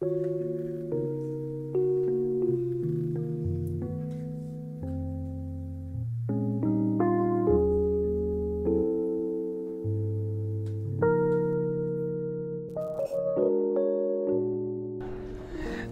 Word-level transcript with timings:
Música 0.00 0.55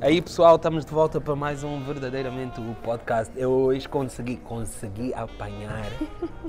Aí 0.04 0.20
pessoal, 0.20 0.56
estamos 0.56 0.84
de 0.84 0.92
volta 0.92 1.18
para 1.18 1.34
mais 1.34 1.64
um 1.64 1.80
verdadeiramente 1.80 2.60
o 2.60 2.76
podcast. 2.82 3.32
Eu 3.38 3.50
hoje 3.50 3.88
consegui, 3.88 4.36
consegui 4.36 5.14
apanhar 5.14 5.86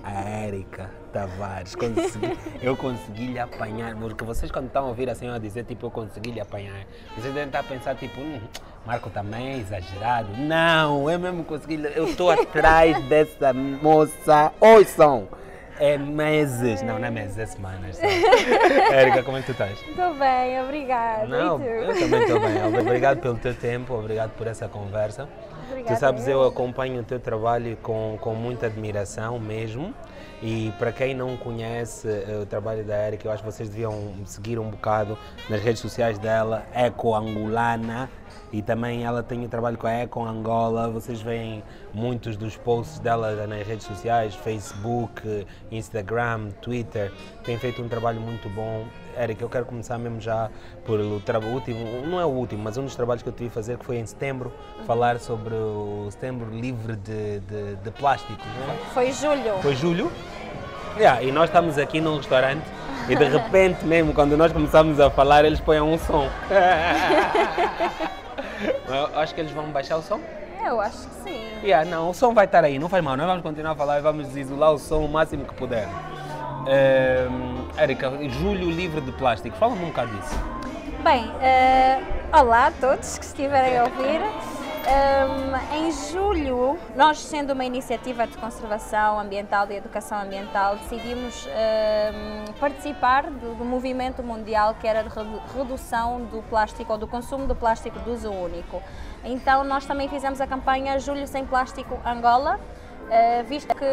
a 0.03 0.11
Érica 0.11 0.91
Tavares. 1.13 1.73
Consegui, 1.73 2.37
eu 2.61 2.75
consegui 2.75 3.27
lhe 3.27 3.39
apanhar, 3.39 3.95
porque 3.95 4.25
vocês 4.25 4.51
quando 4.51 4.65
estão 4.65 4.83
a 4.83 4.87
ouvir 4.89 5.09
a 5.09 5.15
senhora 5.15 5.39
dizer 5.39 5.63
tipo 5.63 5.85
eu 5.85 5.89
consegui 5.89 6.31
lhe 6.31 6.41
apanhar, 6.41 6.85
vocês 7.15 7.33
devem 7.33 7.45
estar 7.45 7.59
a 7.59 7.63
pensar 7.63 7.95
tipo, 7.95 8.19
hum, 8.19 8.41
Marco 8.85 9.09
também 9.09 9.53
é 9.53 9.57
exagerado. 9.59 10.35
Não, 10.35 11.09
eu 11.09 11.17
mesmo 11.17 11.45
consegui, 11.45 11.81
eu 11.95 12.09
estou 12.09 12.31
atrás 12.31 13.01
dessa 13.05 13.53
moça. 13.53 14.51
Ouçam! 14.59 15.29
É 15.79 15.97
meses, 15.97 16.81
não, 16.81 16.97
não 16.97 17.07
é 17.07 17.11
meses, 17.11 17.37
é 17.37 17.45
semanas. 17.45 17.99
Érica, 18.01 19.23
como 19.23 19.37
é 19.37 19.41
que 19.41 19.47
tu 19.47 19.51
estás? 19.51 19.77
Estou 19.87 20.13
bem, 20.13 20.61
obrigada. 20.61 21.27
Não, 21.27 21.61
eu 21.61 21.93
também 21.93 22.21
estou 22.21 22.39
bem. 22.39 22.55
Obrigado 22.79 23.19
pelo 23.19 23.37
teu 23.37 23.53
tempo, 23.53 23.93
obrigado 23.93 24.31
por 24.31 24.47
essa 24.47 24.67
conversa. 24.69 25.27
Obrigada 25.69 25.95
tu 25.95 25.99
sabes, 25.99 26.27
eu. 26.27 26.43
acompanho 26.43 27.01
o 27.01 27.03
teu 27.03 27.19
trabalho 27.19 27.77
com, 27.81 28.17
com 28.21 28.33
muita 28.33 28.67
admiração 28.67 29.37
mesmo. 29.39 29.93
E 30.41 30.71
para 30.77 30.91
quem 30.91 31.13
não 31.13 31.35
conhece 31.37 32.07
eh, 32.07 32.39
o 32.41 32.45
trabalho 32.45 32.83
da 32.83 33.07
Erika, 33.07 33.27
eu 33.27 33.31
acho 33.31 33.41
que 33.41 33.51
vocês 33.51 33.69
deviam 33.69 34.13
seguir 34.25 34.59
um 34.59 34.69
bocado 34.69 35.17
nas 35.49 35.61
redes 35.61 35.81
sociais 35.81 36.19
dela, 36.19 36.65
Eco 36.73 37.15
Angolana. 37.15 38.09
E 38.51 38.61
também 38.61 39.03
ela 39.03 39.23
tem 39.23 39.43
o 39.45 39.49
trabalho 39.49 39.77
com 39.77 39.87
a 39.87 39.91
Eco 39.91 40.23
Angola. 40.23 40.89
Vocês 40.89 41.21
veem 41.21 41.63
muitos 41.93 42.37
dos 42.37 42.57
posts 42.57 42.99
dela 42.99 43.47
nas 43.47 43.67
redes 43.67 43.85
sociais, 43.85 44.35
Facebook, 44.35 45.45
Instagram, 45.71 46.49
Twitter. 46.61 47.11
Tem 47.43 47.57
feito 47.57 47.81
um 47.81 47.87
trabalho 47.87 48.21
muito 48.21 48.49
bom. 48.49 48.85
Eric, 49.17 49.41
eu 49.41 49.49
quero 49.49 49.65
começar 49.65 49.97
mesmo 49.97 50.19
já 50.19 50.49
por 50.85 50.99
o 50.99 51.19
trabalho 51.21 51.53
último, 51.53 52.05
não 52.05 52.19
é 52.19 52.25
o 52.25 52.29
último, 52.29 52.63
mas 52.63 52.77
um 52.77 52.83
dos 52.83 52.95
trabalhos 52.95 53.23
que 53.23 53.29
eu 53.29 53.33
tive 53.33 53.47
a 53.47 53.51
fazer, 53.51 53.77
que 53.77 53.85
foi 53.85 53.97
em 53.97 54.05
setembro, 54.05 54.51
falar 54.85 55.19
sobre 55.19 55.53
o 55.53 56.07
setembro 56.11 56.49
livre 56.49 56.95
de, 56.97 57.39
de, 57.39 57.75
de 57.77 57.91
plástico. 57.91 58.41
Não 58.59 58.73
é? 58.73 58.77
Foi 58.93 59.11
julho. 59.11 59.61
Foi 59.61 59.75
julho? 59.75 60.11
Yeah, 60.97 61.23
e 61.23 61.31
nós 61.31 61.49
estamos 61.49 61.77
aqui 61.77 61.99
num 61.99 62.17
restaurante 62.17 62.63
e 63.07 63.15
de 63.15 63.25
repente 63.25 63.85
mesmo, 63.85 64.13
quando 64.13 64.35
nós 64.35 64.51
começamos 64.51 64.99
a 64.99 65.09
falar, 65.09 65.45
eles 65.45 65.59
põem 65.59 65.81
um 65.81 65.97
som. 65.97 66.27
Eu 68.87 69.19
acho 69.19 69.35
que 69.35 69.41
eles 69.41 69.51
vão 69.51 69.65
baixar 69.65 69.97
o 69.97 70.01
som. 70.01 70.19
Eu 70.65 70.79
acho 70.81 71.07
que 71.07 71.29
sim. 71.29 71.41
Yeah, 71.63 71.89
não, 71.89 72.09
o 72.09 72.13
som 72.13 72.33
vai 72.33 72.45
estar 72.45 72.63
aí, 72.63 72.79
não 72.79 72.89
faz 72.89 73.03
mal, 73.03 73.15
nós 73.15 73.27
vamos 73.27 73.43
continuar 73.43 73.71
a 73.71 73.75
falar 73.75 73.99
e 73.99 74.01
vamos 74.01 74.35
isolar 74.35 74.71
o 74.71 74.79
som 74.79 75.05
o 75.05 75.09
máximo 75.09 75.45
que 75.45 75.53
puder. 75.53 75.87
Ehm, 76.67 77.67
Érica, 77.77 78.11
julho 78.29 78.69
livre 78.69 79.01
de 79.01 79.11
plástico, 79.11 79.55
fala-me 79.57 79.83
um 79.83 79.87
bocado 79.89 80.11
disso. 80.15 80.39
Bem, 81.03 81.31
eh, 81.39 81.99
olá 82.33 82.67
a 82.67 82.71
todos 82.71 83.19
que 83.19 83.25
estiverem 83.25 83.77
a 83.77 83.83
ouvir. 83.83 84.21
Ehm, 84.87 85.55
em 85.87 85.91
julho, 85.91 86.77
nós 86.95 87.17
sendo 87.17 87.53
uma 87.53 87.65
iniciativa 87.65 88.27
de 88.27 88.37
conservação 88.37 89.19
ambiental 89.19 89.67
e 89.71 89.75
educação 89.75 90.19
ambiental, 90.21 90.75
decidimos 90.75 91.47
ehm, 91.47 92.53
participar 92.59 93.23
do, 93.31 93.55
do 93.55 93.65
movimento 93.65 94.21
mundial 94.21 94.75
que 94.79 94.87
era 94.87 95.01
de 95.01 95.09
redu- 95.09 95.41
redução 95.57 96.21
do 96.25 96.43
plástico 96.43 96.91
ou 96.91 96.99
do 96.99 97.07
consumo 97.07 97.47
do 97.47 97.55
plástico 97.55 97.99
de 97.99 98.11
uso 98.11 98.29
único. 98.29 98.79
Então 99.23 99.63
nós 99.63 99.85
também 99.85 100.07
fizemos 100.07 100.39
a 100.39 100.45
campanha 100.45 100.99
Julho 100.99 101.25
Sem 101.27 101.45
Plástico 101.47 101.99
Angola, 102.05 102.59
visto 103.47 103.73
que 103.75 103.85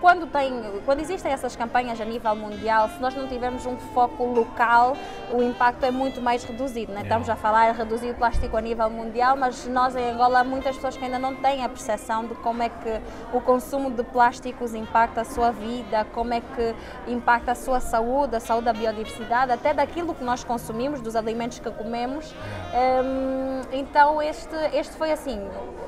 quando, 0.00 0.26
tem, 0.26 0.52
quando 0.84 1.00
existem 1.00 1.32
essas 1.32 1.54
campanhas 1.54 2.00
a 2.00 2.04
nível 2.04 2.34
mundial, 2.34 2.88
se 2.88 3.00
nós 3.00 3.14
não 3.14 3.28
tivermos 3.28 3.64
um 3.66 3.76
foco 3.76 4.24
local, 4.24 4.96
o 5.32 5.42
impacto 5.42 5.84
é 5.84 5.90
muito 5.90 6.20
mais 6.20 6.44
reduzido. 6.44 6.92
Né? 6.92 7.02
Estamos 7.02 7.28
a 7.28 7.36
falar 7.36 7.72
de 7.72 7.78
reduzir 7.78 8.10
o 8.10 8.14
plástico 8.14 8.56
a 8.56 8.60
nível 8.60 8.90
mundial, 8.90 9.36
mas 9.36 9.66
nós 9.66 9.94
em 9.94 10.10
Angola 10.10 10.40
há 10.40 10.44
muitas 10.44 10.76
pessoas 10.76 10.96
que 10.96 11.04
ainda 11.04 11.18
não 11.18 11.34
têm 11.36 11.64
a 11.64 11.68
percepção 11.68 12.26
de 12.26 12.34
como 12.36 12.62
é 12.62 12.68
que 12.68 13.00
o 13.32 13.40
consumo 13.40 13.90
de 13.90 14.02
plásticos 14.02 14.74
impacta 14.74 15.20
a 15.20 15.24
sua 15.24 15.50
vida, 15.52 16.06
como 16.12 16.34
é 16.34 16.40
que 16.40 16.74
impacta 17.06 17.52
a 17.52 17.54
sua 17.54 17.80
saúde, 17.80 18.36
a 18.36 18.40
saúde 18.40 18.64
da 18.64 18.72
biodiversidade, 18.72 19.52
até 19.52 19.72
daquilo 19.72 20.14
que 20.14 20.24
nós 20.24 20.42
consumimos, 20.42 21.00
dos 21.00 21.14
alimentos 21.14 21.58
que 21.58 21.70
comemos. 21.70 22.34
Um, 22.74 23.60
então 23.72 24.20
este, 24.20 24.56
este 24.72 24.96
foi 24.96 25.12
assim 25.12 25.40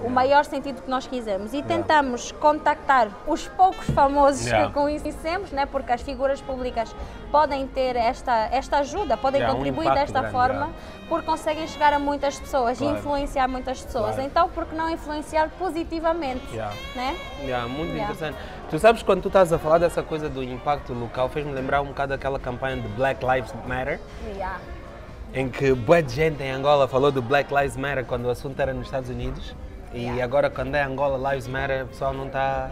o 0.05 0.09
maior 0.09 0.45
sentido 0.45 0.83
que 0.83 0.91
nós 0.91 1.07
quisemos 1.07 1.53
e 1.53 1.63
tentamos 1.63 2.33
contactar 2.61 3.09
os 3.27 3.49
poucos 3.49 3.87
famosos 3.91 4.47
Yeah. 4.47 4.69
que 4.69 4.75
conhecemos, 4.75 5.51
né, 5.51 5.65
porque 5.67 5.91
as 5.93 6.03
figuras 6.03 6.41
públicas 6.43 6.95
podem 7.33 7.67
ter 7.67 7.97
esta, 7.97 8.49
esta 8.53 8.79
ajuda, 8.79 9.17
podem 9.17 9.41
Yeah, 9.41 9.55
um 9.55 9.57
contribuir 9.57 9.85
impacto 9.87 10.01
desta 10.01 10.21
grande, 10.21 10.33
forma, 10.35 10.55
yeah. 10.55 10.73
porque 11.09 11.27
conseguem 11.27 11.67
chegar 11.67 11.93
a 11.95 11.99
muitas 11.99 12.39
pessoas 12.39 12.79
Claro. 12.79 12.95
e 12.95 12.99
influenciar 12.99 13.49
muitas 13.49 13.81
pessoas. 13.81 14.15
Claro. 14.15 14.23
Então, 14.23 14.49
por 14.51 14.67
que 14.67 14.75
não 14.75 14.91
influenciar 14.91 15.49
positivamente? 15.59 16.45
Yeah. 16.53 16.75
Né? 16.95 17.17
Yeah, 17.43 17.67
muito 17.67 17.93
Yeah. 17.95 18.13
interessante. 18.13 18.39
Tu 18.69 18.79
sabes 18.79 19.03
quando 19.03 19.23
tu 19.23 19.29
estás 19.29 19.53
a 19.53 19.59
falar 19.59 19.79
dessa 19.79 20.03
coisa 20.03 20.29
do 20.29 20.43
impacto 20.43 20.93
local, 20.93 21.29
fez-me 21.31 21.53
lembrar 21.53 21.81
um 21.81 21.87
bocado 21.87 22.11
daquela 22.11 22.39
campanha 22.39 22.77
de 22.77 22.89
Black 22.89 23.25
Lives 23.25 23.53
Matter, 23.67 23.99
Yeah. 24.37 24.59
em 25.33 25.49
que 25.49 25.73
boa 25.73 26.03
gente 26.07 26.43
em 26.43 26.51
Angola 26.51 26.87
falou 26.87 27.11
do 27.11 27.23
Black 27.23 27.53
Lives 27.55 27.77
Matter 27.77 28.05
quando 28.05 28.27
o 28.27 28.31
assunto 28.31 28.61
era 28.61 28.73
nos 28.75 28.85
Estados 28.87 29.09
Unidos. 29.09 29.55
E 29.93 30.03
Yeah. 30.03 30.23
agora 30.25 30.49
quando 30.49 30.75
é 30.77 30.83
Angola 30.83 31.31
Lives 31.33 31.49
Matter, 31.49 31.85
o 31.85 31.89
pessoal 31.89 32.13
não 32.15 32.27
está 32.27 32.71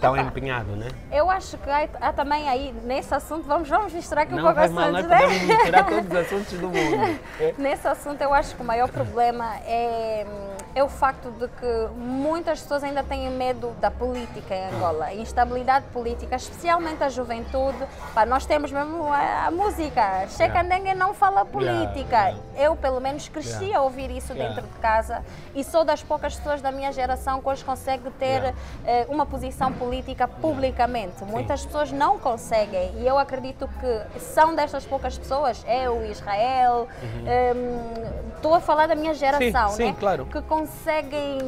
tão 0.00 0.16
Epá. 0.16 0.26
empenhado, 0.28 0.74
né? 0.76 0.88
Eu 1.12 1.30
acho 1.30 1.56
que 1.58 1.68
há, 1.68 1.88
há 2.00 2.12
também 2.12 2.48
aí, 2.48 2.74
nesse 2.84 3.14
assunto, 3.14 3.44
vamos, 3.46 3.68
vamos 3.68 3.92
misturar 3.92 4.24
aqui 4.24 4.34
um 4.34 4.38
pouco 4.40 4.54
faz 4.54 4.72
mal, 4.72 4.90
nós 4.92 5.04
assuntos, 5.04 5.10
né? 5.10 5.26
podemos 5.26 5.42
misturar 5.58 5.86
todos 5.86 6.06
os 6.10 6.16
assuntos 6.16 6.52
do 6.58 6.68
mundo. 6.68 7.20
É. 7.38 7.54
Nesse 7.58 7.86
assunto, 7.86 8.22
eu 8.22 8.32
acho 8.32 8.54
que 8.56 8.62
o 8.62 8.64
maior 8.64 8.88
problema 8.88 9.56
é, 9.66 10.26
é 10.74 10.82
o 10.82 10.88
facto 10.88 11.30
de 11.32 11.46
que 11.48 11.88
muitas 11.96 12.60
pessoas 12.62 12.82
ainda 12.82 13.02
têm 13.02 13.30
medo 13.30 13.70
da 13.80 13.90
política 13.90 14.54
em 14.54 14.68
Angola, 14.74 15.12
instabilidade 15.12 15.84
política, 15.92 16.36
especialmente 16.36 17.02
a 17.04 17.08
juventude. 17.08 17.78
Pá, 18.14 18.24
nós 18.24 18.46
temos 18.46 18.72
mesmo 18.72 19.06
a, 19.12 19.46
a 19.46 19.50
música, 19.50 20.26
Checandengue 20.28 20.94
não 20.94 21.12
fala 21.12 21.44
política. 21.44 22.16
yeah. 22.16 22.38
Eu, 22.56 22.74
pelo 22.76 23.00
menos, 23.00 23.28
cresci 23.28 23.50
Yeah. 23.60 23.78
a 23.78 23.82
ouvir 23.82 24.10
isso 24.10 24.32
Yeah. 24.32 24.54
dentro 24.54 24.70
de 24.70 24.78
casa 24.78 25.22
e 25.54 25.62
sou 25.62 25.84
das 25.84 26.02
poucas 26.02 26.34
pessoas 26.36 26.62
da 26.62 26.72
minha 26.72 26.90
geração 26.92 27.40
que 27.42 27.48
hoje 27.48 27.62
consegue 27.64 28.08
ter 28.12 28.26
Yeah. 28.40 28.54
eh, 28.86 29.06
uma 29.10 29.26
posição 29.26 29.70
política 29.72 29.89
publicamente. 30.40 31.24
Muitas 31.24 31.64
pessoas 31.66 31.90
não 31.92 32.18
conseguem 32.18 32.92
e 32.98 33.06
eu 33.06 33.18
acredito 33.18 33.68
que 33.80 34.20
são 34.20 34.54
destas 34.54 34.84
poucas 34.86 35.18
pessoas, 35.18 35.64
eu, 35.66 36.04
Israel, 36.06 36.88
hum, 37.02 38.34
estou 38.36 38.54
a 38.54 38.60
falar 38.60 38.86
da 38.86 38.94
minha 38.94 39.14
geração, 39.14 39.70
Uhum. 39.70 39.76
sim, 39.76 39.84
né? 39.86 39.96
claro. 39.98 40.26
que 40.26 40.40
conseguem 40.42 41.38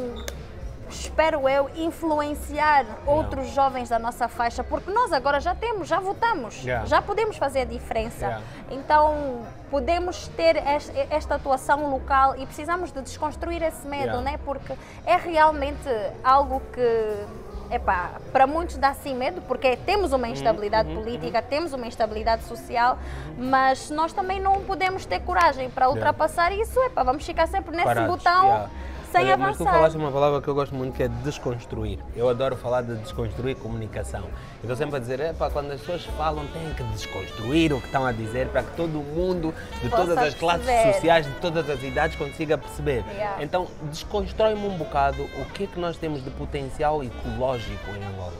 espero 0.88 1.48
eu, 1.48 1.70
influenciar 1.74 2.84
outros 3.06 3.48
jovens 3.48 3.88
da 3.88 3.98
nossa 3.98 4.28
faixa, 4.28 4.62
porque 4.62 4.90
nós 4.90 5.10
agora 5.10 5.40
já 5.40 5.54
temos, 5.54 5.88
já 5.88 5.98
votamos, 5.98 6.62
Yeah. 6.62 6.84
já 6.86 7.00
podemos 7.00 7.38
fazer 7.38 7.60
a 7.60 7.64
diferença. 7.64 8.26
Yeah. 8.26 8.42
Então, 8.70 9.40
podemos 9.70 10.28
ter 10.36 10.56
es- 10.56 10.92
esta 11.08 11.36
atuação 11.36 11.90
local 11.90 12.36
e 12.36 12.44
precisamos 12.44 12.92
de 12.92 13.00
desconstruir 13.00 13.62
esse 13.62 13.86
medo, 13.88 14.04
Yeah. 14.04 14.20
né? 14.32 14.38
Porque 14.44 14.74
é 15.06 15.16
realmente 15.16 15.88
algo 16.22 16.60
que 16.74 17.26
epá, 17.72 18.12
para 18.32 18.46
muitos 18.46 18.76
dá 18.76 18.92
sim 18.94 19.14
medo, 19.14 19.40
porque 19.42 19.76
temos 19.76 20.12
Uhum, 20.12 20.18
uma 20.18 20.28
instabilidade 20.28 20.92
política, 20.94 21.40
temos 21.40 21.72
uma 21.72 21.86
instabilidade 21.86 22.44
social, 22.44 22.98
mas 23.38 23.90
nós 23.90 24.12
também 24.12 24.38
não 24.40 24.60
podemos 24.60 25.06
ter 25.06 25.20
coragem 25.20 25.70
para 25.70 25.88
ultrapassar 25.88 26.52
isso, 26.52 26.78
epá, 26.84 27.02
vamos 27.02 27.24
ficar 27.24 27.46
sempre 27.48 27.72
nesse 27.72 27.84
Parados, 27.84 28.16
botão 28.16 28.44
yeah. 28.44 28.70
Sem 29.12 29.20
Olha, 29.22 29.36
Mas 29.36 29.56
tu 29.56 29.62
avançar. 29.62 29.72
falaste 29.78 29.96
uma 29.96 30.10
palavra 30.10 30.40
que 30.40 30.48
eu 30.48 30.54
gosto 30.54 30.74
muito 30.74 30.96
que 30.96 31.02
é 31.02 31.08
desconstruir. 31.08 31.98
Eu 32.16 32.28
adoro 32.28 32.56
falar 32.56 32.82
de 32.82 32.96
desconstruir 32.96 33.54
comunicação. 33.56 34.22
Eu 34.22 34.62
estou 34.62 34.76
sempre 34.76 34.96
a 34.96 34.98
dizer, 34.98 35.20
"Epá, 35.20 35.50
quando 35.50 35.70
as 35.70 35.80
pessoas 35.80 36.04
falam, 36.16 36.46
têm 36.48 36.72
que 36.74 36.82
desconstruir 36.84 37.72
o 37.72 37.78
que 37.80 37.86
estão 37.86 38.04
a 38.06 38.12
dizer 38.12 38.48
para 38.48 38.62
que 38.62 38.74
todo 38.76 38.88
mundo, 38.98 39.54
de 39.82 39.88
Possa 39.88 40.02
todas 40.06 40.18
as 40.18 40.34
classes 40.34 40.66
perceber. 40.66 40.94
sociais, 40.94 41.26
de 41.26 41.32
todas 41.34 41.68
as 41.70 41.82
idades, 41.82 42.16
consiga 42.16 42.56
perceber. 42.58 43.04
Yeah. 43.14 43.42
Então, 43.42 43.68
desconstrói-me 43.82 44.66
um 44.66 44.76
bocado 44.76 45.22
o 45.22 45.44
que 45.52 45.64
é 45.64 45.66
que 45.66 45.78
nós 45.78 45.96
temos 45.96 46.24
de 46.24 46.30
potencial 46.30 47.02
ecológico 47.04 47.90
em 47.90 48.04
Angola. 48.04 48.32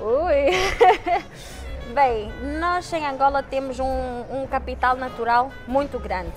Ui! 0.00 0.52
Bem, 1.94 2.30
nós 2.60 2.92
em 2.92 3.06
Angola 3.06 3.42
temos 3.42 3.80
um, 3.80 3.86
um 4.30 4.46
capital 4.46 4.94
natural 4.96 5.50
muito 5.66 5.98
grande. 5.98 6.32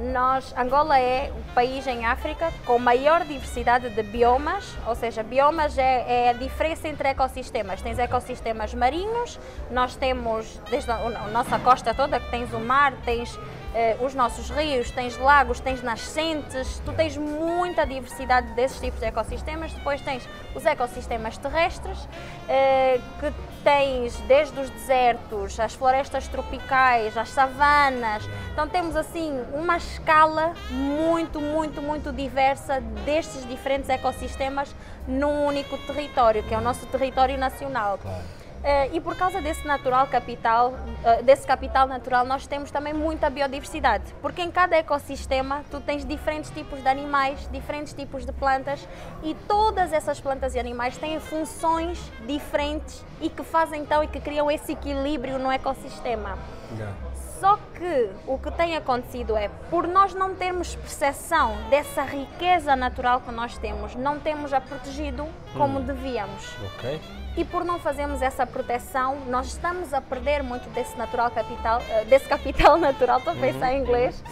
Nós, 0.00 0.54
Angola 0.56 0.98
é 0.98 1.30
o 1.30 1.54
país 1.54 1.86
em 1.86 2.06
África 2.06 2.50
com 2.64 2.78
maior 2.78 3.22
diversidade 3.22 3.90
de 3.90 4.02
biomas, 4.02 4.74
ou 4.86 4.94
seja, 4.94 5.22
biomas 5.22 5.76
é, 5.76 6.24
é 6.26 6.30
a 6.30 6.32
diferença 6.32 6.88
entre 6.88 7.08
ecossistemas. 7.08 7.82
Tens 7.82 7.98
ecossistemas 7.98 8.72
marinhos, 8.72 9.38
nós 9.70 9.96
temos 9.96 10.58
desde 10.70 10.90
a, 10.90 10.94
a 10.96 11.28
nossa 11.28 11.58
costa 11.58 11.92
toda, 11.92 12.18
que 12.18 12.30
tens 12.30 12.50
o 12.54 12.60
mar, 12.60 12.94
tens 13.04 13.38
eh, 13.74 13.96
os 14.00 14.14
nossos 14.14 14.50
rios, 14.50 14.90
tens 14.90 15.16
lagos, 15.16 15.60
tens 15.60 15.82
nascentes, 15.82 16.80
tu 16.84 16.92
tens 16.92 17.16
muita 17.16 17.86
diversidade 17.86 18.52
desses 18.54 18.80
tipos 18.80 19.00
de 19.00 19.06
ecossistemas. 19.06 19.72
Depois 19.72 20.00
tens 20.00 20.28
os 20.54 20.66
ecossistemas 20.66 21.38
terrestres, 21.38 22.08
eh, 22.48 23.00
que 23.20 23.32
tens 23.62 24.16
desde 24.26 24.58
os 24.58 24.70
desertos, 24.70 25.60
as 25.60 25.74
florestas 25.74 26.26
tropicais, 26.28 27.16
as 27.16 27.28
savanas. 27.28 28.28
Então 28.52 28.68
temos 28.68 28.96
assim 28.96 29.40
uma 29.52 29.76
escala 29.76 30.54
muito, 30.70 31.40
muito, 31.40 31.80
muito 31.80 32.12
diversa 32.12 32.80
destes 33.04 33.46
diferentes 33.46 33.88
ecossistemas 33.88 34.74
num 35.06 35.44
único 35.46 35.76
território, 35.78 36.42
que 36.42 36.54
é 36.54 36.58
o 36.58 36.62
nosso 36.62 36.86
território 36.86 37.38
nacional. 37.38 37.98
Claro. 37.98 38.39
Uh, 38.60 38.94
e 38.94 39.00
por 39.00 39.16
causa 39.16 39.40
desse 39.40 39.66
natural 39.66 40.06
capital, 40.06 40.74
uh, 40.74 41.22
desse 41.22 41.46
capital 41.46 41.86
natural, 41.86 42.26
nós 42.26 42.46
temos 42.46 42.70
também 42.70 42.92
muita 42.92 43.30
biodiversidade, 43.30 44.04
porque 44.20 44.42
em 44.42 44.50
cada 44.50 44.76
ecossistema 44.76 45.64
tu 45.70 45.80
tens 45.80 46.04
diferentes 46.04 46.50
tipos 46.50 46.82
de 46.82 46.86
animais, 46.88 47.48
diferentes 47.50 47.94
tipos 47.94 48.26
de 48.26 48.32
plantas 48.32 48.86
e 49.22 49.34
todas 49.48 49.94
essas 49.94 50.20
plantas 50.20 50.54
e 50.54 50.58
animais 50.58 50.98
têm 50.98 51.18
funções 51.20 51.98
diferentes 52.26 53.02
e 53.22 53.30
que 53.30 53.42
fazem 53.42 53.80
então 53.80 54.04
e 54.04 54.06
que 54.06 54.20
criam 54.20 54.50
esse 54.50 54.72
equilíbrio 54.72 55.38
no 55.38 55.50
ecossistema. 55.50 56.36
Yeah. 56.76 56.94
Só 57.40 57.58
que 57.74 58.10
o 58.26 58.38
que 58.38 58.50
tem 58.50 58.76
acontecido 58.76 59.34
é, 59.34 59.48
por 59.70 59.88
nós 59.88 60.12
não 60.12 60.34
termos 60.34 60.74
percepção 60.74 61.56
dessa 61.70 62.02
riqueza 62.02 62.76
natural 62.76 63.22
que 63.22 63.32
nós 63.32 63.56
temos, 63.56 63.94
não 63.94 64.20
temos 64.20 64.52
a 64.52 64.60
protegido 64.60 65.26
como 65.56 65.78
Hum. 65.78 65.82
devíamos. 65.82 66.54
Ok. 66.76 67.00
E 67.36 67.44
por 67.44 67.64
não 67.64 67.78
fazermos 67.78 68.22
essa 68.22 68.44
proteção, 68.44 69.18
nós 69.28 69.46
estamos 69.48 69.94
a 69.94 70.00
perder 70.00 70.42
muito 70.42 70.68
desse 70.70 70.96
natural 70.96 71.30
capital, 71.30 71.80
eh, 71.88 72.04
desse 72.06 72.28
capital 72.28 72.76
natural, 72.78 73.18
estou 73.18 73.32
a 73.32 73.36
pensar 73.36 73.72
em 73.72 73.80
inglês, 73.80 74.22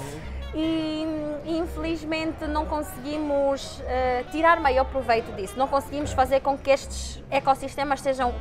e, 0.55 1.07
e, 1.45 1.59
infelizmente 1.59 2.47
não 2.47 2.67
conseguimos 2.67 3.81
eh, 3.87 4.25
tirar 4.33 4.59
maior 4.61 4.85
proveito 4.85 5.31
disso. 5.37 5.55
Não 5.57 5.69
conseguimos 5.69 6.13
fazer 6.13 6.41
com 6.41 6.59
que 6.59 6.71
estes 6.71 7.23
ecossistemas 7.31 8.01
sejam 8.01 8.35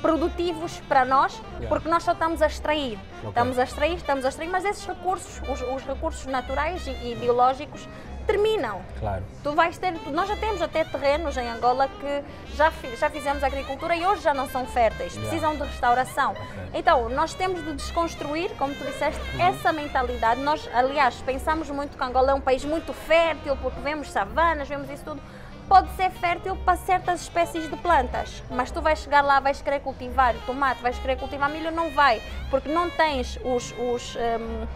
produtivos 0.00 0.80
para 0.88 1.04
nós, 1.04 1.40
porque 1.68 1.88
nós 1.88 2.02
só 2.02 2.12
estamos 2.12 2.42
a 2.42 2.46
extrair. 2.46 2.98
Ok. 3.18 3.28
Estamos 3.28 3.58
a 3.58 3.64
extrair, 3.64 3.96
estamos 3.96 4.24
a 4.24 4.28
extrair, 4.28 4.50
mas 4.50 4.64
esses 4.64 4.86
recursos, 4.86 5.40
os, 5.48 5.60
os 5.62 5.82
recursos 5.84 6.26
naturais 6.26 6.86
e, 6.86 6.90
e 6.90 7.16
biológicos, 7.18 7.88
terminam. 8.26 8.82
Claro. 8.98 9.22
Tu 9.42 9.52
vais 9.52 9.78
ter, 9.78 9.92
nós 10.10 10.28
já 10.28 10.36
temos 10.36 10.60
até 10.60 10.84
terrenos 10.84 11.36
em 11.36 11.48
Angola 11.48 11.88
que 11.88 12.22
já, 12.56 12.72
já 12.98 13.08
fizemos 13.08 13.42
agricultura 13.42 13.94
e 13.96 14.04
hoje 14.04 14.22
já 14.22 14.34
não 14.34 14.48
são 14.48 14.66
férteis, 14.66 15.14
Yeah. 15.14 15.28
precisam 15.30 15.56
de 15.56 15.62
restauração. 15.62 16.34
Então, 16.74 17.08
nós 17.08 17.32
temos 17.34 17.64
de 17.64 17.72
desconstruir, 17.74 18.50
como 18.58 18.74
tu 18.74 18.84
disseste, 18.84 19.20
essa 19.38 19.72
mentalidade. 19.72 20.40
Nós, 20.42 20.68
aliás, 20.74 21.14
pensamos 21.22 21.70
muito 21.70 21.96
que 21.96 22.04
Angola 22.04 22.32
é 22.32 22.34
um 22.34 22.40
país 22.40 22.64
muito 22.64 22.92
fértil, 22.92 23.56
porque 23.56 23.80
vemos 23.80 24.10
savanas, 24.10 24.68
vemos 24.68 24.90
isso 24.90 25.04
tudo. 25.04 25.20
Pode 25.68 25.90
ser 25.96 26.10
fértil 26.10 26.56
para 26.64 26.76
certas 26.76 27.22
espécies 27.22 27.68
de 27.68 27.76
plantas, 27.78 28.40
mas 28.50 28.70
tu 28.70 28.80
vais 28.80 29.00
chegar 29.00 29.20
lá, 29.22 29.40
vais 29.40 29.60
querer 29.60 29.80
cultivar 29.80 30.32
tomate, 30.46 30.80
vais 30.80 30.96
querer 30.96 31.16
cultivar 31.16 31.50
milho, 31.50 31.72
não 31.72 31.90
vai, 31.90 32.22
porque 32.50 32.68
não 32.68 32.88
tens 32.88 33.36
os, 33.44 33.74
os 33.76 34.14
hum, 34.16 34.66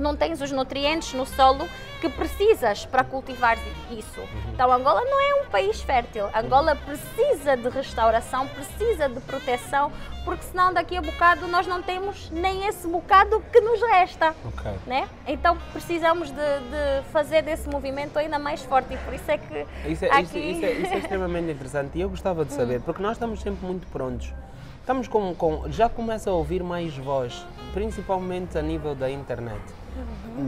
não 0.00 0.16
tens 0.16 0.40
os 0.40 0.50
nutrientes 0.52 1.12
no 1.14 1.26
solo 1.26 1.68
que 2.00 2.08
precisas 2.08 2.86
para 2.86 3.02
cultivar 3.02 3.58
isso. 3.90 4.20
Então 4.52 4.72
Angola 4.72 5.02
não 5.04 5.20
é 5.20 5.42
um 5.42 5.46
país 5.50 5.80
fértil. 5.80 6.26
Angola 6.34 6.76
precisa 6.76 7.56
de 7.56 7.68
restauração, 7.68 8.46
precisa 8.48 9.08
de 9.08 9.18
proteção, 9.20 9.90
porque 10.24 10.44
senão 10.44 10.72
daqui 10.72 10.96
a 10.96 11.02
bocado 11.02 11.48
nós 11.48 11.66
não 11.66 11.82
temos 11.82 12.30
nem 12.30 12.66
esse 12.66 12.86
bocado 12.86 13.40
que 13.52 13.60
nos 13.60 13.80
resta. 13.80 14.34
Ok. 14.44 14.70
Né? 14.86 15.08
Então 15.26 15.56
precisamos 15.72 16.30
de, 16.30 16.34
de 16.36 17.08
fazer 17.12 17.42
desse 17.42 17.68
movimento 17.68 18.16
ainda 18.18 18.38
mais 18.38 18.62
forte 18.62 18.94
e 18.94 18.96
por 18.98 19.12
isso 19.14 19.30
é 19.30 19.38
que 19.38 19.66
Isso 19.86 20.04
é, 20.04 20.08
aqui... 20.10 20.22
isso, 20.22 20.38
isso 20.38 20.64
é, 20.64 20.72
isso 20.72 20.94
é 20.94 20.98
extremamente 20.98 21.50
interessante 21.50 21.98
e 21.98 22.00
eu 22.00 22.08
gostava 22.10 22.44
de 22.44 22.52
saber, 22.54 22.80
porque 22.82 23.02
nós 23.02 23.12
estamos 23.12 23.40
sempre 23.40 23.66
muito 23.66 23.86
prontos. 23.88 24.32
Estamos 24.80 25.06
com, 25.08 25.34
com- 25.34 25.64
já 25.70 25.86
começa 25.88 26.30
a 26.30 26.32
ouvir 26.32 26.62
mais 26.62 26.96
voz, 26.96 27.44
principalmente 27.74 28.56
a 28.56 28.62
nível 28.62 28.94
da 28.94 29.10
internet. 29.10 29.60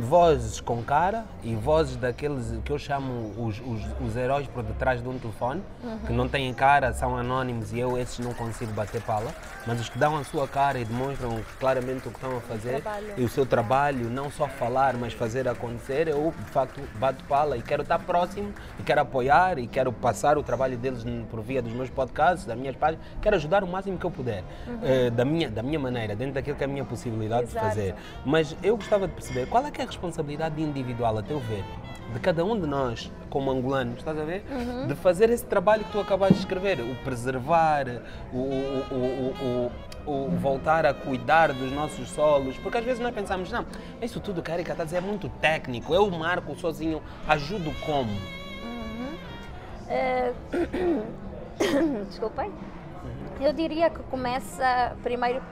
Vozes 0.02 0.60
com 0.60 0.82
cara 0.82 1.24
e 1.42 1.54
vozes 1.54 1.96
daqueles 1.96 2.58
que 2.64 2.70
eu 2.70 2.78
chamo 2.78 3.32
os, 3.36 3.60
os, 3.60 3.82
os 4.00 4.16
heróis 4.16 4.46
por 4.46 4.62
detrás 4.62 5.02
de 5.02 5.08
um 5.08 5.18
telefone, 5.18 5.62
que 6.06 6.12
não 6.12 6.28
têm 6.28 6.52
cara, 6.54 6.92
são 6.92 7.16
anónimos 7.16 7.72
e 7.72 7.80
eu 7.80 7.98
esses 7.98 8.18
não 8.18 8.32
consigo 8.32 8.72
bater 8.72 9.02
pala, 9.02 9.32
mas 9.66 9.80
os 9.80 9.88
que 9.88 9.98
dão 9.98 10.16
a 10.16 10.24
sua 10.24 10.46
cara 10.46 10.78
e 10.78 10.84
demonstram 10.84 11.40
claramente 11.58 12.06
o 12.06 12.10
que 12.10 12.16
estão 12.16 12.36
a 12.36 12.40
fazer 12.40 12.80
trabalho. 12.82 13.14
e 13.16 13.24
o 13.24 13.28
seu 13.28 13.44
trabalho, 13.44 14.08
não 14.08 14.30
só 14.30 14.46
falar, 14.46 14.94
mas 14.96 15.12
fazer 15.12 15.48
acontecer, 15.48 16.08
eu 16.08 16.32
de 16.38 16.50
facto 16.50 16.80
bato 16.98 17.24
pala 17.24 17.56
e 17.56 17.62
quero 17.62 17.82
estar 17.82 17.98
próximo 17.98 18.52
e 18.78 18.82
quero 18.82 19.00
apoiar 19.00 19.58
e 19.58 19.66
quero 19.66 19.92
passar 19.92 20.38
o 20.38 20.42
trabalho 20.42 20.78
deles 20.78 21.04
por 21.30 21.40
via 21.40 21.60
dos 21.60 21.72
meus 21.72 21.90
podcasts, 21.90 22.44
das 22.46 22.56
minhas 22.56 22.76
páginas, 22.76 23.04
quero 23.20 23.36
ajudar 23.36 23.64
o 23.64 23.66
máximo 23.66 23.98
que 23.98 24.06
eu 24.06 24.10
puder, 24.10 24.44
eh, 24.82 25.10
da, 25.10 25.24
minha, 25.24 25.50
da 25.50 25.62
minha 25.62 25.78
maneira, 25.78 26.14
dentro 26.14 26.34
daquilo 26.34 26.56
que 26.56 26.62
é 26.62 26.66
a 26.66 26.70
minha 26.70 26.84
possibilidade 26.84 27.44
Exato. 27.44 27.66
de 27.66 27.70
fazer. 27.70 27.94
Mas 28.24 28.56
eu 28.62 28.76
gostava 28.76 29.08
de 29.08 29.14
perceber 29.14 29.39
qual 29.46 29.66
é 29.66 29.70
que 29.70 29.80
é 29.80 29.84
a 29.84 29.86
responsabilidade 29.86 30.60
individual, 30.60 31.18
a 31.18 31.22
teu 31.22 31.38
ver, 31.40 31.64
de 32.12 32.20
cada 32.20 32.44
um 32.44 32.58
de 32.58 32.66
nós, 32.66 33.10
como 33.28 33.50
angolanos, 33.50 33.98
estás 33.98 34.18
a 34.18 34.24
ver? 34.24 34.44
De 34.86 34.94
fazer 34.94 35.30
esse 35.30 35.44
trabalho 35.44 35.84
que 35.84 35.92
tu 35.92 36.00
acabaste 36.00 36.34
de 36.34 36.40
escrever, 36.40 36.80
o 36.80 36.94
preservar, 37.04 37.86
o, 38.32 38.38
o, 38.38 39.70
o, 40.06 40.10
o, 40.10 40.30
voltar 40.38 40.84
a 40.84 40.92
cuidar 40.92 41.52
dos 41.52 41.70
nossos 41.72 42.08
solos, 42.10 42.56
porque 42.58 42.78
às 42.78 42.84
vezes 42.84 43.00
nós 43.00 43.14
pensamos, 43.14 43.50
não, 43.50 43.64
isso 44.02 44.18
tudo 44.20 44.42
que 44.42 44.50
a 44.50 44.54
Erika 44.54 44.72
está 44.72 44.82
a 44.82 44.86
dizer 44.86 44.98
é 44.98 45.00
muito 45.00 45.28
técnico, 45.40 45.94
eu 45.94 46.10
marco 46.10 46.54
sozinho, 46.56 47.00
ajudo 47.28 47.72
como? 47.84 48.10
Eh, 49.88 50.32
Desculpem. 52.08 52.52
Eu 53.40 53.52
diria 53.52 53.90
que 53.90 54.00
começa 54.04 54.96
primeiro 55.02 55.42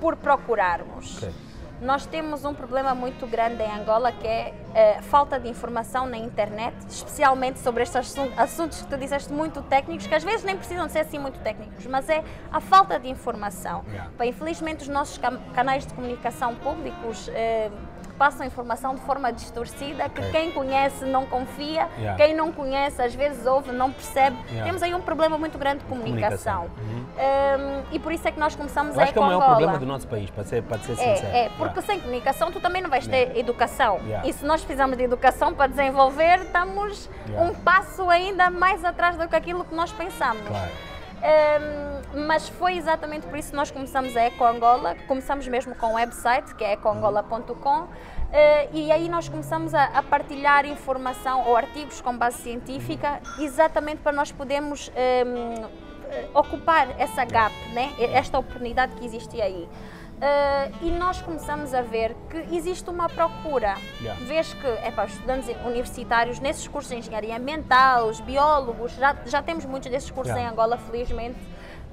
por 0.00 0.16
procurarmos. 0.16 1.22
Ok. 1.22 1.47
Nós 1.80 2.04
temos 2.06 2.44
um 2.44 2.52
problema 2.52 2.92
muito 2.92 3.24
grande 3.26 3.62
em 3.62 3.70
Angola 3.70 4.10
que 4.10 4.26
é 4.26 4.52
eh, 4.74 5.00
falta 5.02 5.38
de 5.40 5.48
informação 5.48 6.06
na 6.06 6.16
internet, 6.16 6.74
especialmente 6.88 7.58
sobre 7.58 7.82
estes 7.82 7.96
assun- 7.96 8.30
assuntos 8.36 8.82
que 8.82 8.88
tu 8.88 8.96
disseste 8.96 9.32
muito 9.32 9.62
técnicos, 9.62 10.06
que 10.06 10.14
às 10.14 10.22
vezes 10.24 10.44
nem 10.44 10.56
precisam 10.56 10.88
ser 10.88 11.00
assim 11.00 11.18
muito 11.18 11.38
técnicos, 11.40 11.86
mas 11.86 12.08
é 12.08 12.22
a 12.52 12.60
falta 12.60 12.98
de 12.98 13.08
informação. 13.08 13.84
Yeah. 13.88 14.10
Pá, 14.16 14.26
infelizmente, 14.26 14.82
os 14.82 14.88
nossos 14.88 15.18
canais 15.54 15.86
de 15.86 15.94
comunicação 15.94 16.54
públicos 16.56 17.28
eh, 17.34 17.70
passam 18.18 18.44
informação 18.44 18.96
de 18.96 19.00
forma 19.02 19.32
distorcida, 19.32 20.08
que 20.08 20.20
quem 20.32 20.50
conhece 20.50 21.04
não 21.04 21.24
confia, 21.26 21.88
Yeah. 21.98 22.16
quem 22.16 22.34
não 22.34 22.50
conhece 22.52 23.00
às 23.00 23.14
vezes 23.14 23.46
ouve, 23.46 23.70
não 23.70 23.92
percebe. 23.92 24.36
Yeah. 24.48 24.64
Temos 24.64 24.82
aí 24.82 24.92
um 24.94 25.00
problema 25.00 25.38
muito 25.38 25.56
grande 25.56 25.78
de 25.78 25.84
comunicação. 25.84 26.68
Comunicação. 26.68 27.08
Um, 27.18 27.82
e 27.94 27.98
por 27.98 28.12
isso 28.12 28.26
é 28.26 28.32
que 28.32 28.38
nós 28.38 28.54
começamos 28.54 28.94
Eu 28.94 29.00
a 29.00 29.04
acho 29.04 29.12
que 29.12 29.18
é 29.18 29.22
o 29.22 29.24
maior 29.26 29.44
problema 29.46 29.78
do 29.78 29.86
nosso 29.86 30.06
país, 30.08 30.30
para 30.30 30.44
ser, 30.44 30.62
para 30.62 30.78
ser 30.78 30.96
sincero. 30.96 31.26
É, 31.28 31.44
é, 31.46 31.48
porque 31.50 31.78
Yeah. 31.78 31.82
sem 31.82 32.00
comunicação 32.00 32.50
tu 32.50 32.60
também 32.60 32.82
não 32.82 32.90
vais 32.90 33.06
ter 33.06 33.36
educação. 33.36 34.00
E 34.24 34.32
se 34.32 34.44
nós 34.44 34.57
precisamos 34.62 34.96
de 34.96 35.04
educação 35.04 35.54
para 35.54 35.68
desenvolver, 35.68 36.40
estamos 36.40 37.08
Yeah. 37.28 37.50
um 37.50 37.54
passo 37.54 38.08
ainda 38.08 38.48
mais 38.48 38.82
atrás 38.84 39.16
do 39.16 39.28
que 39.28 39.36
aquilo 39.36 39.64
que 39.64 39.74
nós 39.74 39.92
pensamos. 39.92 40.46
Claro. 40.46 40.70
Um, 41.18 42.26
mas 42.26 42.48
foi 42.48 42.76
exatamente 42.76 43.26
por 43.26 43.36
isso 43.36 43.50
que 43.50 43.56
nós 43.56 43.70
começamos 43.70 44.16
a 44.16 44.22
Eco 44.22 44.44
Angola, 44.44 44.96
começamos 45.06 45.46
mesmo 45.48 45.74
com 45.74 45.88
o 45.88 45.94
website, 45.94 46.54
que 46.54 46.64
é 46.64 46.72
ecoangola.com, 46.72 47.88
eh, 48.32 48.68
e 48.72 48.92
aí 48.92 49.08
nós 49.08 49.28
começamos 49.28 49.74
a, 49.74 49.84
a 49.84 50.02
partilhar 50.02 50.64
informação 50.64 51.44
ou 51.46 51.56
artigos 51.56 52.00
com 52.00 52.16
base 52.16 52.38
científica, 52.38 53.20
exatamente 53.38 53.98
para 54.00 54.12
nós 54.12 54.30
podermos 54.30 54.90
um, 54.90 55.64
eh, 56.10 56.28
ocupar 56.34 56.88
essa 56.98 57.24
gap, 57.24 57.54
né? 57.74 57.92
esta 57.98 58.38
oportunidade 58.38 58.94
que 58.94 59.04
existe 59.04 59.40
aí. 59.42 59.68
Eh, 60.20 60.70
e 60.82 60.90
nós 60.90 61.22
começamos 61.22 61.72
a 61.72 61.80
ver 61.80 62.14
que 62.28 62.56
existe 62.56 62.90
uma 62.90 63.08
procura. 63.08 63.76
Yeah. 64.00 64.24
Vês 64.24 64.52
que 64.52 64.66
é 64.66 64.90
para 64.90 65.06
os 65.06 65.12
estudantes 65.12 65.48
universitários, 65.64 66.40
nesses 66.40 66.66
cursos 66.66 66.90
de 66.90 66.98
engenharia 66.98 67.36
ambiental, 67.36 68.08
os 68.08 68.20
biólogos, 68.20 68.92
já, 68.92 69.16
já 69.26 69.40
temos 69.42 69.64
muitos 69.64 69.90
desses 69.90 70.10
cursos 70.10 70.34
Yeah. 70.34 70.48
em 70.48 70.52
Angola, 70.52 70.76
felizmente. 70.76 71.38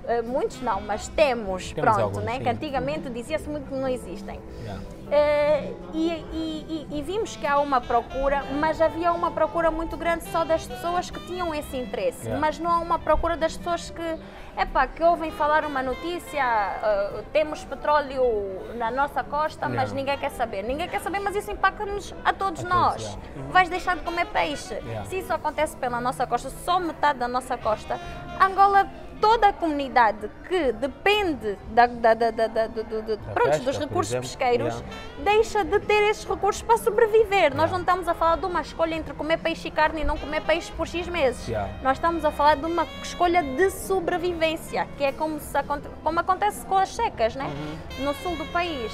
Eh, 0.07 0.21
muitos 0.21 0.62
não, 0.62 0.81
mas 0.81 1.07
temos, 1.07 1.71
Temos 1.71 1.74
pronto, 1.95 2.00
alguns, 2.01 2.24
né? 2.24 2.33
sim. 2.33 2.43
que 2.43 2.50
antigamente 2.50 3.09
dizia-se 3.09 3.50
muito 3.50 3.67
que 3.67 3.74
não 3.75 3.88
existem. 3.88 4.39
Yeah. 4.62 4.81
Eh, 5.12 5.71
e, 5.93 6.09
e- 6.12 6.88
e- 6.91 6.97
e 7.00 7.01
vimos 7.01 7.35
que 7.35 7.45
há 7.45 7.59
uma 7.59 7.79
procura, 7.81 8.43
mas 8.59 8.79
havia 8.81 9.12
uma 9.12 9.31
procura 9.31 9.69
muito 9.71 9.95
grande 9.97 10.24
só 10.25 10.43
das 10.43 10.65
pessoas 10.65 11.09
que 11.09 11.19
tinham 11.27 11.53
esse 11.53 11.75
interesse, 11.77 12.21
Yeah. 12.24 12.39
mas 12.39 12.59
não 12.59 12.71
há 12.71 12.79
uma 12.79 13.00
procura 13.00 13.35
das 13.38 13.55
pessoas 13.57 13.89
que, 13.89 14.17
epá, 14.59 14.88
que 14.88 15.03
ouvem 15.03 15.31
falar 15.31 15.63
uma 15.65 15.81
notícia, 15.81 16.43
eh, 16.43 17.24
temos 17.33 17.63
petróleo 17.63 18.24
na 18.75 18.91
nossa 18.91 19.24
costa, 19.24 19.67
mas 19.67 19.89
Yeah. 19.91 19.95
ninguém 19.95 20.17
quer 20.17 20.31
saber. 20.31 20.63
Ninguém 20.63 20.88
quer 20.88 21.01
saber, 21.01 21.19
mas 21.19 21.35
isso 21.35 21.51
impacta-nos 21.51 22.13
a 22.24 22.31
todos 22.33 22.63
A 22.63 22.63
todos, 22.63 22.63
nós. 22.63 23.01
yeah. 23.03 23.21
Uhum. 23.38 23.47
Vais 23.50 23.69
deixar 23.69 23.95
de 23.95 24.03
comer 24.03 24.25
peixe. 24.27 24.79
Se 25.05 25.17
isso 25.19 25.33
acontece 25.33 25.75
pela 25.77 26.00
nossa 26.00 26.27
costa, 26.27 26.50
só 26.50 26.79
metade 26.79 27.17
da 27.19 27.27
nossa 27.27 27.57
costa, 27.57 28.00
Angola 28.39 28.88
toda 29.19 29.48
a 29.48 29.53
comunidade 29.53 30.29
que 30.48 30.72
depende 30.74 31.57
da, 31.72 31.88
da, 31.88 32.13
da, 32.13 32.31
da, 32.31 32.48
pronto, 33.34 33.50
pesca, 33.50 33.63
dos 33.65 33.77
recursos 33.77 34.12
exemplo. 34.13 34.27
pesqueiros 34.27 34.65
Yeah. 34.75 34.88
deixa 35.24 35.63
de 35.63 35.79
ter 35.79 36.03
esses 36.10 36.25
recursos 36.25 36.62
para 36.62 36.77
sobreviver. 36.77 37.55
Nós 37.55 37.72
não 37.72 37.79
estamos 37.79 38.07
a 38.07 38.13
falar 38.13 38.38
de 38.38 38.45
uma 38.45 38.62
escolha 38.62 38.95
entre 38.95 39.13
comer 39.13 39.38
peixe 39.38 39.67
e 39.67 39.72
carne 39.72 40.01
e 40.01 40.03
não 40.03 40.17
comer 40.17 40.41
peixe 40.41 40.72
por 40.72 40.88
X 40.88 41.07
meses. 41.07 41.48
Yeah. 41.48 41.72
Nós 41.81 41.98
estamos 41.98 42.25
a 42.25 42.31
falar 42.31 42.55
de 42.55 42.65
uma 42.65 42.86
escolha 43.01 43.41
de 43.43 43.69
sobrevivência, 43.69 44.88
que 44.98 45.03
é 45.03 45.12
como, 45.12 45.39
se 45.39 45.57
como 46.03 46.19
acontece 46.19 46.65
com 46.65 46.77
as 46.77 46.89
secas, 46.89 47.36
né? 47.36 47.45
Uhum. 47.45 48.05
no 48.05 48.13
sul 48.15 48.36
do 48.36 48.45
país. 48.51 48.91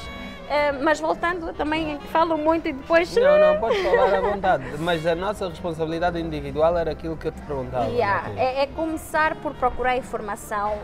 Eh, 0.53 0.73
mas 0.73 0.99
voltando, 0.99 1.53
também 1.53 1.97
falo 2.11 2.37
muito 2.37 2.67
e 2.67 2.73
depois. 2.73 3.15
Não, 3.15 3.39
não, 3.39 3.57
podes 3.57 3.81
falar 3.83 4.13
à 4.13 4.19
vontade, 4.19 4.65
mas 4.79 5.05
a 5.07 5.15
nossa 5.15 5.47
responsabilidade 5.47 6.19
individual 6.19 6.77
era 6.77 6.91
aquilo 6.91 7.15
que 7.15 7.29
eu 7.29 7.31
te 7.31 7.41
perguntava. 7.43 7.85
Yeah, 7.85 8.23
Matilde. 8.23 8.39
é, 8.41 8.63
é 8.63 8.67
começar 8.67 9.35
por 9.37 9.53
procurar 9.53 9.95
informação. 9.95 10.77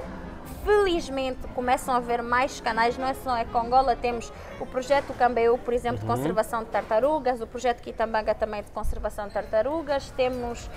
Felizmente 0.63 1.39
começam 1.53 1.93
a 1.93 1.97
haver 1.97 2.21
mais 2.21 2.59
canais, 2.61 2.97
não 2.97 3.07
é 3.07 3.13
só 3.13 3.37
em 3.37 3.45
Congola, 3.47 3.95
temos 3.95 4.31
o 4.59 4.65
projeto 4.65 5.13
Cambeu, 5.13 5.57
por 5.57 5.73
exemplo, 5.73 5.99
de 5.99 6.05
Uhum. 6.05 6.15
conservação 6.15 6.63
de 6.63 6.69
tartarugas, 6.69 7.41
o 7.41 7.47
projeto 7.47 7.81
Quitambanga 7.81 8.33
também 8.35 8.63
de 8.63 8.71
conservação 8.71 9.27
de 9.27 9.33
tartarugas, 9.33 10.11
temos 10.11 10.69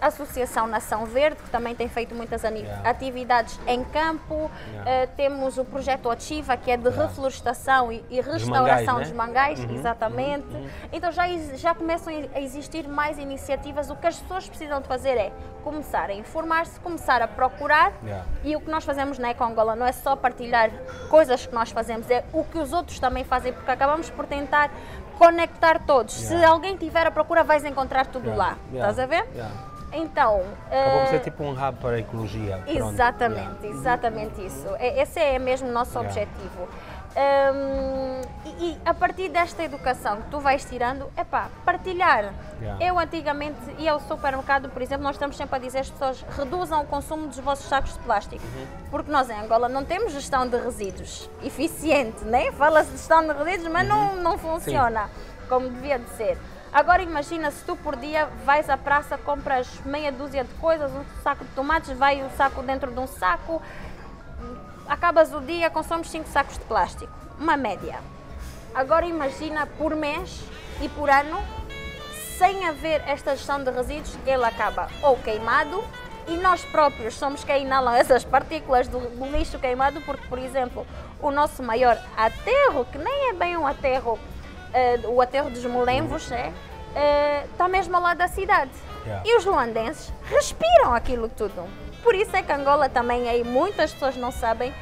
a 0.00 0.06
Associação 0.06 0.66
Nação 0.66 1.06
Verde, 1.06 1.42
que 1.42 1.50
também 1.50 1.74
tem 1.74 1.88
feito 1.88 2.14
muitas 2.14 2.42
atividades 2.84 3.58
em 3.66 3.84
campo. 3.84 4.50
Eh, 4.84 5.06
temos 5.16 5.58
o 5.58 5.64
projeto 5.64 6.08
Otiva, 6.08 6.56
que 6.56 6.70
é 6.70 6.76
de 6.76 6.88
reflorestação 6.88 7.92
e, 7.92 8.02
restauração 8.20 8.94
mangais, 8.94 9.08
dos 9.08 9.10
né? 9.10 9.16
mangais, 9.16 9.60
Uhum, 9.60 9.74
exatamente. 9.74 10.46
Então 10.92 11.10
já, 11.12 11.26
já 11.54 11.74
começam 11.74 12.12
a 12.34 12.40
existir 12.40 12.88
mais 12.88 13.18
iniciativas. 13.18 13.90
O 13.90 13.96
que 13.96 14.06
as 14.06 14.18
pessoas 14.18 14.48
precisam 14.48 14.80
de 14.80 14.86
fazer 14.86 15.16
é 15.16 15.32
começar 15.64 16.10
a 16.10 16.14
informar-se, 16.14 16.78
começar 16.80 17.20
a 17.22 17.28
procurar. 17.28 17.92
E 18.44 18.54
o 18.54 18.60
que 18.60 18.70
nós 18.70 18.84
fazemos 18.84 19.18
na 19.18 19.30
Econgola 19.30 19.74
não 19.74 19.86
é 19.86 19.92
só 19.92 20.14
partilhar 20.14 20.70
coisas 21.08 21.46
que 21.46 21.54
nós 21.54 21.70
fazemos, 21.70 22.08
é 22.10 22.24
o 22.32 22.44
que 22.44 22.58
os 22.58 22.72
outros 22.72 22.98
também 22.98 23.24
fazem, 23.24 23.52
porque 23.52 23.70
acabamos 23.70 24.08
por 24.10 24.26
tentar 24.26 24.70
conectar 25.18 25.80
todos. 25.86 26.14
Se 26.14 26.32
Yeah. 26.34 26.48
alguém 26.52 26.76
tiver 26.76 27.06
a 27.06 27.10
procura, 27.10 27.42
vais 27.42 27.64
encontrar 27.64 28.06
tudo 28.06 28.28
Yeah, 28.30 28.42
lá. 28.50 28.56
yeah, 28.72 28.90
Estás 28.90 28.98
a 28.98 29.06
ver? 29.06 29.26
Então. 29.92 30.42
Acabou 30.66 31.00
eh, 31.02 31.06
ser 31.06 31.20
tipo 31.20 31.42
um 31.44 31.52
hub 31.52 31.78
para 31.80 31.90
a 31.96 31.98
ecologia. 31.98 32.58
pronto. 32.64 32.92
Exatamente, 32.92 33.66
exatamente 33.66 34.44
isso. 34.46 34.66
É- 34.78 35.00
Esse 35.02 35.18
é 35.20 35.38
mesmo 35.38 35.68
o 35.68 35.72
nosso 35.72 35.98
objetivo. 35.98 36.68
Hum, 37.16 38.20
e, 38.44 38.48
e 38.72 38.78
a 38.84 38.92
partir 38.92 39.30
desta 39.30 39.64
educação 39.64 40.20
que 40.20 40.30
tu 40.30 40.38
vais 40.38 40.64
tirando, 40.64 41.10
é 41.16 41.24
pá, 41.24 41.48
partilhar. 41.64 42.32
Yeah. 42.60 42.84
Eu 42.84 42.98
antigamente 42.98 43.58
ia 43.78 43.92
ao 43.92 44.00
supermercado, 44.00 44.68
por 44.68 44.82
exemplo, 44.82 45.02
nós 45.04 45.16
estamos 45.16 45.36
sempre 45.36 45.56
a 45.56 45.58
dizer 45.58 45.78
às 45.80 45.90
pessoas 45.90 46.24
reduzam 46.36 46.82
o 46.82 46.86
consumo 46.86 47.26
dos 47.26 47.38
vossos 47.38 47.66
sacos 47.66 47.94
de 47.94 47.98
plástico. 48.00 48.44
Uhum. 48.44 48.66
Porque 48.90 49.10
nós 49.10 49.30
em 49.30 49.38
Angola 49.40 49.68
não 49.68 49.84
temos 49.84 50.12
gestão 50.12 50.46
de 50.46 50.56
resíduos 50.58 51.28
eficiente, 51.42 52.22
né? 52.24 52.52
Fala-se 52.52 52.90
de 52.90 52.98
gestão 52.98 53.26
de 53.26 53.32
resíduos, 53.32 53.72
mas 53.72 53.88
não, 53.88 54.10
Uhum. 54.10 54.22
não 54.22 54.38
funciona 54.38 55.08
como 55.48 55.68
devia 55.70 55.98
de 55.98 56.08
ser. 56.10 56.38
Agora 56.72 57.00
imagina 57.02 57.50
se 57.50 57.64
tu 57.64 57.74
por 57.76 57.96
dia 57.96 58.28
vais 58.44 58.68
à 58.68 58.76
praça, 58.76 59.16
compras 59.16 59.66
meia 59.86 60.12
dúzia 60.12 60.44
de 60.44 60.52
coisas, 60.54 60.92
um 60.92 61.04
saco 61.22 61.44
de 61.44 61.50
tomates, 61.52 61.96
vai 61.96 62.22
o 62.22 62.28
saco 62.36 62.62
dentro 62.62 62.90
de 62.90 62.98
um 62.98 63.06
saco, 63.06 63.62
acabas 64.88 65.32
o 65.32 65.40
dia, 65.40 65.70
consomes 65.70 66.10
5 66.10 66.28
sacos 66.28 66.54
de 66.58 66.64
plástico, 66.64 67.12
uma 67.38 67.56
média. 67.56 67.98
Agora 68.74 69.06
imagina 69.06 69.66
por 69.78 69.94
mês 69.94 70.42
e 70.80 70.88
por 70.88 71.08
ano, 71.08 71.38
sem 72.38 72.66
haver 72.66 73.02
esta 73.06 73.34
gestão 73.34 73.62
de 73.62 73.70
resíduos, 73.70 74.16
ele 74.26 74.44
acaba 74.44 74.88
ou 75.02 75.16
queimado 75.16 75.82
e 76.28 76.36
nós 76.36 76.64
próprios 76.64 77.14
somos 77.14 77.44
quem 77.44 77.62
inalam 77.62 77.94
essas 77.94 78.24
partículas 78.24 78.88
do, 78.88 78.98
do 78.98 79.26
lixo 79.26 79.58
queimado, 79.58 80.00
porque, 80.02 80.26
por 80.28 80.38
exemplo, 80.38 80.86
o 81.20 81.30
nosso 81.30 81.62
maior 81.62 81.98
aterro, 82.16 82.84
que 82.86 82.98
nem 82.98 83.30
é 83.30 83.32
bem 83.32 83.56
um 83.56 83.66
aterro, 83.66 84.18
eh, 84.74 85.00
o 85.04 85.20
aterro 85.20 85.50
dos 85.50 85.64
molenvos, 85.64 86.30
é, 86.32 87.44
está 87.44 87.68
mesmo 87.68 87.94
ao 87.94 88.02
lado 88.02 88.18
da 88.18 88.28
cidade. 88.28 88.70
Yeah. 89.04 89.22
E 89.24 89.36
os 89.36 89.44
luandenses 89.44 90.12
respiram 90.28 90.94
aquilo 90.94 91.28
tudo. 91.28 91.68
Por 92.06 92.14
isso 92.14 92.36
é 92.36 92.40
que 92.40 92.52
Angola 92.52 92.88
também, 92.88 93.28
aí 93.28 93.42
muitas 93.42 93.92
pessoas 93.92 94.16
não 94.16 94.30
sabem, 94.30 94.72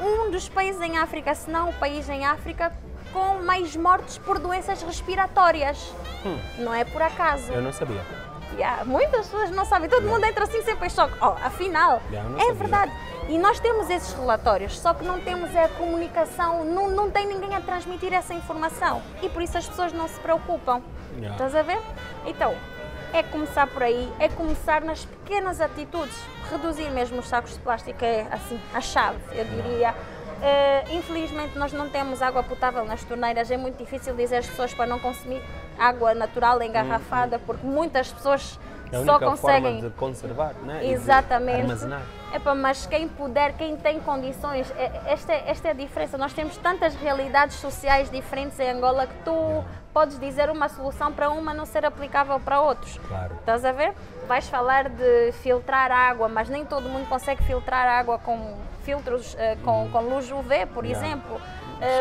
um 0.00 0.30
dos 0.30 0.48
países 0.48 0.80
em 0.80 0.96
África, 0.96 1.34
se 1.34 1.50
não 1.50 1.68
o 1.68 1.72
país 1.74 2.08
em 2.08 2.24
África, 2.24 2.72
com 3.12 3.42
mais 3.42 3.76
mortes 3.76 4.16
por 4.16 4.38
doenças 4.38 4.82
respiratórias. 4.82 5.92
Hum, 6.24 6.38
Não 6.60 6.72
é 6.72 6.82
por 6.86 7.02
acaso. 7.02 7.52
eu 7.52 7.60
não 7.60 7.70
sabia. 7.70 8.00
Yeah, 8.56 8.82
muitas 8.86 9.26
pessoas 9.26 9.50
não 9.50 9.66
sabem, 9.66 9.90
todo 9.90 10.04
mundo 10.08 10.24
entra 10.24 10.44
assim 10.44 10.62
sempre 10.62 10.86
em 10.86 10.90
choque. 10.90 11.12
Oh, 11.20 11.34
afinal, 11.44 12.00
Yeah, 12.10 12.30
é 12.34 12.38
sabia. 12.38 12.54
verdade. 12.54 12.92
E 13.28 13.36
nós 13.36 13.60
temos 13.60 13.90
esses 13.90 14.14
relatórios, 14.14 14.78
só 14.80 14.94
que 14.94 15.04
não 15.04 15.20
temos 15.20 15.54
a 15.54 15.68
comunicação, 15.68 16.64
não, 16.64 16.88
não 16.88 17.10
tem 17.10 17.26
ninguém 17.26 17.54
a 17.54 17.60
transmitir 17.60 18.14
essa 18.14 18.32
informação. 18.32 19.02
E 19.20 19.28
por 19.28 19.42
isso 19.42 19.58
as 19.58 19.66
pessoas 19.68 19.92
não 19.92 20.08
se 20.08 20.18
preocupam. 20.18 20.80
Yeah. 21.18 21.34
Estás 21.34 21.54
a 21.54 21.60
ver? 21.60 21.78
Então, 22.24 22.54
é 23.14 23.22
começar 23.22 23.66
por 23.68 23.82
aí, 23.82 24.12
é 24.18 24.28
começar 24.28 24.82
nas 24.82 25.04
pequenas 25.04 25.60
atitudes. 25.60 26.14
Reduzir 26.50 26.90
mesmo 26.90 27.20
os 27.20 27.28
sacos 27.28 27.52
de 27.54 27.60
plástico 27.60 28.04
é 28.04 28.26
assim, 28.30 28.60
a 28.74 28.80
chave, 28.80 29.18
eu 29.32 29.44
diria. 29.44 29.94
Eh, 30.42 30.84
infelizmente 30.90 31.56
nós 31.56 31.72
não 31.72 31.88
temos 31.88 32.20
água 32.20 32.42
potável 32.42 32.84
nas 32.84 33.02
torneiras, 33.04 33.50
é 33.52 33.56
muito 33.56 33.78
difícil 33.78 34.14
dizer 34.14 34.38
às 34.38 34.46
pessoas 34.46 34.74
para 34.74 34.84
não 34.86 34.98
consumir 34.98 35.40
água 35.78 36.12
natural 36.12 36.60
engarrafada, 36.60 37.38
porque 37.38 37.64
muitas 37.64 38.12
pessoas 38.12 38.58
É 38.92 38.96
a 38.96 39.04
só 39.04 39.12
única 39.12 39.26
conseguem. 39.30 39.74
forma 39.74 39.88
de 39.90 39.94
conservar, 39.96 40.54
né? 40.64 40.80
E 40.84 40.88
de 40.88 40.92
Exatamente. 40.94 41.60
armazenar. 41.62 42.02
Epá, 42.34 42.54
mas 42.54 42.84
quem 42.86 43.06
puder, 43.08 43.52
quem 43.52 43.76
tem 43.76 44.00
condições, 44.00 44.68
é- 44.76 44.90
esta, 45.06 45.32
é- 45.32 45.44
esta 45.46 45.68
é 45.68 45.70
a 45.70 45.74
diferença. 45.74 46.18
Nós 46.18 46.32
temos 46.32 46.56
tantas 46.56 46.94
realidades 46.96 47.56
sociais 47.56 48.10
diferentes 48.10 48.58
em 48.58 48.70
Angola 48.70 49.06
que 49.06 49.14
tu 49.24 49.64
podes 49.92 50.18
dizer 50.18 50.50
uma 50.50 50.68
solução 50.68 51.12
para 51.12 51.30
uma 51.30 51.54
não 51.54 51.64
ser 51.64 51.86
aplicável 51.86 52.40
para 52.40 52.60
outros. 52.60 52.98
Claro. 53.06 53.36
Estás 53.38 53.64
a 53.64 53.70
ver? 53.70 53.92
Vais 54.26 54.48
falar 54.48 54.88
de 54.88 55.30
filtrar 55.42 55.92
água, 55.92 56.28
mas 56.28 56.48
nem 56.48 56.64
todo 56.64 56.88
mundo 56.88 57.08
consegue 57.08 57.42
filtrar 57.44 57.86
água 57.86 58.18
com 58.18 58.56
filtros 58.82 59.36
eh, 59.38 59.56
com, 59.64 59.88
com 59.92 60.00
luz 60.00 60.30
UV, 60.32 60.66
por. 60.66 60.84
Yeah. 60.84 61.06
exemplo. 61.06 61.40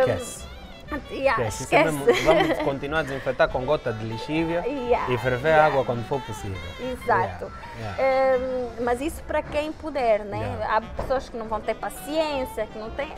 Esquece. 0.01 0.43
Um, 0.91 0.99
yeah, 1.13 1.43
Esquece. 1.47 1.75
É 1.75 1.81
esquece. 1.81 1.97
mesmo- 1.97 2.23
vamos 2.25 2.57
continuar 2.65 2.99
a 2.99 3.03
desinfetar 3.03 3.49
com 3.49 3.63
gota 3.65 3.93
de 3.93 4.05
lixívia 4.05 4.63
Yeah, 4.67 5.13
e 5.13 5.17
ferver 5.17 5.59
água 5.59 5.85
quando 5.85 6.03
for 6.07 6.19
possível. 6.21 6.57
Exato. 6.79 7.51
Yeah, 7.79 8.01
yeah. 8.01 8.37
Hum, 8.37 8.69
mas 8.81 9.01
isso 9.01 9.23
para 9.23 9.41
quem 9.41 9.71
puder, 9.71 10.19
né? 10.25 10.37
Yeah. 10.39 10.77
Há 10.77 10.81
pessoas 11.01 11.29
que 11.29 11.37
não 11.37 11.47
vão 11.47 11.59
ter 11.61 11.75
paciência, 11.75 12.67
que 12.67 12.77
não 12.77 12.89
têm. 12.91 13.13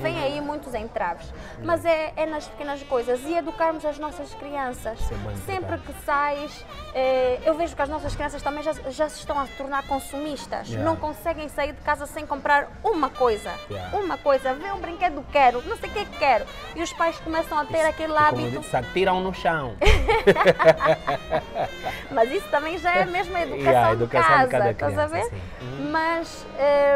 Vem 0.00 0.16
Uhum. 0.16 0.24
aí 0.24 0.40
muitos 0.40 0.74
entraves. 0.74 1.32
Mas 1.62 1.84
é, 1.84 2.12
é 2.16 2.26
nas 2.26 2.46
pequenas 2.48 2.82
coisas 2.82 3.20
e 3.24 3.34
educarmos 3.36 3.84
as 3.84 3.98
nossas 3.98 4.32
crianças. 4.34 4.98
Isso 5.00 5.14
é 5.14 5.52
Sempre 5.52 5.78
que 5.78 5.92
sais, 6.04 6.64
eh, 6.94 7.38
eu 7.44 7.54
vejo 7.54 7.74
que 7.76 7.82
as 7.82 7.88
nossas 7.88 8.14
crianças 8.14 8.42
também 8.42 8.62
já, 8.62 8.72
já 8.90 9.08
se 9.08 9.18
estão 9.20 9.38
a 9.38 9.46
tornar 9.56 9.86
consumistas. 9.86 10.68
Yeah. 10.68 10.88
Não 10.88 10.96
conseguem 10.96 11.48
sair 11.48 11.72
de 11.72 11.80
casa 11.82 12.06
sem 12.06 12.26
comprar 12.26 12.68
uma 12.82 13.10
coisa. 13.10 13.50
Uma 13.92 14.16
coisa. 14.18 14.54
Vê 14.54 14.72
um 14.72 14.78
brinquedo, 14.78 15.24
quero, 15.30 15.62
não 15.66 15.76
sei 15.76 15.90
o 15.90 15.92
que 15.92 16.04
quero. 16.18 16.44
E 16.74 16.82
os 16.82 16.92
pais 16.92 17.18
começam 17.20 17.58
a 17.58 17.64
ter 17.64 17.84
aquele 17.84 18.12
E 18.12 18.16
como 18.16 18.40
eu 18.40 18.46
hábito. 18.46 18.60
disse, 18.60 18.76
atiram 18.76 19.20
no 19.20 19.32
chão. 19.34 19.74
Mas 22.10 22.30
isso 22.30 22.48
também 22.48 22.78
já 22.78 22.94
é 22.96 23.04
mesmo 23.04 23.36
a 23.36 23.40
educação, 23.42 23.96
Yeah, 24.04 24.34
a 24.34 24.42
educação 24.42 24.44
de 24.44 24.50
casa, 24.50 24.50
cada 24.50 24.70
estás 24.70 24.98
a 24.98 25.06
ver? 25.06 25.28
criança, 25.28 25.36
sim. 25.60 25.90
Mas 25.90 26.46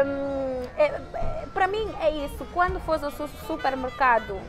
hum, 0.05 0.63
é- 0.77 0.83
é- 0.85 1.45
para 1.53 1.67
mim 1.67 1.87
é 2.01 2.09
isso. 2.25 2.45
Quando 2.53 2.79
fores 2.79 3.03
ao 3.03 3.11
su- 3.11 3.27
supermercado, 3.47 4.39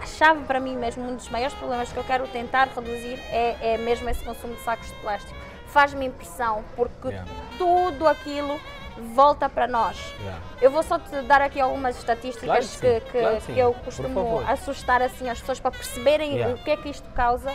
a 0.00 0.06
chave 0.06 0.44
para 0.44 0.60
mim 0.60 0.76
mesmo, 0.76 1.08
um 1.08 1.16
dos 1.16 1.28
maiores 1.28 1.54
problemas 1.54 1.90
que 1.92 1.96
eu 1.98 2.04
quero 2.04 2.26
tentar 2.28 2.68
reduzir 2.74 3.18
é, 3.30 3.56
é 3.74 3.78
mesmo 3.78 4.08
esse 4.08 4.24
consumo 4.24 4.54
de 4.54 4.60
sacos 4.62 4.86
de 4.88 4.94
plástico. 4.94 5.34
Faz-me 5.68 6.06
impressão 6.06 6.64
porque 6.76 7.08
Yeah. 7.08 7.30
tudo 7.58 8.06
aquilo 8.08 8.58
volta 9.14 9.48
para 9.48 9.66
nós. 9.68 9.96
Yeah. 10.20 10.40
Eu 10.60 10.70
vou 10.70 10.82
só 10.82 10.98
te 10.98 11.20
dar 11.22 11.40
aqui 11.42 11.60
algumas 11.60 11.96
estatísticas 11.98 12.44
Claro 12.48 12.64
que 12.66 13.00
que, 13.06 13.12
que- 13.12 13.20
claro 13.20 13.40
que 13.42 13.58
eu 13.58 13.72
costumo 13.74 14.42
assustar 14.48 15.02
assim 15.02 15.28
as 15.28 15.38
pessoas 15.40 15.60
para 15.60 15.70
perceberem 15.70 16.32
Yeah. 16.34 16.54
o 16.54 16.58
que 16.58 16.70
é 16.70 16.76
que 16.76 16.88
isto 16.88 17.08
causa. 17.10 17.52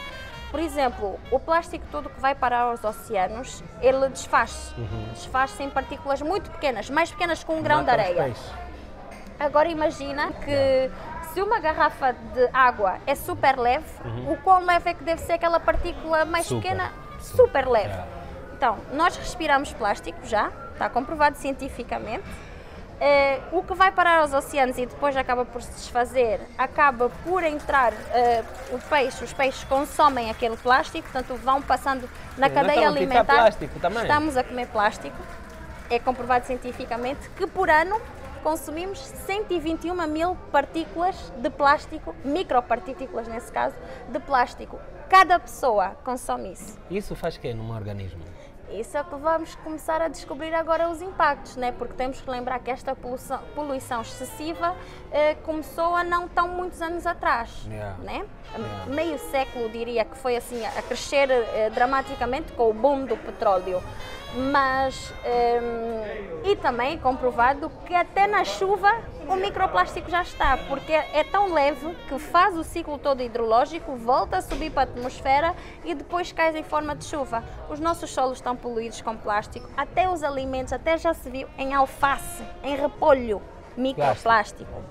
Por 0.54 0.60
exemplo, 0.60 1.20
o 1.32 1.40
plástico 1.40 1.84
todo 1.92 2.12
que 2.12 2.20
vai 2.20 2.36
parar 2.36 2.60
aos 2.60 2.84
oceanos, 2.84 3.64
ele 3.82 4.08
desfaz. 4.10 4.72
Uhum. 4.78 5.10
Desfaz-se 5.12 5.64
em 5.64 5.70
partículas 5.72 6.22
muito 6.22 6.52
pequenas, 6.52 6.92
mais 6.92 7.10
pequenas 7.10 7.44
que 7.44 7.52
um 7.52 7.64
grão 7.64 7.80
de 7.80 7.88
Mata 7.88 8.04
os 8.04 8.08
areia. 8.08 8.34
Agora 9.40 9.68
imagina 9.68 10.32
que 10.32 10.92
se 11.34 11.42
uma 11.42 11.60
garrafa 11.60 12.14
de 12.14 12.48
água 12.54 13.00
é 13.08 13.16
super 13.16 13.58
leve, 13.58 13.84
o 14.30 14.38
quão 14.44 14.64
leve 14.64 14.92
é 14.92 14.94
que 14.94 15.04
deve 15.04 15.22
ser 15.22 15.34
aquela 15.34 15.60
partícula 15.60 16.24
mais 16.24 16.46
Super. 16.46 16.62
pequena? 16.62 16.92
Super 17.20 17.68
leve. 17.68 17.88
Yeah. 17.88 18.08
Então, 18.56 18.78
nós 18.94 19.18
respiramos 19.18 19.74
plástico 19.74 20.20
já, 20.24 20.52
está 20.72 20.88
comprovado 20.88 21.36
cientificamente. 21.36 22.24
Eh, 23.06 23.42
o 23.52 23.62
que 23.62 23.74
vai 23.74 23.92
parar 23.92 24.22
aos 24.22 24.32
oceanos 24.32 24.78
e 24.78 24.86
depois 24.86 25.14
acaba 25.18 25.44
por 25.44 25.62
se 25.62 25.70
desfazer, 25.74 26.40
acaba 26.58 27.10
por 27.26 27.44
entrar 27.44 27.92
eh, 28.14 28.42
o 28.72 28.80
peixe, 28.80 29.22
os 29.26 29.34
peixes 29.34 29.62
consomem 29.66 30.32
aquele 30.32 30.56
plástico, 30.56 31.10
portanto 31.12 31.38
vão 31.44 31.62
passando 31.62 32.10
na 32.38 32.48
Sim, 32.48 32.54
cadeia 32.56 32.88
alimentar. 32.88 33.26
plástico 33.26 33.78
também. 33.82 34.04
Estamos 34.04 34.38
a 34.38 34.44
comer 34.46 34.68
plástico. 34.68 35.18
é 35.90 36.00
comprovado 36.00 36.46
cientificamente 36.46 37.30
que 37.32 37.46
por 37.46 37.70
ano 37.70 38.00
consumimos 38.42 39.00
121 39.00 40.08
mil 40.08 40.38
partículas 40.50 41.30
de 41.36 41.50
plástico, 41.50 42.16
micropartículas 42.24 43.28
nesse 43.28 43.52
caso, 43.52 43.76
de 44.08 44.20
plástico. 44.20 44.80
Cada 45.10 45.38
pessoa 45.40 45.90
consome 46.06 46.54
isso. 46.54 46.80
Isso 46.90 47.16
faz 47.16 47.36
quê 47.38 47.54
num 47.54 47.76
organismo? 47.76 48.24
Isso 48.74 48.98
é 48.98 49.04
que 49.04 49.16
vamos 49.16 49.54
começar 49.56 50.02
a 50.02 50.08
descobrir 50.08 50.54
agora 50.54 50.90
os 50.90 51.02
impactos, 51.02 51.56
né? 51.56 51.72
porque 51.72 51.94
temos 51.94 52.20
que 52.20 52.30
lembrar 52.30 52.58
que 52.60 52.72
esta 52.72 52.96
poluição, 52.96 53.40
poluição 53.54 54.02
excessiva 54.02 54.76
eh, 55.12 55.36
começou 55.44 55.96
a 55.96 56.04
não 56.04 56.28
tão 56.28 56.48
muitos 56.48 56.82
anos 56.82 57.06
atrás. 57.06 57.68
Yeah. 57.70 57.98
Né? 58.00 58.26
Yeah. 58.56 58.86
Meio 58.88 59.20
século, 59.20 59.70
diria 59.70 60.04
que 60.04 60.18
foi 60.18 60.36
assim 60.36 60.66
a 60.66 60.82
crescer 60.82 61.30
eh, 61.30 61.70
dramaticamente 61.70 62.52
com 62.54 62.70
o 62.70 62.74
boom 62.74 63.06
do 63.06 63.16
petróleo. 63.16 63.82
Mas, 64.36 65.14
eh, 65.24 66.42
e 66.44 66.56
também 66.56 66.98
comprovado 66.98 67.72
que 67.86 67.94
até 67.94 68.26
na 68.26 68.44
chuva 68.44 68.92
o 69.28 69.36
microplástico 69.36 70.10
já 70.10 70.22
está, 70.22 70.58
porque 70.68 70.92
é 70.92 71.24
tão 71.24 71.54
leve 71.54 71.96
que 72.08 72.18
faz 72.20 72.58
o 72.58 72.64
ciclo 72.64 72.98
todo 72.98 73.22
hidrológico, 73.22 73.96
volta 73.96 74.38
a 74.38 74.42
subir 74.42 74.72
para 74.72 74.82
a 74.82 74.84
atmosfera 74.92 75.56
e 75.86 75.94
depois 75.94 76.32
cai 76.32 76.58
em 76.58 76.64
forma 76.64 76.96
de 76.96 77.06
chuva. 77.06 77.44
Os 77.70 77.80
nossos 77.80 78.10
solos 78.10 78.38
estão 78.38 78.56
poluídos 78.64 79.02
com 79.02 79.18
plástico, 79.18 79.70
até 79.76 80.10
os 80.10 80.24
alimentos, 80.24 80.72
até 80.72 80.98
já 80.98 81.14
se 81.14 81.30
viu 81.30 81.48
em 81.58 81.74
alface, 81.74 82.42
em 82.64 82.78
repolho, 82.78 83.42
microplástico. 83.76 84.82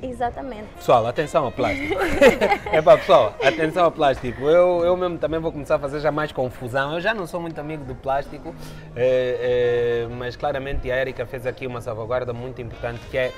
Exatamente. 0.00 0.66
Pessoal, 0.76 1.06
atenção 1.06 1.44
ao 1.44 1.52
plástico. 1.52 1.94
é 2.72 2.82
para 2.82 2.98
pessoal, 2.98 3.36
atenção 3.42 3.84
ao 3.84 3.92
plástico. 3.92 4.42
Eu, 4.42 4.84
eu 4.84 4.96
mesmo 4.96 5.18
também 5.18 5.38
vou 5.38 5.52
começar 5.52 5.76
a 5.76 5.78
fazer 5.78 6.00
já 6.00 6.10
mais 6.10 6.32
confusão. 6.32 6.94
Eu 6.94 7.00
já 7.00 7.14
não 7.14 7.26
sou 7.26 7.40
muito 7.40 7.60
amigo 7.60 7.84
do 7.84 7.94
plástico, 7.94 8.54
é, 8.96 10.06
é, 10.06 10.14
mas 10.14 10.34
claramente 10.34 10.90
a 10.90 11.00
Erika 11.00 11.24
fez 11.24 11.46
aqui 11.46 11.66
uma 11.66 11.80
salvaguarda 11.80 12.32
muito 12.32 12.60
importante 12.60 13.00
que 13.10 13.16
é 13.16 13.32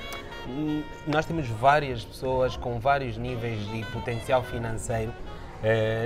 hum, 0.49 0.83
nós 1.07 1.27
temos 1.27 1.47
várias 1.49 2.03
pessoas 2.03 2.57
com 2.57 2.79
vários 2.79 3.19
níveis 3.19 3.59
de 3.69 3.85
potencial 3.93 4.43
financeiro 4.43 5.13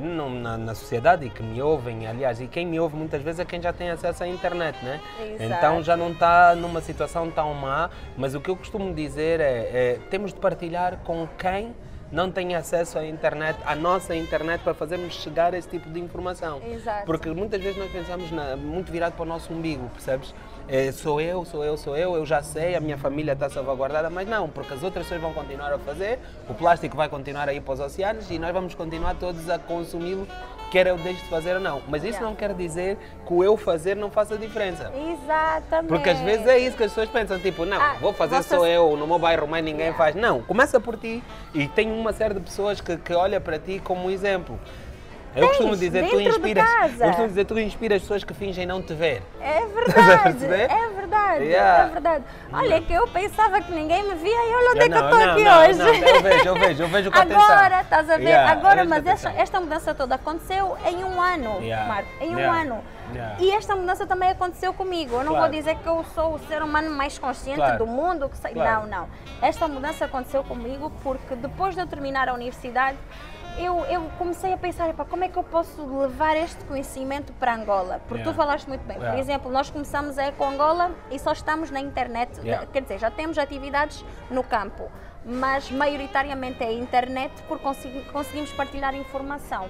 não, 0.02 0.30
na, 0.30 0.56
na, 0.56 0.74
sociedade 0.74 1.26
e 1.26 1.30
que 1.30 1.42
me 1.42 1.60
ouvem, 1.60 2.06
aliás, 2.06 2.40
e 2.40 2.46
quem 2.46 2.66
me 2.66 2.78
ouve 2.78 2.96
muitas 2.96 3.22
vezes 3.22 3.40
é 3.40 3.44
quem 3.44 3.60
já 3.60 3.72
tem 3.72 3.90
acesso 3.90 4.22
à 4.22 4.28
internet, 4.28 4.84
né? 4.84 5.00
Exato. 5.20 5.42
Então 5.42 5.82
já 5.82 5.96
não 5.96 6.12
está 6.12 6.54
numa 6.54 6.80
situação 6.80 7.30
tão 7.30 7.52
má, 7.54 7.90
mas 8.16 8.34
o 8.34 8.40
que 8.40 8.50
eu 8.50 8.56
costumo 8.56 8.94
dizer 8.94 9.40
é, 9.40 9.44
é 9.44 9.98
temos 10.10 10.32
de 10.32 10.38
partilhar 10.38 10.98
com 10.98 11.26
quem 11.38 11.74
não 12.10 12.30
tem 12.30 12.54
acesso 12.54 12.98
à 12.98 13.06
internet, 13.06 13.58
à 13.64 13.74
nossa 13.74 14.14
internet, 14.14 14.62
para 14.62 14.74
fazermos 14.74 15.14
chegar 15.14 15.52
esse 15.54 15.68
tipo 15.68 15.90
de 15.90 16.00
informação. 16.00 16.60
Exato. 16.64 17.04
Porque 17.04 17.30
muitas 17.30 17.60
vezes 17.60 17.78
nós 17.78 17.90
pensamos 17.90 18.30
na, 18.30 18.56
muito 18.56 18.90
virado 18.90 19.12
para 19.12 19.22
o 19.22 19.26
nosso 19.26 19.52
umbigo, 19.52 19.88
percebes? 19.90 20.34
É, 20.70 20.92
sou 20.92 21.18
eu, 21.18 21.46
sou 21.46 21.64
eu, 21.64 21.78
sou 21.78 21.96
eu, 21.96 22.14
eu 22.14 22.26
já 22.26 22.42
sei, 22.42 22.74
a 22.76 22.80
minha 22.80 22.98
família 22.98 23.32
está 23.32 23.48
salvaguardada, 23.48 24.10
mas 24.10 24.28
não, 24.28 24.50
porque 24.50 24.74
as 24.74 24.82
outras 24.82 25.06
pessoas 25.06 25.22
vão 25.22 25.32
continuar 25.32 25.72
a 25.72 25.78
fazer, 25.78 26.18
o 26.46 26.52
plástico 26.52 26.94
vai 26.94 27.08
continuar 27.08 27.48
a 27.48 27.54
ir 27.54 27.62
para 27.62 27.72
os 27.72 27.80
oceanos 27.80 28.30
e 28.30 28.38
nós 28.38 28.52
vamos 28.52 28.74
continuar 28.74 29.14
todos 29.14 29.48
a 29.48 29.58
consumi-lo, 29.58 30.28
quer 30.70 30.86
eu 30.86 30.98
deixe 30.98 31.22
de 31.22 31.28
fazer 31.30 31.54
ou 31.54 31.60
não. 31.60 31.80
Mas 31.88 32.02
isso 32.04 32.18
Yeah. 32.18 32.26
não 32.28 32.34
quer 32.36 32.52
dizer 32.52 32.98
que 33.26 33.32
o 33.32 33.42
eu 33.42 33.56
fazer 33.56 33.96
não 33.96 34.10
faça 34.10 34.36
diferença. 34.36 34.92
Exatamente. 34.94 35.88
Porque 35.88 36.10
às 36.10 36.18
vezes 36.20 36.46
é 36.46 36.58
isso 36.58 36.76
que 36.76 36.82
as 36.84 36.90
pessoas 36.90 37.08
pensam, 37.08 37.38
tipo, 37.40 37.64
não, 37.64 37.80
Ah, 37.80 37.96
vou 37.98 38.12
fazer 38.12 38.36
você- 38.42 38.54
só 38.54 38.66
eu, 38.66 38.94
no 38.94 39.06
meu 39.06 39.18
bairro 39.18 39.48
mais 39.48 39.64
ninguém 39.64 39.86
Yeah. 39.86 39.96
faz. 39.96 40.14
Não, 40.14 40.42
começa 40.42 40.78
por 40.78 40.98
ti. 40.98 41.24
E 41.54 41.66
tem 41.66 41.90
uma 41.90 42.12
série 42.12 42.34
de 42.34 42.40
pessoas 42.40 42.78
que, 42.78 42.94
que 42.98 43.14
olha 43.14 43.40
para 43.40 43.58
ti 43.58 43.80
como 43.82 44.10
exemplo. 44.10 44.60
Eu 45.36 45.42
Tens, 45.42 45.48
costumo 45.56 45.76
dizer, 45.76 46.08
tu 46.08 46.20
inspiras, 46.20 46.68
eu 47.00 47.06
costumo 47.06 47.28
dizer, 47.28 47.44
tu 47.44 47.58
inspiras 47.60 48.02
pessoas 48.02 48.24
que 48.24 48.34
fingem 48.34 48.66
não 48.66 48.82
te 48.82 48.94
ver. 48.94 49.22
É 49.40 49.58
a 49.62 49.66
verdade, 49.66 50.44
é 50.46 50.88
verdade, 50.96 51.44
Yeah. 51.44 51.84
é 51.84 51.88
verdade. 51.90 52.24
Olha 52.52 52.80
que 52.80 52.92
eu 52.92 53.06
pensava 53.08 53.60
que 53.60 53.70
ninguém 53.72 54.02
me 54.08 54.14
via 54.16 54.30
e 54.32 54.54
olha 54.54 54.70
onde 54.70 54.80
é 54.80 54.88
que 54.88 54.94
eu 54.94 55.04
estou 55.04 55.20
aqui 55.30 55.44
não, 55.44 55.60
hoje. 55.60 55.78
não, 55.78 55.86
eu 55.88 56.22
vejo, 56.22 56.48
eu 56.48 56.54
vejo, 56.54 56.82
eu 56.82 56.88
vejo 56.88 57.10
com 57.12 57.18
atenção. 57.18 57.42
Agora, 57.42 57.80
estás 57.82 58.10
a 58.10 58.16
ver? 58.16 58.24
Yeah, 58.24 58.52
Agora, 58.52 58.84
mas 58.84 59.06
esta, 59.06 59.28
atenção. 59.28 59.42
esta 59.42 59.60
mudança 59.60 59.94
toda 59.94 60.14
aconteceu 60.16 60.76
em 60.86 61.04
um 61.04 61.20
ano, 61.20 61.58
Yeah. 61.60 61.86
Marco, 61.86 62.08
em 62.20 62.34
um 62.34 62.50
ano. 62.50 62.82
E 63.38 63.50
esta 63.52 63.74
mudança 63.76 64.06
também 64.06 64.30
aconteceu 64.30 64.72
comigo. 64.74 65.14
Eu 65.16 65.24
não 65.24 65.32
Claro. 65.32 65.46
vou 65.50 65.50
dizer 65.50 65.76
que 65.76 65.86
eu 65.88 66.04
sou 66.14 66.34
o 66.34 66.38
ser 66.40 66.62
humano 66.62 66.90
mais 66.90 67.18
consciente 67.18 67.58
Claro. 67.58 67.78
do 67.78 67.86
mundo. 67.86 68.28
Que 68.28 68.36
sei. 68.36 68.52
Claro. 68.52 68.82
Não, 68.86 69.00
não. 69.00 69.08
Esta 69.40 69.66
mudança 69.68 70.04
aconteceu 70.04 70.42
comigo 70.44 70.90
porque 71.02 71.34
depois 71.34 71.74
de 71.74 71.80
eu 71.80 71.86
terminar 71.86 72.28
a 72.28 72.34
universidade, 72.34 72.98
eu, 73.58 73.84
eu 73.86 74.02
comecei 74.18 74.52
a 74.52 74.56
pensar, 74.56 74.88
"Epá, 74.88 75.04
como 75.04 75.24
é 75.24 75.28
que 75.28 75.36
eu 75.36 75.42
posso 75.42 75.82
levar 75.98 76.36
este 76.36 76.62
conhecimento 76.64 77.32
para 77.34 77.54
Angola? 77.54 78.00
Porque 78.06 78.22
Yeah. 78.22 78.32
tu 78.32 78.36
falaste 78.36 78.66
muito 78.68 78.82
bem. 78.82 78.96
Por 78.96 79.02
Yeah. 79.04 79.20
exemplo, 79.20 79.50
nós 79.50 79.70
começamos 79.70 80.18
a 80.18 80.24
Eco 80.24 80.44
Angola 80.44 80.92
e 81.10 81.18
só 81.18 81.32
estamos 81.32 81.70
na 81.70 81.80
internet. 81.80 82.38
Yeah. 82.42 82.66
Quer 82.66 82.82
dizer, 82.82 82.98
já 82.98 83.10
temos 83.10 83.36
atividades 83.38 84.04
no 84.30 84.42
campo, 84.44 84.90
mas 85.24 85.70
maioritariamente 85.70 86.62
é 86.62 86.72
internet 86.72 87.32
porque 87.48 87.62
consegui- 87.64 88.04
conseguimos 88.12 88.52
partilhar 88.52 88.94
informação. 88.94 89.68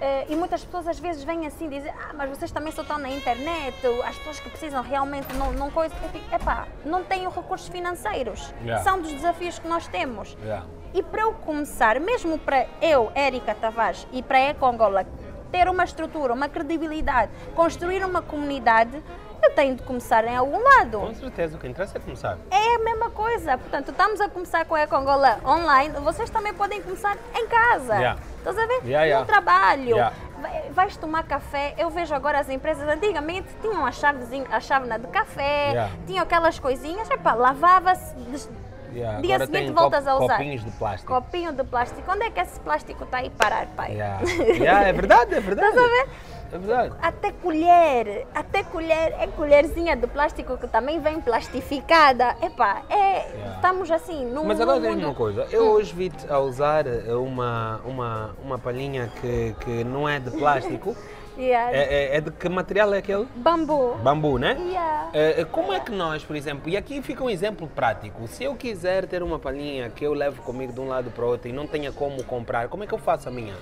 Eh, 0.00 0.26
e 0.28 0.36
muitas 0.36 0.64
pessoas 0.64 0.86
às 0.86 0.98
vezes 0.98 1.24
vêm 1.24 1.46
assim 1.46 1.68
dizer, 1.68 1.90
ah, 1.90 2.12
mas 2.14 2.30
vocês 2.30 2.52
também 2.52 2.70
só 2.72 2.82
estão 2.82 2.98
na 2.98 3.10
internet, 3.10 3.74
as 4.04 4.16
pessoas 4.18 4.38
que 4.38 4.48
precisam 4.48 4.82
realmente 4.82 5.32
não, 5.34 5.52
não 5.52 5.70
coisa. 5.70 5.94
Eu 6.02 6.08
digo, 6.10 6.34
epá, 6.34 6.68
não 6.84 7.02
tenho 7.02 7.28
recursos 7.30 7.68
financeiros. 7.68 8.54
Yeah. 8.62 8.84
São 8.84 9.00
dos 9.00 9.12
desafios 9.12 9.58
que 9.58 9.66
nós 9.66 9.88
temos. 9.88 10.36
Yeah. 10.42 10.64
E 10.94 11.02
para 11.02 11.22
eu 11.22 11.32
começar, 11.32 11.98
mesmo 12.00 12.38
para 12.38 12.66
eu, 12.80 13.10
Érica 13.14 13.54
Tavares, 13.54 14.06
e 14.12 14.22
para 14.22 14.38
a 14.38 14.40
Eco 14.42 14.66
Angola 14.66 15.04
ter 15.50 15.68
uma 15.68 15.84
estrutura, 15.84 16.32
uma 16.32 16.48
credibilidade, 16.48 17.32
construir 17.54 18.04
uma 18.04 18.22
comunidade, 18.22 19.02
eu 19.42 19.50
tenho 19.52 19.76
de 19.76 19.82
começar 19.82 20.24
em 20.24 20.36
algum 20.36 20.62
lado. 20.62 20.98
Com 20.98 21.14
certeza, 21.14 21.56
o 21.56 21.60
que 21.60 21.66
interessa 21.66 21.98
é 21.98 22.00
começar. 22.00 22.38
É 22.50 22.74
a 22.74 22.78
mesma 22.78 23.10
coisa. 23.10 23.56
Portanto, 23.56 23.90
estamos 23.90 24.20
a 24.20 24.28
começar 24.28 24.64
com 24.64 24.74
a 24.74 24.80
Eco 24.80 24.96
Angola 24.96 25.38
online, 25.44 25.94
vocês 26.00 26.28
também 26.30 26.52
podem 26.54 26.82
começar 26.82 27.16
em 27.34 27.46
casa. 27.46 27.94
Yeah. 27.94 28.20
Estás 28.48 28.58
a 28.58 28.66
ver? 28.66 28.80
Yeah, 28.88 29.04
yeah. 29.04 29.20
No 29.20 29.26
trabalho. 29.26 29.82
Yeah. 29.96 30.14
Vai- 30.40 30.70
Vais 30.70 30.96
tomar 30.96 31.24
café. 31.24 31.74
Eu 31.76 31.90
vejo 31.90 32.14
agora 32.14 32.38
as 32.38 32.48
empresas, 32.48 32.88
antigamente 32.88 33.48
tinham 33.60 33.84
a, 33.84 33.90
chavezinha, 33.92 34.46
a 34.50 34.60
chávena 34.60 34.98
de 34.98 35.06
café, 35.08 35.70
Yeah. 35.70 35.92
tinham 36.06 36.22
aquelas 36.22 36.58
coisinhas, 36.58 37.10
epá, 37.10 37.34
lavava-se. 37.34 38.14
des- 38.14 38.48
Yeah. 38.94 39.20
Dia 39.20 39.38
seguinte 39.40 39.70
voltas 39.72 40.04
cop- 40.04 40.12
a 40.12 40.24
usar. 40.24 40.36
copinhos 40.38 40.64
de 40.64 40.70
plástico. 40.70 41.12
Copinho 41.12 41.52
de 41.52 41.62
plástico. 41.62 42.10
Onde 42.10 42.22
é 42.24 42.30
que 42.30 42.40
esse 42.40 42.58
plástico 42.60 43.04
está 43.04 43.18
aí 43.18 43.28
parar, 43.28 43.66
pai? 43.76 43.92
Yeah. 43.92 44.20
Yeah, 44.24 44.88
é 44.88 44.92
verdade, 44.94 45.34
é 45.34 45.40
verdade. 45.40 45.68
Estás 45.68 45.84
a 45.84 45.88
ver? 45.88 46.08
É 46.52 46.58
verdade. 46.58 46.94
Até 47.02 47.32
colher, 47.32 48.26
até 48.34 48.62
colher, 48.62 49.14
é 49.18 49.26
colherzinha 49.26 49.94
de 49.94 50.06
plástico 50.06 50.56
que 50.56 50.66
também 50.66 51.00
vem 51.00 51.20
plastificada. 51.20 52.34
Epá, 52.42 52.82
é, 52.88 53.54
estamos 53.56 53.90
assim 53.90 54.24
num, 54.24 54.44
Mas 54.44 54.60
agora 54.60 54.80
diz-me 54.80 55.04
uma 55.04 55.14
coisa, 55.14 55.46
eu 55.50 55.70
hoje 55.72 55.94
vi-te 55.94 56.26
a 56.30 56.38
usar 56.38 56.86
uma, 57.20 57.80
uma, 57.84 58.30
uma 58.42 58.58
palhinha 58.58 59.10
que, 59.20 59.54
que 59.60 59.84
não 59.84 60.08
é 60.08 60.18
de 60.18 60.30
plástico. 60.30 60.96
Yeah. 61.38 61.70
é, 61.72 61.82
é- 61.82 62.16
é 62.16 62.20
de 62.20 62.32
que 62.32 62.48
material 62.48 62.92
é 62.92 62.98
aquele? 62.98 63.24
Bambu. 63.36 63.94
Bambu, 64.02 64.38
né? 64.38 64.56
Yeah. 64.58 65.10
Eh, 65.12 65.44
como 65.44 65.72
é 65.72 65.78
que 65.78 65.92
nós, 65.92 66.24
por 66.24 66.34
exemplo, 66.34 66.68
e 66.68 66.76
aqui 66.76 67.00
fica 67.00 67.22
um 67.22 67.30
exemplo 67.30 67.68
prático, 67.68 68.26
se 68.26 68.42
eu 68.42 68.56
quiser 68.56 69.06
ter 69.06 69.22
uma 69.22 69.38
palhinha 69.38 69.88
que 69.88 70.02
eu 70.04 70.12
levo 70.14 70.42
comigo 70.42 70.72
de 70.72 70.80
um 70.80 70.88
lado 70.88 71.12
para 71.12 71.24
o 71.24 71.28
outro 71.28 71.48
e 71.48 71.52
não 71.52 71.64
tenha 71.64 71.92
como 71.92 72.24
comprar, 72.24 72.66
como 72.66 72.82
é 72.82 72.88
que 72.88 72.92
eu 72.92 72.98
faço 72.98 73.28
a 73.28 73.30
minha? 73.30 73.54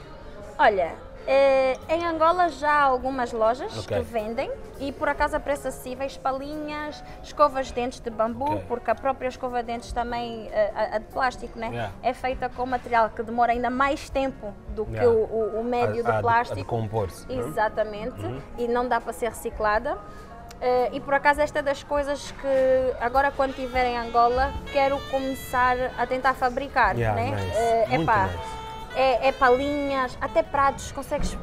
Olha, 0.59 0.95
eh, 1.27 1.77
em 1.89 2.05
Angola 2.05 2.49
já 2.49 2.71
há 2.71 2.83
algumas 2.83 3.33
lojas 3.33 3.77
Ok. 3.79 3.97
que 3.97 4.03
vendem 4.05 4.51
e 4.79 4.93
por 4.93 5.09
acaso 5.09 5.37
a 5.37 5.41
preços 5.41 5.67
acessíveis, 5.67 6.17
palinhas, 6.17 7.03
escovas 7.23 7.69
de 7.69 7.73
dentes 7.75 8.01
de 8.01 8.11
bambu, 8.11 8.45
Ok. 8.45 8.65
porque 8.69 8.91
a 8.91 8.95
própria 8.95 9.29
escova 9.29 9.61
de 9.63 9.67
dentes 9.73 9.93
também, 9.93 10.49
eh, 10.53 10.71
a, 10.75 10.97
a 10.97 10.99
de 10.99 11.07
plástico, 11.07 11.59
né? 11.59 11.69
Yeah. 11.69 11.93
É 12.03 12.13
feita 12.15 12.49
com 12.49 12.65
material 12.67 13.11
que 13.11 13.23
demora 13.23 13.53
ainda 13.53 13.71
mais 13.71 14.09
tempo 14.11 14.53
do 14.71 14.85
que 14.87 14.93
Yeah. 14.97 15.11
o, 15.11 15.57
o- 15.57 15.61
o 15.61 15.65
médio 15.65 16.01
A- 16.01 16.03
do 16.07 16.13
de- 16.13 16.19
a 16.19 16.21
plástico. 16.21 16.57
decompor-se, 16.61 17.27
é? 17.33 17.37
Exatamente. 17.37 18.21
Uhum. 18.25 18.41
E 18.59 18.69
não 18.69 18.87
dá 18.87 19.01
para 19.01 19.13
ser 19.13 19.29
reciclada. 19.31 19.99
Eh, 20.61 20.89
e 20.93 21.01
por 21.01 21.13
acaso 21.13 21.41
esta 21.43 21.59
é 21.59 21.63
das 21.63 21.83
coisas 21.83 22.31
que 22.33 22.95
agora 23.01 23.31
quando 23.31 23.51
estiver 23.51 23.85
em 23.87 23.99
Angola 23.99 24.53
quero 24.73 24.99
começar 25.11 25.77
a 25.99 26.07
tentar 26.07 26.33
fabricar, 26.33 26.97
Yeah, 26.97 27.15
né? 27.21 27.31
nice. 27.33 27.89
Muito 27.91 28.03
epá, 28.11 28.27
nice. 28.29 28.56
É, 28.97 29.29
é 29.29 29.33
palinhas, 29.33 30.17
até 30.21 30.43
pratos, 30.43 30.91
consegues 30.91 31.37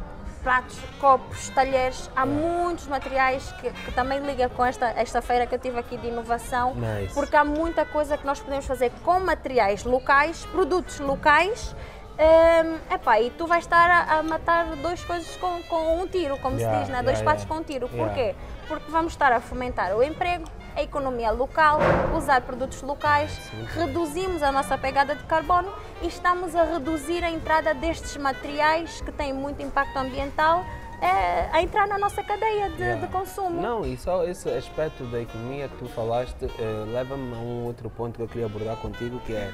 pratos, 0.43 0.77
copos, 0.99 1.47
talheres, 1.49 2.09
há 2.13 2.25
muitos 2.25 2.85
materiais 2.87 3.49
que, 3.61 3.71
que 3.71 3.91
também 3.93 4.19
liga 4.19 4.49
com 4.49 4.65
esta, 4.65 4.87
esta 4.89 5.21
feira 5.21 5.47
que 5.47 5.55
eu 5.55 5.59
tive 5.59 5.79
aqui 5.79 5.95
de 5.95 6.07
inovação, 6.07 6.75
Nice. 6.75 7.13
porque 7.13 7.33
há 7.35 7.45
muita 7.45 7.85
coisa 7.85 8.17
que 8.17 8.25
nós 8.25 8.41
podemos 8.41 8.65
fazer 8.65 8.91
com 9.05 9.21
materiais 9.21 9.85
locais, 9.85 10.45
produtos 10.47 10.99
locais, 10.99 11.73
hum, 12.19 12.77
epá, 12.93 13.21
e 13.21 13.29
tu 13.31 13.47
vais 13.47 13.63
estar 13.63 13.89
a, 13.89 14.19
a 14.19 14.23
matar 14.23 14.65
duas 14.75 15.01
coisas 15.05 15.33
com, 15.37 15.63
com 15.63 16.01
um 16.01 16.07
tiro, 16.07 16.37
como 16.39 16.57
Yeah, 16.57 16.73
se 16.73 16.79
diz, 16.81 16.89
né? 16.89 16.95
yeah, 16.99 17.11
dois 17.11 17.21
patos 17.21 17.43
yeah. 17.43 17.47
com 17.55 17.61
um 17.61 17.63
tiro. 17.63 17.87
Porquê? 17.87 18.35
Porque 18.67 18.91
vamos 18.91 19.13
estar 19.13 19.31
a 19.31 19.39
fomentar 19.39 19.95
o 19.95 20.03
emprego, 20.03 20.43
a 20.75 20.81
economia 20.81 21.31
local, 21.31 21.79
usar 22.15 22.41
produtos 22.41 22.81
locais, 22.81 23.31
reduzimos 23.75 24.41
a 24.41 24.51
nossa 24.51 24.77
pegada 24.77 25.15
de 25.15 25.23
carbono 25.23 25.71
e 26.01 26.07
estamos 26.07 26.55
a 26.55 26.63
reduzir 26.63 27.23
a 27.23 27.29
entrada 27.29 27.73
destes 27.73 28.17
materiais 28.17 29.01
que 29.01 29.11
têm 29.11 29.33
muito 29.33 29.61
impacto 29.61 29.97
ambiental 29.97 30.65
é, 31.01 31.49
a 31.51 31.61
entrar 31.61 31.85
na 31.87 31.97
nossa 31.97 32.23
cadeia 32.23 32.69
de, 32.69 32.81
Yeah. 32.83 33.05
de 33.05 33.11
consumo. 33.11 33.61
Não, 33.61 33.85
e 33.85 33.97
só 33.97 34.23
esse 34.23 34.49
aspecto 34.49 35.03
da 35.05 35.19
economia 35.21 35.67
que 35.67 35.77
tu 35.77 35.85
falaste 35.87 36.45
eh, 36.45 36.85
leva-me 36.87 37.33
a 37.33 37.37
um 37.37 37.65
outro 37.65 37.89
ponto 37.89 38.15
que 38.15 38.21
eu 38.23 38.27
queria 38.27 38.45
abordar 38.45 38.77
contigo, 38.77 39.19
que 39.25 39.33
é 39.33 39.51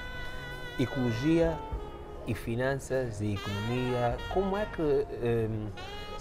ecologia 0.79 1.57
e 2.27 2.35
finanças 2.35 3.19
e 3.21 3.33
economia. 3.33 4.15
Como 4.31 4.55
é 4.55 4.65
que, 4.65 5.07
em, 5.23 5.71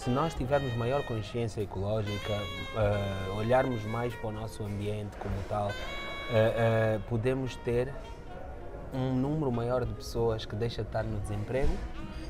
se 0.09 0.15
nós 0.15 0.33
tivermos 0.33 0.75
maior 0.75 1.03
consciência 1.05 1.61
ecológica, 1.61 2.33
eh, 2.33 3.31
olharmos 3.37 3.85
mais 3.85 4.15
para 4.15 4.29
o 4.29 4.33
nosso 4.33 4.65
ambiente 4.65 5.15
como 5.19 5.35
tal, 5.51 5.71
eh, 6.31 6.99
podemos 7.11 7.57
ter 7.57 7.93
um 8.95 9.13
número 9.13 9.53
maior 9.53 9.85
de 9.85 9.93
pessoas 9.93 10.47
que 10.47 10.57
deixa 10.57 10.81
de 10.81 10.89
estar 10.89 11.05
no 11.05 11.21
desemprego 11.21 11.73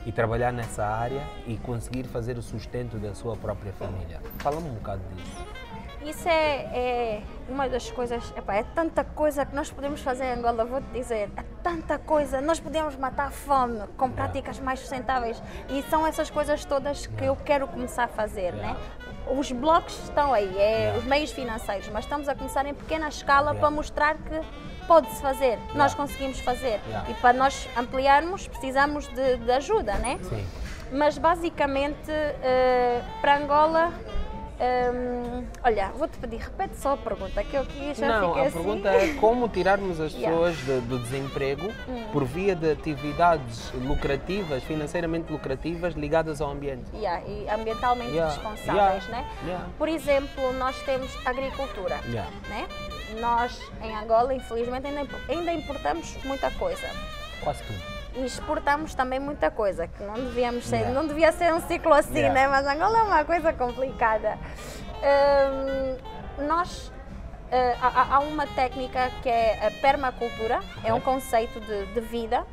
e 0.05 0.11
trabalhar 0.11 0.53
nessa 0.53 0.85
área 0.85 1.25
e 1.47 1.57
conseguir 1.57 2.03
fazer 2.09 2.37
o 2.37 2.43
sustento 2.43 2.99
da 2.99 3.15
sua 3.15 3.37
própria 3.37 3.73
família. 3.73 4.21
Fala-me 4.39 4.69
um 4.69 4.75
bocado 4.75 5.03
disso. 5.15 5.58
Isso 6.05 6.29
é, 6.29 6.69
é 6.73 7.23
uma 7.49 7.69
das 7.69 7.91
coisas, 7.91 8.33
epá, 8.37 8.55
é 8.55 8.63
tanta 8.63 9.03
coisa 9.03 9.45
que 9.45 9.55
nós 9.55 9.71
podemos 9.71 10.01
fazer 10.01 10.25
em 10.25 10.39
Angola, 10.39 10.65
vou-te 10.65 10.87
dizer, 10.93 11.31
é 11.37 11.45
tanta 11.63 11.99
coisa, 11.99 12.41
nós 12.41 12.61
podemos 12.61 12.97
matar 12.97 13.29
a 13.29 13.31
fome 13.31 13.81
com 13.97 14.11
práticas 14.11 14.61
mais 14.61 14.81
sustentáveis 14.81 15.43
e 15.69 15.83
são 15.91 16.07
essas 16.07 16.31
coisas 16.31 16.65
todas 16.65 17.07
que 17.07 17.25
eu 17.25 17.37
quero 17.37 17.67
começar 17.67 18.05
a 18.05 18.09
fazer, 18.09 18.53
né? 18.53 18.77
Os 19.27 19.51
blocos 19.53 19.99
estão 20.05 20.33
aí, 20.33 20.57
é 20.57 20.95
os 20.97 21.05
meios 21.05 21.33
financeiros, 21.33 21.89
mas 21.89 22.05
estamos 22.05 22.29
a 22.29 22.35
começar 22.35 22.65
em 22.65 22.75
pequena 22.75 23.09
escala 23.09 23.55
para 23.55 23.71
mostrar 23.71 24.15
que 24.15 24.41
pode-se 24.87 25.21
fazer, 25.21 25.59
nós 25.75 25.95
conseguimos 25.95 26.41
fazer 26.41 26.81
e 27.11 27.15
para 27.15 27.33
nós 27.35 27.69
ampliarmos 27.77 28.47
precisamos 28.49 29.07
de, 29.09 29.37
de 29.37 29.51
ajuda, 29.51 29.95
né? 29.95 30.19
Sim. 30.23 30.47
Mas 30.91 31.19
basicamente, 31.19 32.11
eh, 32.11 33.03
para 33.21 33.37
Angola, 33.37 33.93
hum, 34.61 35.45
olha, 35.63 35.89
vou-te 35.97 36.19
pedir, 36.19 36.39
repete 36.39 36.77
só 36.77 36.95
a 36.95 36.97
pergunta, 36.97 37.43
que 37.45 37.55
eu 37.57 37.63
aqui 37.63 37.95
já 37.95 38.07
Não, 38.09 38.35
a 38.35 38.43
assim. 38.43 38.51
pergunta 38.53 38.89
é 38.89 39.15
como 39.15 39.49
tirarmos 39.49 40.01
as 40.01 40.13
Yeah. 40.19 40.37
Hum. 40.37 40.43
pessoas 40.53 40.57
de- 40.65 40.81
do 40.89 40.99
desemprego 40.99 41.73
por 42.13 42.25
via 42.25 42.55
de 42.55 42.71
atividades 42.73 43.71
lucrativas, 43.75 44.63
financeiramente 44.65 45.31
lucrativas, 45.31 45.95
ligadas 45.95 46.41
ao 46.41 46.51
ambiente. 46.51 46.85
Yeah, 46.95 47.23
e 47.27 47.49
ambientalmente 47.49 48.11
Yeah, 48.13 48.33
responsáveis, 48.35 49.05
yeah, 49.05 49.09
né? 49.11 49.27
yeah. 49.47 49.67
Por 49.79 49.89
exemplo, 49.89 50.53
nós 50.55 50.77
temos 50.83 51.11
agricultura, 51.27 51.99
Yeah. 52.09 52.31
né? 52.49 52.67
Nós, 53.21 53.61
em 53.83 53.95
Angola, 53.97 54.35
infelizmente, 54.35 54.87
ainda, 54.87 55.07
ainda 55.29 55.53
importamos 55.53 56.17
muita 56.25 56.51
coisa. 56.53 56.89
Quase 57.43 57.63
tudo. 57.65 57.98
E 58.19 58.25
exportamos 58.27 58.95
também 58.95 59.21
muita 59.21 59.51
coisa, 59.51 59.87
que 59.87 60.03
não 60.03 60.15
devíamos 60.15 60.67
ser, 60.67 60.79
Yeah. 60.79 60.95
não 61.01 61.07
devia 61.07 61.31
ser 61.33 61.55
um 61.55 61.61
ciclo 61.61 61.93
assim, 61.95 62.19
Yeah. 62.19 62.35
né? 62.35 62.49
Mas 62.49 62.67
Angola 62.67 62.99
é 62.99 63.03
uma 63.03 63.25
coisa 63.25 63.53
complicada. 63.53 64.37
Hum, 66.39 66.45
nós 66.47 66.93
eh, 67.51 67.77
há, 67.81 68.17
há- 68.17 68.19
uma 68.21 68.47
técnica 68.49 69.11
que 69.23 69.29
é 69.29 69.67
a 69.69 69.71
permacultura, 69.81 70.61
é 70.85 70.93
um 70.93 71.01
conceito 71.01 71.61
de, 71.61 71.87
de 71.95 72.01
vida 72.01 72.45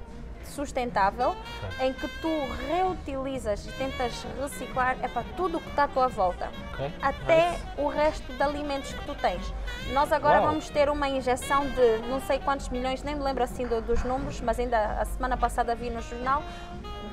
sustentável, 0.55 1.35
em 1.79 1.91
que 1.93 2.07
tu 2.21 2.29
reutilizas 2.67 3.65
e 3.67 3.71
tentas 3.73 4.25
reciclar 4.41 4.97
é 5.01 5.07
para 5.07 5.23
tudo 5.35 5.57
o 5.57 5.61
que 5.61 5.69
está 5.69 5.83
à 5.83 5.87
tua 5.87 6.07
volta, 6.07 6.49
Ok? 6.73 6.91
até 7.01 7.51
Nice. 7.51 7.63
o 7.77 7.87
resto 7.87 8.31
de 8.33 8.41
alimentos 8.41 8.93
que 8.93 9.05
tu 9.05 9.13
tens. 9.15 9.53
Nós 9.93 10.11
agora 10.11 10.39
Uau. 10.39 10.47
vamos 10.47 10.69
ter 10.69 10.89
uma 10.89 11.07
injeção 11.09 11.65
de 11.69 11.97
não 12.09 12.21
sei 12.21 12.39
quantos 12.39 12.69
milhões, 12.69 13.03
nem 13.03 13.15
me 13.15 13.21
lembro 13.23 13.43
assim 13.43 13.67
do- 13.67 13.81
dos 13.81 14.03
números, 14.03 14.39
mas 14.41 14.59
ainda 14.59 14.77
a 15.01 15.05
semana 15.05 15.35
passada 15.37 15.75
vi 15.75 15.89
no 15.89 16.01
jornal, 16.01 16.41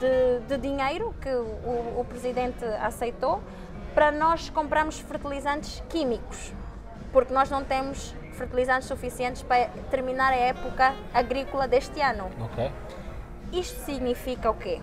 de, 0.00 0.40
de 0.48 0.58
dinheiro 0.58 1.14
que 1.20 1.28
o, 1.28 2.00
o 2.00 2.06
presidente 2.08 2.64
aceitou 2.80 3.40
para 3.94 4.10
nós 4.10 4.48
comprarmos 4.50 4.98
fertilizantes 4.98 5.82
químicos, 5.88 6.52
porque 7.12 7.32
nós 7.32 7.50
não 7.50 7.62
temos 7.62 8.14
fertilizantes 8.32 8.88
suficientes 8.88 9.42
para 9.42 9.66
terminar 9.90 10.32
a 10.32 10.36
época 10.36 10.94
agrícola 11.12 11.68
deste 11.68 12.00
ano. 12.00 12.30
Ok. 12.40 12.72
Isto 13.52 13.84
significa 13.84 14.50
o 14.50 14.54
quê? 14.54 14.80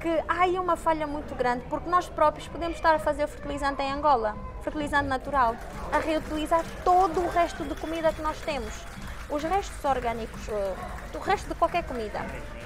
Que 0.00 0.08
há 0.28 0.42
aí 0.42 0.58
uma 0.58 0.76
falha 0.76 1.06
muito 1.06 1.34
grande, 1.34 1.64
porque 1.68 1.90
nós 1.90 2.08
próprios 2.08 2.46
podemos 2.48 2.76
estar 2.76 2.94
a 2.94 2.98
fazer 2.98 3.24
o 3.24 3.28
fertilizante 3.28 3.82
em 3.82 3.92
Angola, 3.92 4.36
fertilizante 4.62 5.08
natural, 5.08 5.56
a 5.92 5.98
reutilizar 5.98 6.64
todo 6.84 7.20
o 7.20 7.28
resto 7.28 7.64
de 7.64 7.74
comida 7.74 8.12
que 8.12 8.22
nós 8.22 8.40
temos. 8.40 8.72
Os 9.28 9.42
restos 9.42 9.84
orgânicos, 9.84 10.48
eh, 10.48 10.74
o 11.14 11.18
resto 11.18 11.48
de 11.48 11.54
qualquer 11.54 11.84
comida, 11.84 12.20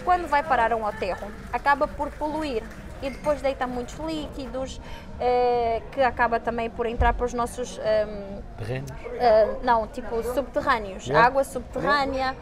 quando 0.04 0.28
vai 0.28 0.42
parar 0.42 0.72
a 0.72 0.76
um 0.76 0.86
aterro, 0.86 1.26
acaba 1.52 1.88
por 1.88 2.10
poluir 2.12 2.62
e 3.02 3.10
depois 3.10 3.42
deita 3.42 3.66
muitos 3.66 3.96
líquidos, 3.96 4.80
eh, 5.18 5.82
que 5.92 6.00
acaba 6.02 6.38
também 6.38 6.70
por 6.70 6.86
entrar 6.86 7.12
para 7.14 7.26
os 7.26 7.34
nossos 7.34 7.78
ehm, 7.82 8.42
Terrenos. 8.56 8.90
Uh, 8.90 9.64
não, 9.64 9.86
tipo 9.88 10.22
subterrâneos, 10.22 11.06
Yeah. 11.06 11.26
água 11.26 11.42
subterrânea. 11.42 12.36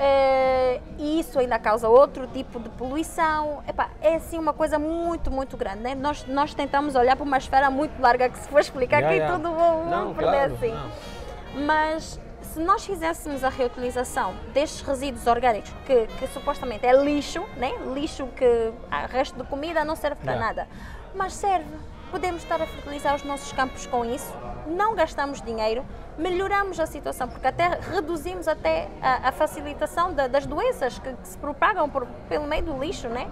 Uh, 0.00 0.82
e 0.98 1.20
isso 1.20 1.38
ainda 1.38 1.58
causa 1.58 1.88
outro 1.88 2.26
tipo 2.28 2.58
de 2.58 2.68
poluição. 2.70 3.62
Epá, 3.68 3.90
é 4.00 4.14
assim 4.16 4.38
uma 4.38 4.52
coisa 4.52 4.78
muito, 4.78 5.30
muito 5.30 5.56
grande. 5.56 5.80
né? 5.80 5.94
Nós, 5.94 6.26
nós 6.26 6.54
tentamos 6.54 6.94
olhar 6.94 7.16
para 7.16 7.24
uma 7.24 7.38
esfera 7.38 7.70
muito 7.70 8.00
larga 8.00 8.28
que 8.28 8.38
se 8.38 8.48
for 8.48 8.60
explicar 8.60 9.00
Yeah, 9.00 9.08
aqui 9.10 9.18
yeah. 9.18 9.36
tudo 9.36 9.54
vou, 9.54 9.84
Não, 9.86 10.14
perder 10.14 10.30
claro, 10.48 10.54
assim. 10.54 10.72
não. 10.72 11.66
Mas 11.66 12.20
se 12.42 12.60
nós 12.60 12.84
fizéssemos 12.84 13.44
a 13.44 13.48
reutilização 13.48 14.34
destes 14.52 14.80
resíduos 14.82 15.26
orgânicos, 15.26 15.70
que, 15.86 16.06
que 16.18 16.26
supostamente 16.28 16.84
é 16.86 16.92
lixo, 16.92 17.44
né? 17.56 17.72
lixo 17.94 18.26
que 18.36 18.72
ah, 18.90 19.06
resto 19.06 19.36
de 19.36 19.44
comida 19.48 19.84
não 19.84 19.94
serve 19.94 20.16
para 20.22 20.32
Yeah. 20.32 20.46
nada, 20.46 20.68
mas 21.14 21.34
serve. 21.34 21.66
Podemos 22.10 22.42
estar 22.42 22.60
a 22.60 22.66
fertilizar 22.66 23.14
os 23.14 23.22
nossos 23.22 23.52
campos 23.52 23.86
com 23.86 24.04
isso, 24.04 24.32
não 24.66 24.94
gastamos 24.94 25.40
dinheiro, 25.42 25.84
melhoramos 26.18 26.78
a 26.80 26.86
situação, 26.86 27.28
porque 27.28 27.46
até 27.46 27.78
reduzimos 27.92 28.46
até 28.48 28.88
a, 29.00 29.28
a 29.28 29.32
facilitação 29.32 30.12
da- 30.12 30.26
das 30.28 30.46
doenças 30.46 30.98
que, 30.98 31.12
que 31.12 31.28
se 31.28 31.38
propagam 31.38 31.88
por- 31.88 32.06
pelo 32.28 32.46
meio 32.46 32.62
do 32.62 32.78
lixo, 32.78 33.08
né? 33.08 33.28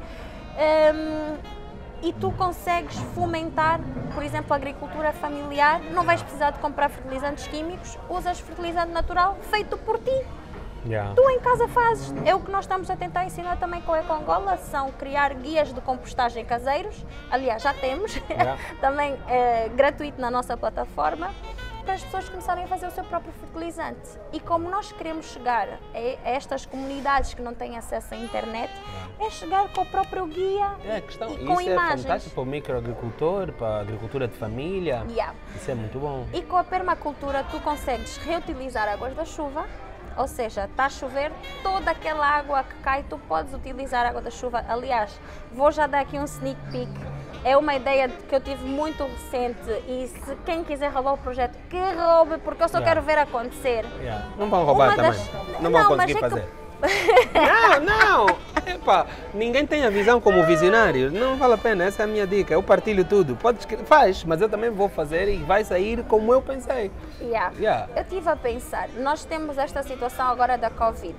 Hum, 0.95 1.37
e 2.01 2.13
tu 2.13 2.31
consegues 2.33 2.97
fomentar, 3.15 3.81
por 4.15 4.23
exemplo, 4.23 4.53
a 4.53 4.57
agricultura 4.57 5.13
familiar, 5.13 5.81
não 5.93 6.05
vais 6.05 6.23
precisar 6.23 6.51
de 6.53 6.59
comprar 6.61 6.89
fertilizantes 6.89 7.47
químicos, 7.49 7.99
usas 8.09 8.39
fertilizante 8.39 8.93
natural 8.93 9.37
feito 9.51 9.77
por 9.79 9.99
ti. 9.99 10.25
Yeah. 10.87 11.15
Tu 11.15 11.31
em 11.31 11.41
casa 11.41 11.67
fazes. 11.69 12.15
É 12.25 12.35
o 12.35 12.41
que 12.41 12.51
nós 12.51 12.65
estamos 12.65 12.89
a 12.91 12.97
tentar 12.97 13.25
ensinar 13.25 13.57
também 13.59 13.81
com 13.83 13.93
a 13.93 13.99
Eco 13.99 14.13
Angola, 14.13 14.57
são 14.57 14.91
criar 14.93 15.35
guias 15.35 15.73
de 15.73 15.81
compostagem 15.81 16.45
caseiros. 16.45 17.05
Aliás, 17.31 17.63
já 17.63 17.75
temos, 17.75 18.15
Yeah. 18.31 18.57
também 18.81 19.19
é, 19.29 19.69
gratuito 19.71 20.21
na 20.21 20.31
nossa 20.31 20.57
plataforma, 20.57 21.31
para 21.85 21.95
as 21.95 22.05
pessoas 22.05 22.29
começarem 22.29 22.65
a 22.65 22.67
fazer 22.67 22.87
o 22.87 22.91
seu 22.91 23.03
próprio 23.05 23.33
fertilizante. 23.33 24.19
E 24.33 24.39
como 24.39 24.69
nós 24.69 24.93
queremos 24.93 25.27
chegar 25.33 25.69
a, 25.69 25.79
estas 26.29 26.67
comunidades 26.67 27.33
que 27.33 27.41
não 27.41 27.55
têm 27.55 27.79
acesso 27.79 28.13
à 28.13 28.17
internet, 28.19 28.71
é 29.19 29.31
chegar 29.31 29.67
com 29.73 29.81
o 29.81 29.87
próprio 29.87 30.27
guia 30.27 30.71
É 30.85 30.97
a 30.97 31.01
questão. 31.01 31.31
e 31.33 31.47
com 31.47 31.59
Isso 31.61 31.71
é 31.71 31.73
imagens. 31.73 32.03
fantástico 32.03 32.35
para 32.35 32.43
o 32.43 32.47
microagricultor, 32.47 33.53
para 33.53 33.67
a 33.69 33.81
agricultura 33.81 34.29
de 34.29 34.37
família. 34.37 35.03
Isso 35.57 35.71
é 35.71 35.75
muito 35.75 35.99
bom. 35.99 36.27
E 36.33 36.43
com 36.43 36.57
a 36.59 36.65
permacultura 36.65 37.43
tu 37.51 37.59
consegues 37.61 38.19
reutilizar 38.19 38.87
águas 38.89 39.15
da 39.15 39.25
chuva, 39.25 39.67
ou 40.19 40.27
seja, 40.27 40.65
está 40.65 40.87
a 40.87 40.89
chover, 40.91 41.31
toda 41.63 41.93
aquela 41.93 42.27
água 42.27 42.65
que 42.65 42.75
cai, 42.83 43.05
tu 43.09 43.17
podes 43.29 43.55
utilizar 43.55 44.05
a 44.05 44.09
água 44.09 44.21
da 44.21 44.31
chuva. 44.31 44.65
Aliás, 44.69 45.19
vou 45.53 45.71
já 45.71 45.87
dar 45.87 46.01
aqui 46.01 46.19
um 46.19 46.25
sneak 46.25 46.61
peek. 46.73 46.91
É 47.45 47.57
uma 47.57 47.75
ideia 47.77 48.09
que 48.09 48.35
eu 48.35 48.41
tive 48.41 48.65
muito 48.65 49.05
recente 49.05 49.71
e 49.87 50.09
se 50.09 50.35
quem 50.45 50.65
quiser 50.65 50.89
roubar 50.91 51.15
o 51.15 51.19
projeto, 51.19 51.57
que 51.71 51.79
roube, 51.79 52.39
porque 52.39 52.65
eu 52.65 52.69
só 52.69 52.79
Yeah. 52.79 52.95
quero 52.95 53.07
ver 53.07 53.19
acontecer. 53.19 53.87
Yeah. 54.01 54.27
Não 54.37 54.51
vão 54.51 54.65
roubar 54.65 54.89
Uma 54.89 54.97
também. 54.97 55.13
das- 55.13 55.33
Não, 55.61 55.71
Não, 55.71 55.71
vão 55.71 55.97
mas 55.97 56.13
conseguir 56.13 56.25
é 56.25 56.29
que-. 56.29 56.68
Não, 57.35 58.27
não! 58.27 58.39
Epá, 58.67 59.07
ninguém 59.35 59.67
tem 59.67 59.85
a 59.85 59.91
visão 59.91 60.21
como 60.21 60.45
visionário. 60.45 61.11
Não 61.11 61.37
vale 61.37 61.55
a 61.55 61.59
pena, 61.59 61.85
essa 61.85 62.03
é 62.03 62.05
a 62.05 62.07
minha 62.09 62.27
dica. 62.27 62.53
Eu 62.55 62.63
partilho 62.63 63.05
tudo. 63.05 63.35
Pode 63.37 63.61
escre- 63.61 63.79
faz, 63.85 64.25
mas 64.25 64.41
eu 64.41 64.49
também 64.49 64.71
vou 64.71 64.89
fazer 64.89 65.29
e 65.29 65.39
vai 65.39 65.65
sair 65.65 66.03
como 66.05 66.33
eu 66.33 66.43
pensei. 66.43 66.91
Yeah. 67.21 67.53
Yeah. 67.59 67.89
Eu 67.97 68.03
estive 68.03 68.29
a 68.29 68.37
pensar, 68.37 68.89
nós 68.99 69.25
temos 69.25 69.59
esta 69.59 69.83
situação 69.83 70.27
agora 70.27 70.57
da 70.57 70.71
Covid. 70.71 71.17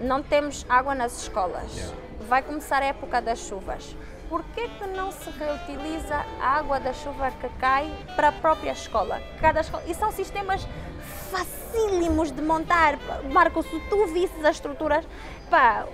Não 0.00 0.22
temos 0.22 0.66
água 0.68 0.94
nas 0.94 1.22
escolas. 1.22 1.74
Yeah. 1.76 1.96
Vai 2.28 2.42
começar 2.42 2.82
a 2.82 2.86
época 2.86 3.22
das 3.22 3.38
chuvas. 3.38 3.96
Por 4.28 4.42
que, 4.54 4.66
que 4.66 4.86
não 4.88 5.12
se 5.12 5.30
reutiliza 5.30 6.24
a 6.40 6.58
água 6.58 6.80
da 6.80 6.92
chuva 6.92 7.30
que 7.40 7.48
cai 7.60 7.90
para 8.16 8.28
a 8.28 8.32
própria 8.32 8.72
escola? 8.72 9.20
Cada 9.40 9.60
escola... 9.60 9.82
E 9.86 9.94
são 9.94 10.10
sistemas 10.10 10.66
facílimos 11.34 12.30
de 12.30 12.42
montar. 12.42 12.98
Marco, 13.32 13.62
se 13.62 13.80
tu 13.90 14.06
visses 14.06 14.44
as 14.44 14.56
estruturas, 14.56 15.04
pá, 15.50 15.86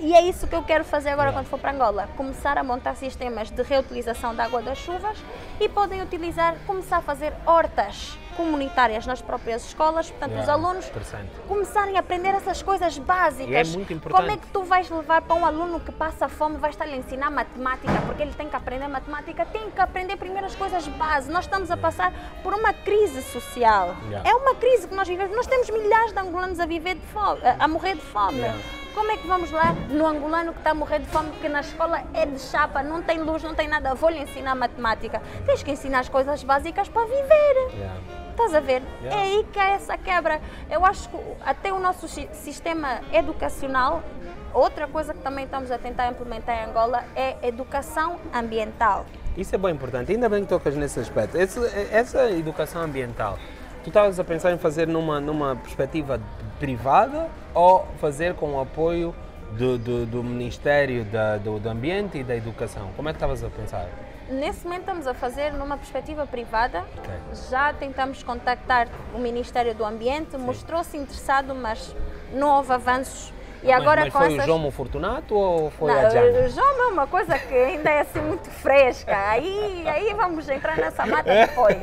e 0.00 0.14
é 0.14 0.22
isso 0.22 0.46
que 0.46 0.54
eu 0.54 0.62
quero 0.62 0.84
fazer 0.84 1.10
agora 1.10 1.32
quando 1.32 1.46
for 1.46 1.58
para 1.58 1.72
Angola. 1.72 2.08
Começar 2.16 2.58
a 2.58 2.62
montar 2.64 2.94
sistemas 2.94 3.50
de 3.50 3.62
reutilização 3.62 4.34
da 4.34 4.44
água 4.44 4.62
das 4.62 4.78
chuvas 4.78 5.16
e 5.60 5.68
podem 5.68 6.02
utilizar, 6.02 6.56
começar 6.66 6.98
a 6.98 7.02
fazer 7.02 7.32
hortas 7.46 8.18
comunitárias 8.36 9.06
nas 9.06 9.22
próprias 9.22 9.64
escolas, 9.64 10.10
portanto 10.10 10.32
os 10.32 10.38
Yeah, 10.38 10.52
alunos 10.54 10.88
interessante. 10.88 11.30
começarem 11.46 11.96
a 11.96 12.00
aprender 12.00 12.30
essas 12.30 12.62
coisas 12.62 12.98
básicas. 12.98 13.48
E 13.48 13.54
é 13.54 13.76
muito 13.76 13.92
importante. 13.92 14.20
Como 14.20 14.32
é 14.32 14.36
que 14.36 14.46
tu 14.48 14.64
vais 14.64 14.90
levar 14.90 15.22
para 15.22 15.36
um 15.36 15.46
aluno 15.46 15.78
que 15.78 15.92
passa 15.92 16.28
fome, 16.28 16.56
vais 16.56 16.74
estar 16.74 16.84
a 16.84 16.96
ensinar 16.96 17.30
matemática, 17.30 17.92
porque 18.06 18.22
ele 18.22 18.34
tem 18.34 18.48
que 18.48 18.56
aprender 18.56 18.88
matemática, 18.88 19.46
tem 19.46 19.70
que 19.70 19.80
aprender 19.80 20.16
primeiro 20.16 20.46
as 20.46 20.54
coisas 20.56 20.86
básicas. 20.88 21.28
Nós 21.28 21.44
estamos 21.44 21.70
a 21.70 21.76
passar 21.76 22.12
por 22.42 22.52
uma 22.54 22.72
crise 22.72 23.22
social. 23.22 23.94
Yeah. 24.08 24.28
É 24.28 24.34
uma 24.34 24.56
crise 24.56 24.88
que 24.88 24.94
nós 24.96 25.06
vivemos. 25.06 25.36
Nós 25.36 25.46
temos 25.46 25.70
milhares 25.70 26.12
de 26.12 26.18
angolanos 26.18 26.58
a 26.58 26.66
viver 26.66 26.96
de 26.96 27.06
fome, 27.06 27.40
a 27.44 27.64
a 27.64 27.68
morrer 27.68 27.94
de 27.94 28.00
fome. 28.02 28.38
Yeah. 28.38 28.58
Como 28.94 29.10
é 29.10 29.16
que 29.16 29.26
vamos 29.26 29.50
lá 29.50 29.72
no 29.90 30.06
angolano 30.06 30.52
que 30.52 30.58
está 30.58 30.70
a 30.70 30.74
morrer 30.74 31.00
de 31.00 31.06
fome, 31.06 31.30
porque 31.30 31.48
na 31.48 31.60
escola 31.60 32.02
é 32.14 32.24
de 32.26 32.38
chapa, 32.38 32.82
não 32.82 33.02
tem 33.02 33.18
luz, 33.20 33.42
não 33.42 33.54
tem 33.54 33.66
nada, 33.68 33.94
vou-lhe 33.94 34.18
ensinar 34.20 34.54
matemática. 34.54 35.20
Tens 35.44 35.62
que 35.62 35.72
ensinar 35.72 36.00
as 36.00 36.08
coisas 36.08 36.42
básicas 36.44 36.88
para 36.88 37.02
viver. 37.04 37.70
Yeah. 37.76 38.00
Estás 38.30 38.54
a 38.54 38.60
ver? 38.60 38.82
Yeah. 39.02 39.16
É 39.16 39.22
aí 39.22 39.46
que 39.52 39.58
há 39.58 39.70
essa 39.70 39.98
quebra. 39.98 40.40
Eu 40.70 40.84
acho 40.84 41.08
que 41.08 41.16
até 41.44 41.72
o 41.72 41.80
nosso 41.80 42.06
si- 42.06 42.28
sistema 42.32 43.00
educacional, 43.12 44.02
outra 44.52 44.86
coisa 44.86 45.12
que 45.12 45.20
também 45.20 45.44
estamos 45.44 45.70
a 45.72 45.78
tentar 45.78 46.08
implementar 46.08 46.56
em 46.62 46.70
Angola 46.70 47.02
é 47.16 47.36
educação 47.42 48.16
ambiental. 48.32 49.06
Isso 49.36 49.54
é 49.54 49.58
bem 49.58 49.72
importante, 49.72 50.12
ainda 50.12 50.28
bem 50.28 50.42
que 50.42 50.48
tocas 50.48 50.76
nesse 50.76 51.00
aspecto. 51.00 51.36
Esse- 51.36 51.60
essa 51.92 52.30
educação 52.30 52.80
ambiental, 52.82 53.36
tu 53.84 53.90
estavas 53.90 54.18
a 54.18 54.24
pensar 54.24 54.52
em 54.52 54.58
fazer 54.58 54.88
numa, 54.88 55.20
numa 55.20 55.54
perspectiva 55.56 56.18
privada 56.58 57.28
ou 57.52 57.86
fazer 58.00 58.34
com 58.34 58.54
o 58.54 58.60
apoio 58.60 59.14
do, 59.52 59.76
do, 59.76 60.06
do 60.06 60.24
Ministério 60.24 61.04
da, 61.04 61.36
do, 61.36 61.60
do 61.60 61.68
Ambiente 61.68 62.18
e 62.18 62.24
da 62.24 62.34
Educação? 62.34 62.90
Como 62.96 63.08
é 63.10 63.12
que 63.12 63.18
estavas 63.18 63.44
a 63.44 63.50
pensar? 63.50 63.86
Nesse 64.30 64.64
momento 64.64 64.80
estamos 64.80 65.06
a 65.06 65.12
fazer 65.12 65.52
numa 65.52 65.76
perspectiva 65.76 66.26
privada. 66.26 66.82
Ok. 66.96 67.14
Já 67.50 67.74
tentamos 67.74 68.22
contactar 68.22 68.88
o 69.14 69.18
Ministério 69.18 69.74
do 69.74 69.84
Ambiente, 69.84 70.38
mostrou-se 70.38 70.96
interessado, 70.96 71.54
mas 71.54 71.94
não 72.32 72.56
houve 72.56 72.72
avanços. 72.72 73.34
E 73.64 73.72
agora 73.72 74.02
mas, 74.02 74.12
mas 74.12 74.22
foi 74.22 74.34
essas... 74.34 74.44
o 74.44 74.46
João 74.46 74.70
Fortunato 74.70 75.34
ou 75.34 75.70
foi 75.70 75.90
Não, 75.90 76.06
a 76.06 76.08
Jana? 76.10 76.38
o 76.38 76.48
João 76.48 76.82
é 76.82 76.92
uma 76.92 77.06
coisa 77.06 77.38
que 77.38 77.54
ainda 77.54 77.90
é 77.90 78.00
assim 78.00 78.20
muito 78.20 78.50
fresca. 78.50 79.16
Aí, 79.30 79.84
aí 79.88 80.12
vamos 80.14 80.48
entrar 80.48 80.76
nessa 80.76 81.06
mata 81.06 81.30
depois. 81.32 81.76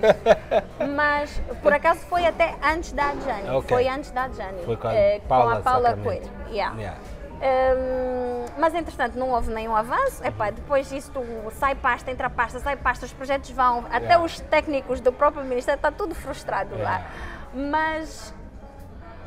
Mas 0.96 1.42
por 1.62 1.74
acaso 1.74 2.02
foi 2.02 2.26
até 2.26 2.56
antes 2.64 2.92
da 2.94 3.10
Adjane. 3.10 3.50
Ok. 3.50 3.70
Foi 3.70 3.88
antes 3.88 4.12
da 4.12 4.24
Adjane. 4.24 4.64
Foi 4.64 4.78
com 4.78 4.88
a 4.88 4.94
eh, 4.94 5.22
Paula 5.28 5.52
com 5.54 5.58
a 5.58 5.62
Paula. 5.62 5.98
Coelho. 5.98 6.30
Yeah. 6.52 6.78
Yeah. 6.78 7.00
Hum, 7.42 8.46
mas 8.60 8.76
entretanto 8.76 9.18
não 9.18 9.32
houve 9.32 9.52
nenhum 9.52 9.76
avanço. 9.76 10.24
Epá, 10.24 10.52
depois 10.52 10.92
isto 10.92 11.20
sai 11.54 11.74
pasta, 11.74 12.12
entra 12.12 12.30
pasta, 12.30 12.60
sai 12.60 12.76
pasta, 12.76 13.06
os 13.08 13.14
projetos 13.14 13.50
vão. 13.50 13.86
Até 13.92 14.12
Yeah. 14.12 14.24
os 14.24 14.40
técnicos 14.40 15.02
do 15.02 15.12
próprio 15.12 15.44
Ministério 15.44 15.78
está 15.78 15.92
tudo 15.92 16.14
frustrado 16.14 16.78
lá. 16.78 17.08
Mas 17.54 18.34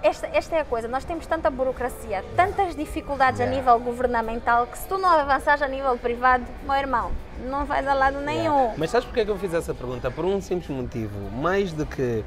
esta, 0.04 0.28
esta 0.34 0.56
é 0.56 0.60
a 0.60 0.64
coisa, 0.66 0.86
nós 0.86 1.02
temos 1.02 1.26
tanta 1.26 1.48
burocracia, 1.50 2.22
tantas 2.36 2.76
dificuldades 2.76 3.40
a 3.40 3.44
Yeah. 3.44 3.58
nível 3.58 3.78
governamental 3.80 4.66
que 4.66 4.76
se 4.78 4.86
tu 4.86 4.98
não 4.98 5.08
avançares 5.08 5.62
a 5.62 5.68
nível 5.68 5.96
privado, 5.96 6.44
meu 6.62 6.74
irmão, 6.74 7.10
não 7.46 7.64
vais 7.64 7.86
a 7.86 7.94
lado 7.94 8.20
nenhum. 8.20 8.56
Yeah. 8.58 8.74
Mas 8.76 8.90
sabes 8.90 9.06
porquê 9.06 9.20
é 9.20 9.24
que 9.24 9.30
eu 9.30 9.38
fiz 9.38 9.54
essa 9.54 9.72
pergunta? 9.72 10.10
Por 10.10 10.26
um 10.26 10.40
simples 10.42 10.68
motivo. 10.68 11.30
Mais 11.30 11.72
do 11.72 11.86
que. 11.86 12.22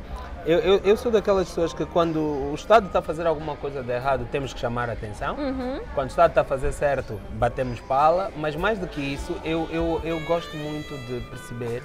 Eu, 0.45 0.59
eu, 0.59 0.77
eu 0.83 0.97
sou 0.97 1.11
daquelas 1.11 1.49
pessoas 1.49 1.71
que 1.71 1.85
quando 1.85 2.19
o 2.19 2.53
Estado 2.55 2.87
está 2.87 2.99
a 2.99 3.01
fazer 3.01 3.27
alguma 3.27 3.55
coisa 3.55 3.83
de 3.83 3.91
errado, 3.91 4.27
temos 4.31 4.53
que 4.53 4.59
chamar 4.59 4.89
a 4.89 4.93
atenção. 4.93 5.35
Uhum. 5.35 5.81
Quando 5.93 6.07
o 6.07 6.09
Estado 6.09 6.31
está 6.31 6.41
a 6.41 6.45
fazer 6.45 6.71
certo, 6.71 7.19
batemos 7.33 7.79
pala. 7.81 8.31
Mas 8.37 8.55
mais 8.55 8.79
do 8.79 8.87
que 8.87 9.01
isso, 9.01 9.35
eu, 9.43 9.67
eu, 9.71 10.01
eu 10.03 10.19
gosto 10.21 10.55
muito 10.57 10.97
de 11.05 11.19
perceber 11.29 11.83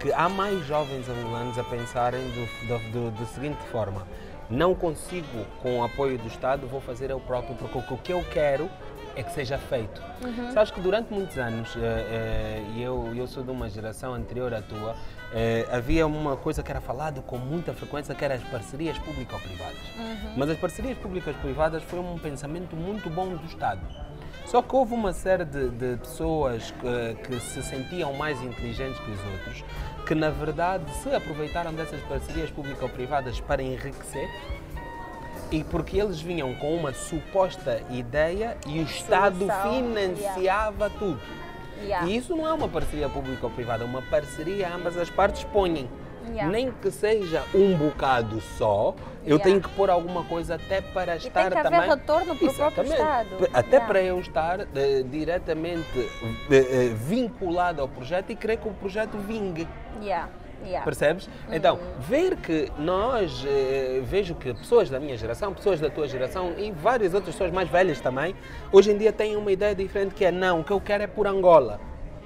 que 0.00 0.12
há 0.12 0.28
mais 0.28 0.64
jovens 0.66 1.08
angolanos 1.08 1.56
a 1.58 1.64
pensarem 1.64 2.20
do, 2.30 2.66
do, 2.66 2.90
do, 2.90 3.10
do 3.12 3.26
seguinte 3.26 3.62
forma. 3.70 4.06
Não 4.50 4.74
consigo, 4.74 5.46
com 5.62 5.80
o 5.80 5.84
apoio 5.84 6.18
do 6.18 6.28
Estado, 6.28 6.66
vou 6.66 6.80
fazer 6.80 7.10
eu 7.10 7.20
próprio, 7.20 7.54
porque 7.56 7.78
o 7.78 7.98
que 7.98 8.12
eu 8.12 8.24
quero 8.32 8.68
é 9.14 9.22
que 9.22 9.32
seja 9.32 9.58
feito. 9.58 10.00
Sabes 10.52 10.70
que 10.70 10.80
durante 10.80 11.12
muitos 11.12 11.36
anos, 11.36 11.76
eh, 11.76 11.80
eh, 11.80 12.64
e 12.74 12.82
eu, 12.82 13.12
eu 13.14 13.26
sou 13.26 13.42
de 13.42 13.50
uma 13.50 13.68
geração 13.68 14.14
anterior 14.14 14.52
à 14.54 14.62
tua, 14.62 14.96
eh, 15.34 15.66
havia 15.70 16.06
uma 16.06 16.36
coisa 16.36 16.62
que 16.62 16.70
era 16.70 16.80
falado 16.80 17.22
com 17.22 17.36
muita 17.38 17.72
frequência, 17.74 18.14
que 18.14 18.24
eram 18.24 18.36
as 18.36 18.42
parcerias 18.44 18.98
público-privadas. 18.98 19.76
Mas 20.36 20.48
as 20.50 20.58
parcerias 20.58 20.96
públicas-privadas 20.98 21.82
foi 21.82 21.98
um 21.98 22.18
pensamento 22.18 22.74
muito 22.76 23.10
bom 23.10 23.28
do 23.28 23.46
Estado. 23.46 23.80
Só 24.46 24.60
que 24.60 24.74
houve 24.74 24.92
uma 24.92 25.12
série 25.12 25.44
de, 25.44 25.70
de 25.70 25.96
pessoas 25.96 26.74
eh, 26.84 27.14
que 27.22 27.40
se 27.40 27.62
sentiam 27.62 28.12
mais 28.12 28.40
inteligentes 28.42 28.98
que 29.00 29.10
os 29.10 29.24
outros, 29.24 29.64
que 30.06 30.14
na 30.14 30.30
verdade 30.30 30.84
se 31.02 31.14
aproveitaram 31.14 31.72
dessas 31.72 32.00
parcerias 32.02 32.50
público-privadas 32.50 33.40
para 33.40 33.62
enriquecer 33.62 34.28
e 35.50 35.62
porque 35.62 35.98
eles 35.98 36.20
vinham 36.20 36.54
com 36.54 36.74
uma 36.74 36.92
suposta 36.92 37.82
ideia 37.90 38.56
e 38.66 38.80
o 38.80 38.82
Estado 38.82 39.46
financiava 39.62 40.90
tudo. 40.90 41.20
E 42.06 42.16
isso 42.16 42.34
não 42.34 42.46
é 42.46 42.52
uma 42.52 42.68
parceria 42.68 43.08
público-privada, 43.08 43.84
é 43.84 43.86
uma 43.86 44.02
parceria 44.02 44.72
ambas 44.74 44.96
as 44.96 45.10
partes 45.10 45.44
põem. 45.44 45.88
Yeah. 46.28 46.50
Nem 46.50 46.70
que 46.70 46.90
seja 46.90 47.42
um 47.54 47.74
bocado 47.76 48.40
só, 48.56 48.94
eu 49.24 49.36
Yeah. 49.36 49.44
tenho 49.44 49.60
que 49.60 49.68
pôr 49.70 49.90
alguma 49.90 50.24
coisa 50.24 50.54
até 50.54 50.80
para 50.80 51.16
tem 51.18 51.26
estar 51.28 51.50
que 51.50 51.58
haver 51.58 51.70
também. 51.70 51.88
retorno 51.90 52.36
para 52.36 52.48
o 52.48 52.54
próprio. 52.54 52.84
Estado. 52.84 53.28
Até 53.52 53.68
Yeah. 53.76 53.86
para 53.86 54.02
eu 54.02 54.18
estar 54.20 54.60
eh, 54.60 55.02
diretamente 55.04 56.10
eh, 56.50 56.92
vinculado 56.94 57.80
ao 57.82 57.88
projeto 57.88 58.30
e 58.30 58.36
querer 58.36 58.56
que 58.58 58.68
o 58.68 58.72
projeto 58.72 59.18
vingue. 59.18 59.66
Yeah, 60.00 60.28
yeah. 60.64 60.84
Percebes? 60.84 61.28
Então, 61.50 61.78
ver 61.98 62.36
que 62.36 62.70
nós, 62.78 63.44
eh, 63.46 64.00
vejo 64.04 64.34
que 64.34 64.54
pessoas 64.54 64.88
da 64.88 64.98
minha 65.00 65.16
geração, 65.16 65.52
pessoas 65.52 65.80
da 65.80 65.90
tua 65.90 66.08
geração 66.08 66.54
e 66.56 66.70
várias 66.70 67.14
outras 67.14 67.34
pessoas 67.34 67.52
mais 67.52 67.68
velhas 67.68 68.00
também, 68.00 68.34
hoje 68.70 68.90
em 68.92 68.96
dia 68.96 69.12
têm 69.12 69.36
uma 69.36 69.52
ideia 69.52 69.74
diferente 69.74 70.14
que 70.14 70.24
é 70.24 70.30
não, 70.30 70.60
o 70.60 70.64
que 70.64 70.72
eu 70.72 70.80
quero 70.80 71.02
é 71.02 71.06
por 71.06 71.26
Angola. 71.26 71.80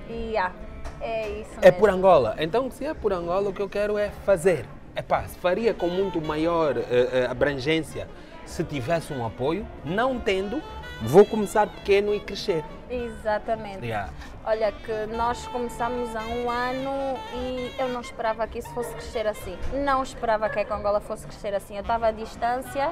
Yeah. 0.08 0.54
É 1.00 1.28
isso 1.28 1.50
É 1.60 1.66
mesmo. 1.66 1.78
por 1.78 1.90
Angola. 1.90 2.34
Então, 2.38 2.70
se 2.70 2.84
é 2.84 2.94
por 2.94 3.12
Angola, 3.12 3.50
o 3.50 3.52
que 3.52 3.60
eu 3.60 3.68
quero 3.68 3.98
é 3.98 4.10
fazer. 4.24 4.64
É 4.94 5.02
pá, 5.02 5.22
faria 5.22 5.74
com 5.74 5.88
muito 5.88 6.20
maior 6.20 6.76
eh, 6.78 7.26
abrangência 7.30 8.08
se 8.46 8.64
tivesse 8.64 9.12
um 9.12 9.26
apoio. 9.26 9.66
Não 9.84 10.18
tendo, 10.18 10.62
vou 11.02 11.24
começar 11.26 11.66
pequeno 11.66 12.14
e 12.14 12.20
crescer. 12.20 12.64
Exatamente. 12.88 13.84
Yeah. 13.84 14.10
Olha 14.44 14.72
que 14.72 15.06
nós 15.16 15.46
começamos 15.48 16.14
há 16.14 16.22
um 16.22 16.48
ano 16.48 17.18
e 17.34 17.72
eu 17.78 17.88
não 17.88 18.00
esperava 18.00 18.46
que 18.46 18.58
isso 18.60 18.70
fosse 18.70 18.92
crescer 18.92 19.26
assim. 19.26 19.58
Não 19.84 20.02
esperava 20.02 20.48
que 20.48 20.58
a 20.60 20.74
Angola 20.74 21.00
fosse 21.00 21.26
crescer 21.26 21.52
assim. 21.54 21.74
Eu 21.74 21.82
estava 21.82 22.06
à 22.06 22.10
distância 22.12 22.90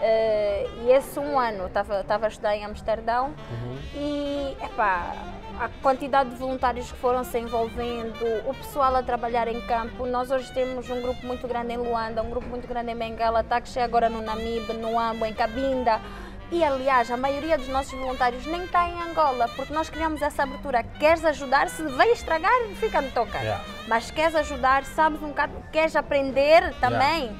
eh, 0.00 0.66
e 0.84 0.90
esse 0.92 1.18
um 1.18 1.38
ano 1.38 1.66
estava, 1.66 2.04
a 2.24 2.28
estudar 2.28 2.54
em 2.54 2.64
Amsterdão 2.64 3.34
e 3.94 4.56
epá, 4.62 5.14
a 5.58 5.68
quantidade 5.82 6.30
de 6.30 6.36
voluntários 6.36 6.90
que 6.90 6.98
foram 6.98 7.24
se 7.24 7.38
envolvendo, 7.38 8.24
o 8.46 8.54
pessoal 8.54 8.94
a 8.96 9.02
trabalhar 9.02 9.48
em 9.48 9.60
campo. 9.62 10.06
Nós 10.06 10.30
hoje 10.30 10.52
temos 10.52 10.88
um 10.90 11.00
grupo 11.00 11.26
muito 11.26 11.46
grande 11.46 11.72
em 11.72 11.76
Luanda, 11.76 12.22
um 12.22 12.30
grupo 12.30 12.46
muito 12.48 12.66
grande 12.66 12.92
em 12.92 12.96
Bengala, 12.96 13.40
está 13.40 13.56
a 13.56 13.60
crescer 13.60 13.80
agora 13.80 14.08
no 14.08 14.22
Namibe, 14.22 14.72
no 14.74 14.98
Ambo, 14.98 15.24
em 15.24 15.32
Cabinda. 15.32 16.00
E 16.50 16.62
aliás, 16.62 17.10
a 17.10 17.16
maioria 17.16 17.56
dos 17.56 17.68
nossos 17.68 17.98
voluntários 17.98 18.44
nem 18.44 18.64
está 18.64 18.86
em 18.86 19.00
Angola, 19.00 19.48
porque 19.56 19.72
nós 19.72 19.88
criamos 19.88 20.20
essa 20.20 20.42
abertura. 20.42 20.82
Queres 20.82 21.24
ajudar? 21.24 21.70
Se 21.70 21.82
veio 21.82 22.12
estragar, 22.12 22.52
fica 22.78 23.00
no 23.00 23.10
toca. 23.10 23.38
Yeah. 23.38 23.64
Mas 23.88 24.10
queres 24.10 24.34
ajudar, 24.34 24.84
sabes 24.84 25.22
um 25.22 25.28
bocado, 25.28 25.54
queres 25.72 25.96
aprender 25.96 26.74
também, 26.78 27.34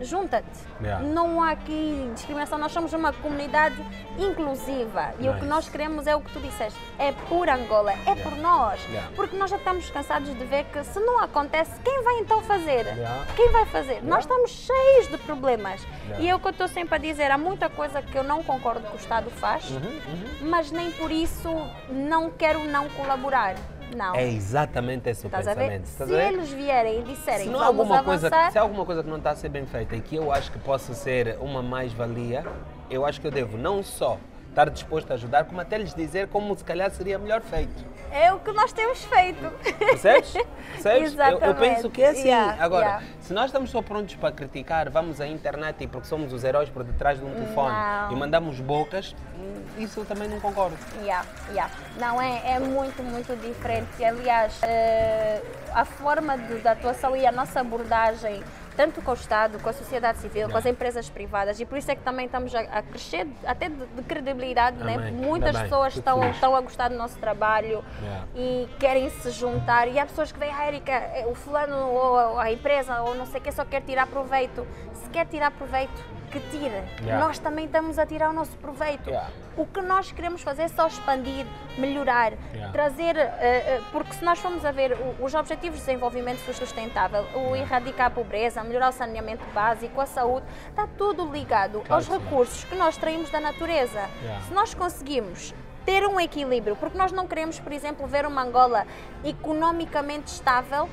junta-te. 0.00 0.46
Yeah. 0.82 1.04
Não 1.06 1.42
há 1.42 1.50
aqui 1.50 2.10
discriminação, 2.14 2.58
nós 2.58 2.72
somos 2.72 2.92
uma 2.92 3.12
comunidade 3.12 3.76
inclusiva. 4.18 5.12
E 5.18 5.28
o 5.28 5.32
que 5.34 5.40
Nice. 5.40 5.46
nós 5.46 5.68
queremos 5.68 6.06
é 6.06 6.14
o 6.16 6.20
que 6.20 6.32
tu 6.32 6.40
disseste, 6.40 6.78
é 6.98 7.12
por 7.12 7.48
Angola, 7.48 7.92
é 8.06 8.14
por 8.14 8.36
nós. 8.36 8.80
Yeah. 8.86 9.10
Porque 9.14 9.36
nós 9.36 9.50
já 9.50 9.56
estamos 9.56 9.90
cansados 9.90 10.28
de 10.34 10.44
ver 10.44 10.64
que 10.64 10.82
se 10.84 10.98
não 11.00 11.20
acontece, 11.20 11.72
quem 11.84 12.02
vai 12.02 12.18
então 12.18 12.42
fazer? 12.42 12.86
Yeah. 12.86 13.26
Quem 13.36 13.50
vai 13.50 13.66
fazer? 13.66 14.02
Nós 14.02 14.20
estamos 14.24 14.50
cheios 14.50 15.08
de 15.08 15.18
problemas. 15.18 15.82
Yeah. 16.06 16.24
E 16.24 16.28
é 16.28 16.34
o 16.34 16.40
que 16.40 16.46
eu 16.46 16.50
estou 16.52 16.68
sempre 16.68 16.94
a 16.94 16.98
dizer, 16.98 17.30
há 17.30 17.38
muita 17.38 17.68
coisa 17.68 18.02
que 18.02 18.16
eu 18.16 18.22
não 18.24 18.42
concordo 18.42 18.80
que 18.86 18.94
o 18.94 18.98
Estado 18.98 19.30
faz, 19.30 19.70
Uhum, 19.70 20.00
mas 20.48 20.70
nem 20.70 20.90
por 20.92 21.10
isso 21.10 21.48
não 21.90 22.30
quero 22.30 22.64
não 22.64 22.88
colaborar. 22.90 23.54
Não. 23.96 24.14
É 24.14 24.26
exatamente 24.26 25.08
esse 25.08 25.26
o 25.26 25.30
pensamento. 25.30 25.86
Se 25.86 26.12
eles 26.12 26.50
vierem 26.50 27.00
e 27.00 27.02
disserem 27.02 27.46
Se, 27.46 27.50
não 27.50 27.58
vamos 27.58 27.80
alguma 27.80 28.02
coisa, 28.02 28.26
avançar, 28.28 28.52
se 28.52 28.58
há 28.58 28.62
alguma 28.62 28.84
coisa 28.84 29.02
que 29.02 29.08
não 29.08 29.18
está 29.18 29.30
a 29.30 29.36
ser 29.36 29.48
bem 29.48 29.66
feita 29.66 29.96
e 29.96 30.00
que 30.00 30.16
eu 30.16 30.32
acho 30.32 30.50
que 30.52 30.58
possa 30.58 30.94
ser 30.94 31.36
uma 31.40 31.62
mais-valia, 31.62 32.44
eu 32.90 33.04
acho 33.04 33.20
que 33.20 33.26
eu 33.26 33.30
devo 33.30 33.56
não 33.56 33.82
só 33.82 34.18
estar 34.50 34.68
disposto 34.68 35.10
a 35.10 35.14
ajudar, 35.14 35.44
como 35.44 35.60
até 35.60 35.78
lhes 35.78 35.94
dizer 35.94 36.28
como 36.28 36.56
se 36.56 36.64
calhar 36.64 36.90
seria 36.90 37.18
melhor 37.18 37.40
feito. 37.40 37.84
É 38.12 38.32
o 38.32 38.40
que 38.40 38.52
nós 38.52 38.72
temos 38.72 39.04
feito. 39.04 39.50
Percebes? 39.78 40.32
Percebes? 40.72 40.84
Eu, 40.84 40.90
eu 40.92 41.04
Exatamente. 41.04 41.58
penso 41.60 41.90
que 41.90 42.02
é 42.02 42.10
assim. 42.10 42.28
Yeah, 42.28 42.62
Agora, 42.62 42.84
yeah. 42.84 43.04
se 43.20 43.32
nós 43.32 43.46
estamos 43.46 43.70
só 43.70 43.80
prontos 43.80 44.16
para 44.16 44.32
criticar, 44.32 44.90
vamos 44.90 45.20
à 45.20 45.26
internet 45.26 45.84
e 45.84 45.86
porque 45.86 46.08
somos 46.08 46.32
os 46.32 46.42
heróis 46.42 46.68
por 46.68 46.82
detrás 46.82 47.18
de 47.18 47.24
um 47.24 47.32
telefone 47.32 47.72
Não. 47.72 48.12
e 48.12 48.16
mandamos 48.16 48.60
bocas, 48.60 49.14
isso 49.78 50.00
eu 50.00 50.04
também 50.04 50.28
não 50.28 50.40
concordo. 50.40 50.76
Yeah, 51.00 51.24
yeah. 51.50 51.72
Não, 51.98 52.20
é, 52.20 52.54
é 52.54 52.58
muito, 52.58 53.02
muito 53.02 53.34
diferente. 53.36 54.04
Aliás, 54.04 54.58
eh, 54.62 55.40
a 55.72 55.84
forma 55.84 56.36
de, 56.36 56.58
da 56.58 56.72
atuação 56.72 57.16
e 57.16 57.24
a 57.26 57.32
nossa 57.32 57.60
abordagem, 57.60 58.42
tanto 58.80 59.02
com 59.02 59.10
o 59.10 59.14
Estado, 59.14 59.58
com 59.58 59.68
a 59.68 59.74
sociedade 59.74 60.16
civil, 60.20 60.48
com 60.48 60.56
as 60.56 60.64
empresas 60.64 61.10
privadas, 61.10 61.60
e 61.60 61.66
por 61.66 61.76
isso 61.76 61.90
é 61.90 61.94
que 61.94 62.00
também 62.00 62.24
estamos 62.24 62.54
a, 62.54 62.60
a 62.60 62.80
crescer 62.82 63.26
até 63.44 63.68
de, 63.68 63.76
de 63.76 64.02
credibilidade, 64.04 64.78
né? 64.82 64.94
Amém. 64.94 65.12
Muitas 65.12 65.52
bem. 65.52 65.64
pessoas 65.64 65.92
Fico 65.92 65.98
estão, 65.98 66.20
feliz. 66.20 66.34
estão 66.36 66.56
a 66.56 66.60
gostar 66.62 66.88
do 66.88 66.96
nosso 66.96 67.18
trabalho 67.18 67.84
Yeah. 68.02 68.26
e 68.34 68.68
querem 68.78 69.10
se 69.10 69.30
juntar. 69.32 69.86
E 69.88 69.98
há 69.98 70.06
pessoas 70.06 70.32
que 70.32 70.38
veem, 70.38 70.50
ah, 70.54 70.66
Erika, 70.66 70.92
eh, 70.92 71.26
o 71.30 71.34
fulano 71.34 71.76
ou 71.76 72.38
a 72.38 72.50
empresa 72.50 73.02
ou 73.02 73.14
não 73.14 73.26
sei 73.26 73.38
o 73.40 73.42
que 73.42 73.52
só 73.52 73.64
quer 73.66 73.82
tirar 73.82 74.06
proveito. 74.06 74.66
Se 74.94 75.10
quer 75.10 75.26
tirar 75.26 75.50
proveito, 75.50 76.02
que 76.30 76.40
tire. 76.50 76.82
Yeah. 77.02 77.18
Nós 77.18 77.38
também 77.38 77.66
estamos 77.66 77.98
a 77.98 78.06
tirar 78.06 78.30
o 78.30 78.32
nosso 78.32 78.56
proveito. 78.56 79.08
Yeah. 79.08 79.30
O 79.56 79.66
que 79.66 79.80
nós 79.82 80.12
queremos 80.12 80.42
fazer 80.42 80.62
é 80.62 80.68
só 80.68 80.86
expandir, 80.86 81.46
melhorar, 81.76 82.32
Yeah. 82.52 82.72
trazer, 82.72 83.16
eh, 83.16 83.30
eh, 83.40 83.80
porque 83.92 84.14
se 84.14 84.24
nós 84.24 84.38
formos 84.38 84.64
a 84.64 84.70
ver 84.70 84.96
os 85.20 85.34
Objetivos 85.34 85.80
de 85.80 85.86
Desenvolvimento 85.86 86.38
Sustentável, 86.54 87.24
o 87.34 87.56
erradicar 87.56 88.06
a 88.06 88.10
pobreza, 88.10 88.62
melhorar 88.62 88.90
o 88.90 88.92
saneamento 88.92 89.44
básico, 89.52 90.00
a 90.00 90.06
saúde, 90.06 90.46
está 90.68 90.86
tudo 90.86 91.30
ligado 91.30 91.80
Claro 91.80 91.94
aos 91.94 92.06
que 92.06 92.12
recursos 92.12 92.64
que 92.64 92.74
nós 92.74 92.96
traímos 92.96 93.30
da 93.30 93.40
natureza. 93.40 94.08
Se 94.46 94.54
nós 94.54 94.74
conseguimos 94.74 95.54
ter 95.84 96.06
um 96.06 96.20
equilíbrio, 96.20 96.76
porque 96.76 96.96
nós 96.96 97.10
não 97.10 97.26
queremos, 97.26 97.58
por 97.58 97.72
exemplo, 97.72 98.06
ver 98.06 98.26
uma 98.26 98.42
Angola 98.42 98.86
economicamente 99.24 100.32
estável. 100.32 100.88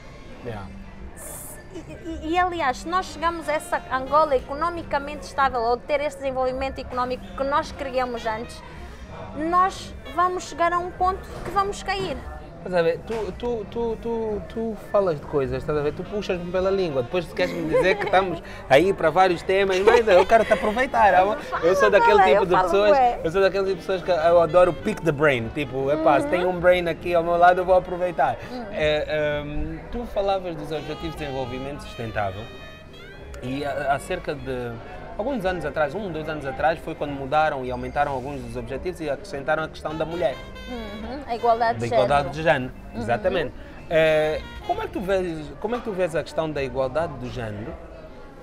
E, 2.24 2.34
e- 2.34 2.38
aliás, 2.40 2.80
se 2.80 2.88
nós 2.88 3.08
chegamos 3.08 3.48
a 3.48 3.54
essa 3.54 3.82
Angola 3.92 4.36
economicamente 4.36 5.24
estável 5.24 5.62
ou 5.62 5.78
ter 5.78 6.02
este 6.02 6.20
desenvolvimento 6.20 6.80
económico 6.80 7.24
que 7.36 7.44
nós 7.44 7.72
queríamos 7.72 8.26
antes, 8.26 8.62
nós 9.36 9.94
vamos 10.16 10.44
chegar 10.46 10.74
a 10.74 10.80
um 10.80 10.92
ponto 10.92 11.22
que 11.44 11.52
vamos 11.52 11.84
cair. 11.84 12.18
Estás 12.58 12.74
a 12.74 12.82
ver? 12.82 13.00
Tu, 13.08 13.32
tu, 13.34 13.66
tu, 13.72 13.98
tu, 14.02 14.42
tu 14.50 14.78
falas 14.92 15.20
de 15.20 15.26
coisas, 15.26 15.58
estás 15.58 15.78
a 15.78 15.82
ver? 15.82 15.94
Tu 15.94 16.04
puxas-me 16.04 16.52
pela 16.52 16.70
língua, 16.70 17.04
depois 17.04 17.26
tu 17.26 17.34
queres 17.34 17.54
me 17.54 17.74
dizer 17.74 17.96
que 17.98 18.06
estamos 18.06 18.42
aí 18.70 18.94
para 18.94 19.10
vários 19.10 19.42
temas, 19.42 19.80
mas 19.80 20.08
eu 20.08 20.26
quero 20.26 20.44
te 20.44 20.54
aproveitar. 20.54 21.14
Eu, 21.14 21.38
eu 21.64 21.76
sou 21.76 21.90
daquele 21.90 22.22
tipo 22.24 22.46
de 22.46 22.56
pessoas, 22.56 22.98
eu 23.24 23.32
sou 23.32 23.42
daquele 23.42 23.66
tipo 23.68 23.80
de 23.80 23.86
pessoas 23.86 24.02
que 24.02 24.12
eu 24.12 24.42
adoro 24.42 24.74
pick 24.74 25.00
the 25.02 25.12
brain. 25.12 25.50
Tipo, 25.54 25.92
epá, 25.92 26.20
se 26.20 26.28
tem 26.28 26.46
um 26.46 26.60
brain 26.60 26.88
aqui 26.90 27.14
ao 27.14 27.24
meu 27.24 27.38
lado, 27.38 27.62
eu 27.62 27.66
vou 27.66 27.76
aproveitar. 27.76 28.38
É, 28.72 29.44
hum, 29.46 29.78
tu 29.92 30.06
falavas 30.14 30.56
dos 30.56 30.72
Objetivos 30.72 31.16
de 31.16 31.26
Desenvolvimento 31.26 31.82
Sustentável 31.82 32.42
e 33.42 33.64
há 33.64 33.94
há 33.94 34.00
cerca 34.00 34.34
de 34.34 34.72
alguns 35.18 35.46
anos 35.46 35.66
atrás, 35.66 35.94
um, 35.96 36.12
dois 36.12 36.28
anos 36.30 36.46
atrás, 36.46 36.78
foi 36.80 36.94
quando 36.96 37.12
mudaram 37.12 37.66
e 37.66 37.72
aumentaram 37.72 38.12
alguns 38.12 38.42
dos 38.42 38.56
objetivos 38.56 39.00
e 39.02 39.10
acrescentaram 39.10 39.64
a 39.64 39.68
questão 39.68 39.96
da 39.96 40.06
mulher 40.06 40.36
Uhum, 40.70 41.20
A 41.26 41.36
igualdade 41.36 41.80
da 41.80 41.86
de 41.88 41.94
igualdade 41.94 42.30
de 42.30 42.44
género. 42.44 42.74
género, 42.92 43.02
exatamente. 43.02 43.54
Eh, 43.90 44.42
como, 44.66 44.82
é 44.82 44.86
que 44.86 44.92
tu 44.92 45.00
vês, 45.02 45.48
como 45.62 45.76
é 45.76 45.78
que 45.80 45.86
tu 45.86 45.94
vês 45.94 46.14
a 46.16 46.22
questão 46.22 46.52
da 46.52 46.62
igualdade 46.62 47.14
do 47.14 47.30
género 47.30 47.74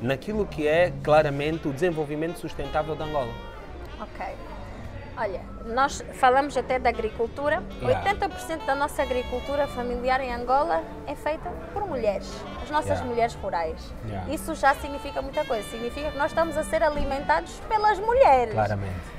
naquilo 0.00 0.46
que 0.46 0.66
é 0.66 0.90
claramente 1.02 1.68
o 1.68 1.72
desenvolvimento 1.72 2.38
sustentável 2.38 2.96
de 2.96 3.02
Angola? 3.02 3.28
Ok. 4.00 4.24
Olha, 5.16 5.40
nós 5.66 6.02
falamos 6.14 6.56
até 6.56 6.78
da 6.78 6.88
agricultura. 6.88 7.62
Yeah. 7.80 8.12
80% 8.14 8.64
da 8.66 8.74
nossa 8.74 9.02
agricultura 9.02 9.66
familiar 9.68 10.20
em 10.20 10.32
Angola 10.34 10.82
é 11.06 11.14
feita 11.14 11.50
por 11.72 11.86
mulheres, 11.86 12.28
as 12.62 12.70
nossas 12.70 12.90
Yeah. 12.98 13.06
mulheres 13.06 13.34
rurais. 13.34 13.92
Yeah. 14.06 14.32
Isso 14.32 14.54
já 14.56 14.74
significa 14.74 15.22
muita 15.22 15.44
coisa. 15.44 15.68
Significa 15.68 16.10
que 16.10 16.18
nós 16.18 16.32
estamos 16.32 16.56
a 16.56 16.64
ser 16.64 16.82
alimentados 16.82 17.60
pelas 17.68 17.98
mulheres. 18.00 18.54
Claramente. 18.54 19.14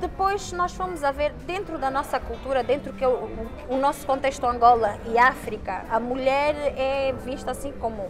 Depois, 0.00 0.50
nós 0.52 0.72
formos 0.72 1.04
a 1.04 1.10
ver 1.10 1.32
dentro 1.46 1.76
da 1.76 1.90
nossa 1.90 2.18
cultura, 2.18 2.62
dentro 2.62 2.90
que 2.94 3.04
é 3.04 3.08
o, 3.08 3.28
o- 3.68 3.76
nosso 3.76 4.06
contexto 4.06 4.46
Angola 4.46 4.98
e 5.06 5.18
África, 5.18 5.84
a 5.90 6.00
mulher 6.00 6.54
é 6.76 7.12
vista 7.12 7.50
assim 7.50 7.70
como. 7.72 8.08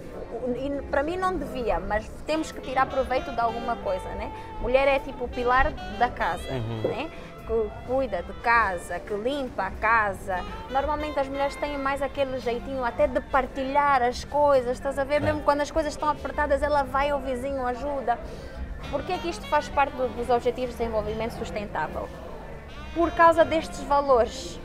E 0.57 0.83
para 0.89 1.03
mim 1.03 1.17
não 1.17 1.37
devia, 1.37 1.81
mas 1.81 2.09
temos 2.25 2.53
que 2.53 2.61
tirar 2.61 2.87
proveito 2.87 3.33
de 3.33 3.41
alguma 3.41 3.75
coisa, 3.77 4.09
né? 4.11 4.33
Mulher 4.61 4.87
é 4.87 4.99
tipo 5.01 5.25
o 5.25 5.29
pilar 5.29 5.73
da 5.99 6.09
casa, 6.09 6.49
né? 6.85 7.11
Que 7.47 7.71
cuida 7.89 8.23
de 8.23 8.33
casa, 8.35 9.01
que 9.01 9.13
limpa 9.13 9.65
a 9.65 9.71
casa. 9.73 10.45
Normalmente 10.71 11.19
as 11.19 11.29
mulheres 11.29 11.57
têm 11.57 11.77
mais 11.77 12.01
aquele 12.01 12.39
jeitinho 12.39 12.85
até 12.85 13.09
de 13.09 13.21
partilhar 13.21 14.01
as 14.03 14.23
coisas, 14.25 14.73
estás 14.73 14.97
a 14.97 15.03
ver? 15.03 15.21
Mesmo 15.21 15.43
quando 15.43 15.61
as 15.61 15.71
coisas 15.73 15.93
estão 15.93 16.09
apertadas, 16.09 16.63
ela 16.63 16.85
vai 16.85 17.11
ao 17.11 17.19
vizinho, 17.19 17.67
ajuda. 17.67 18.17
Por 18.91 19.03
que 19.03 19.13
é 19.13 19.19
que 19.19 19.29
isto 19.29 19.47
faz 19.47 19.69
parte 19.69 19.95
do- 19.97 20.09
dos 20.09 20.31
Objetivos 20.31 20.71
de 20.71 20.79
Desenvolvimento 20.79 21.33
Sustentável? 21.39 22.09
Por 22.95 23.11
causa 23.13 23.45
destes 23.45 23.81
valores. 23.81 24.59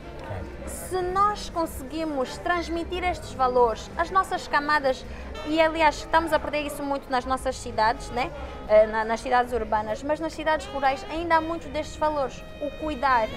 Se 0.66 1.00
nós 1.00 1.48
conseguimos 1.50 2.38
transmitir 2.38 3.04
estes 3.04 3.32
valores 3.32 3.88
às 3.96 4.10
nossas 4.10 4.48
camadas, 4.48 5.04
e 5.46 5.60
aliás 5.60 5.96
estamos 5.98 6.32
a 6.32 6.38
perder 6.40 6.62
isso 6.62 6.82
muito 6.82 7.08
nas 7.08 7.24
nossas 7.24 7.56
cidades, 7.56 8.10
né? 8.10 8.32
Eh, 8.68 8.86
na- 8.88 9.04
nas 9.04 9.20
cidades 9.20 9.52
urbanas, 9.52 10.02
mas 10.02 10.18
nas 10.18 10.32
cidades 10.32 10.66
rurais 10.66 11.06
ainda 11.08 11.36
há 11.36 11.40
muitos 11.40 11.68
destes 11.68 11.96
valores. 11.96 12.42
O 12.60 12.68
cuidar, 12.80 13.28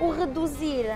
o 0.00 0.10
reduzir, 0.10 0.90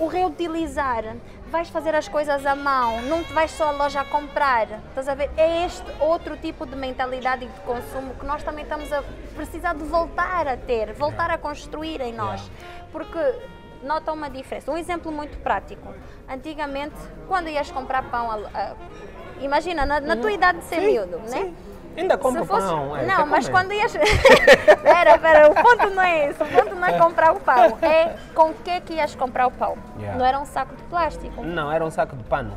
o 0.00 0.08
reutilizar. 0.08 1.04
Vais 1.54 1.68
fazer 1.70 1.94
as 1.94 2.08
coisas 2.08 2.44
à 2.44 2.56
mão, 2.56 3.00
não 3.02 3.22
te 3.22 3.32
vais 3.32 3.48
só 3.52 3.68
à 3.68 3.70
loja 3.70 4.04
comprar. 4.06 4.66
Estás 4.88 5.08
a 5.08 5.14
ver? 5.14 5.30
É 5.36 5.64
este 5.64 5.84
outro 6.00 6.36
tipo 6.36 6.66
de 6.66 6.74
mentalidade 6.74 7.44
e 7.44 7.48
de 7.48 7.60
consumo 7.60 8.12
que 8.16 8.26
nós 8.26 8.42
também 8.42 8.64
estamos 8.64 8.92
a 8.92 9.04
precisar 9.36 9.72
de 9.76 9.84
voltar 9.84 10.48
a 10.48 10.56
ter, 10.56 10.92
voltar 10.94 11.30
a 11.30 11.38
construir 11.38 12.00
em 12.00 12.12
nós. 12.12 12.42
Porque 12.90 13.20
nota 13.84 14.10
uma 14.12 14.28
diferença. 14.28 14.68
Um 14.68 14.76
exemplo 14.76 15.12
muito 15.12 15.38
prático. 15.44 15.94
Antigamente, 16.28 16.96
quando 17.28 17.48
ias 17.48 17.70
comprar 17.70 18.02
pão, 18.10 18.32
a- 18.32 18.34
a- 18.52 18.74
imagina, 19.40 19.86
na, 19.86 20.00
na 20.00 20.16
tua 20.16 20.32
idade 20.32 20.58
de 20.58 20.64
ser 20.64 20.80
miúdo, 20.80 21.18
né? 21.18 21.54
Ainda 21.96 22.18
compro 22.18 22.42
Se 22.42 22.48
fosse- 22.48 22.66
pão. 22.66 22.96
é, 22.96 23.06
não, 23.06 23.26
mas 23.26 23.48
quando 23.48 23.72
ias. 23.72 23.92
Pera, 24.82 25.18
pera, 25.18 25.48
o 25.50 25.54
ponto 25.54 25.90
não 25.90 26.02
é 26.02 26.28
esse. 26.28 26.42
O 26.42 26.46
ponto 26.46 26.74
não 26.74 26.86
é 26.86 26.98
comprar 26.98 27.32
o 27.32 27.40
pão. 27.40 27.78
É 27.82 28.16
com 28.34 28.50
o 28.50 28.54
que 28.54 28.70
é 28.70 28.80
que 28.80 28.94
ias 28.94 29.14
comprar 29.14 29.46
o 29.46 29.50
pão. 29.50 29.76
Yeah. 29.98 30.18
Não 30.18 30.26
era 30.26 30.38
um 30.38 30.44
saco 30.46 30.74
de 30.74 30.82
plástico. 30.84 31.42
Não, 31.42 31.70
era 31.70 31.84
um 31.84 31.90
saco 31.90 32.16
de 32.16 32.24
pano 32.24 32.52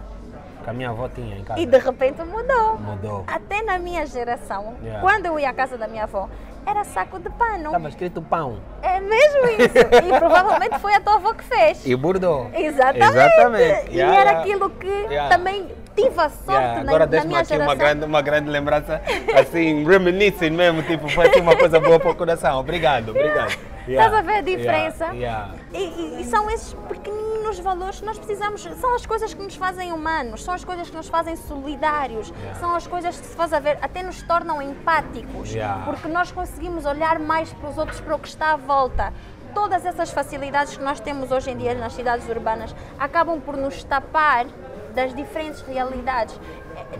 que 0.63 0.69
a 0.69 0.73
minha 0.73 0.89
avó 0.89 1.07
tinha 1.07 1.37
em 1.37 1.43
casa. 1.43 1.59
E 1.59 1.65
de 1.65 1.77
repente 1.77 2.21
mudou. 2.23 2.77
Mudou. 2.77 3.23
Até 3.27 3.61
na 3.61 3.77
minha 3.77 4.05
geração, 4.05 4.75
Yeah. 4.81 5.01
quando 5.01 5.25
eu 5.27 5.39
ia 5.39 5.49
à 5.49 5.53
casa 5.53 5.77
da 5.77 5.87
minha 5.87 6.03
avó, 6.03 6.27
era 6.65 6.83
saco 6.83 7.19
de 7.19 7.29
pano. 7.29 7.67
Estava 7.67 7.87
escrito 7.87 8.21
pão 8.21 8.59
É 8.81 8.99
mesmo 8.99 9.45
isso. 9.47 9.77
E 10.15 10.19
provavelmente 10.19 10.77
foi 10.79 10.93
a 10.95 10.99
tua 10.99 11.15
avó 11.15 11.33
que 11.33 11.43
fez. 11.43 11.85
e 11.85 11.95
bordou. 11.95 12.49
Exatamente. 12.53 13.17
Exatamente. 13.17 13.91
E 13.91 13.95
Yeah, 13.97 14.17
era 14.19 14.29
yeah. 14.31 14.39
aquilo 14.41 14.69
que 14.71 15.07
também 15.29 15.71
tive 15.97 16.19
a 16.21 16.29
sorte 16.29 16.51
Yeah, 16.51 16.75
na, 16.83 16.89
agora 16.91 16.99
na 16.99 17.05
deixa-me 17.07 17.27
minha 17.29 17.41
aqui 17.41 17.53
uma 17.53 17.57
geração. 17.59 17.77
grande, 17.77 18.05
uma 18.05 18.21
grande 18.21 18.49
lembrança, 18.49 19.01
assim, 19.39 19.83
reminiscing 19.85 20.51
mesmo, 20.51 20.83
tipo, 20.83 21.09
foi 21.09 21.27
assim 21.27 21.41
uma 21.41 21.55
coisa 21.57 21.79
boa 21.79 21.99
para 21.99 22.11
o 22.11 22.15
coração. 22.15 22.59
Obrigado, 22.59 23.09
obrigado. 23.09 23.57
Estás 23.87 24.13
a 24.13 24.21
ver 24.21 24.33
a 24.35 24.41
diferença? 24.41 25.05
Yeah, 25.13 25.15
yeah. 25.15 25.53
E, 25.73 25.77
e- 26.17 26.21
e 26.21 26.23
são 26.25 26.49
esses 26.51 26.73
pequeninos 26.89 27.57
valores 27.59 27.99
que 28.01 28.05
nós 28.05 28.17
precisamos, 28.19 28.61
são 28.61 28.95
as 28.95 29.05
coisas 29.05 29.33
que 29.33 29.41
nos 29.41 29.55
fazem 29.55 29.93
humanos, 29.93 30.43
são 30.43 30.53
as 30.53 30.63
coisas 30.65 30.89
que 30.89 30.95
nos 30.97 31.07
fazem 31.07 31.35
solidários, 31.37 32.29
Yeah. 32.29 32.59
são 32.59 32.75
as 32.75 32.85
coisas 32.85 33.17
que, 33.19 33.25
se 33.25 33.35
faz 33.35 33.53
a 33.53 33.59
ver, 33.59 33.77
até 33.81 34.03
nos 34.03 34.21
tornam 34.23 34.61
empáticos, 34.61 35.53
Yeah. 35.53 35.83
porque 35.85 36.07
nós 36.09 36.31
conseguimos 36.31 36.85
olhar 36.85 37.17
mais 37.19 37.51
para 37.53 37.69
os 37.69 37.77
outros, 37.77 37.99
para 38.01 38.15
o 38.15 38.19
que 38.19 38.27
está 38.27 38.53
à 38.53 38.57
volta. 38.57 39.13
Todas 39.53 39.85
essas 39.85 40.11
facilidades 40.11 40.75
que 40.77 40.83
nós 40.83 40.99
temos 40.99 41.31
hoje 41.31 41.49
em 41.49 41.57
dia 41.57 41.73
nas 41.73 41.93
cidades 41.93 42.27
urbanas 42.29 42.75
acabam 42.99 43.39
por 43.39 43.55
nos 43.57 43.83
tapar 43.85 44.45
das 44.97 45.13
diferentes 45.13 45.61
realidades. 45.61 46.37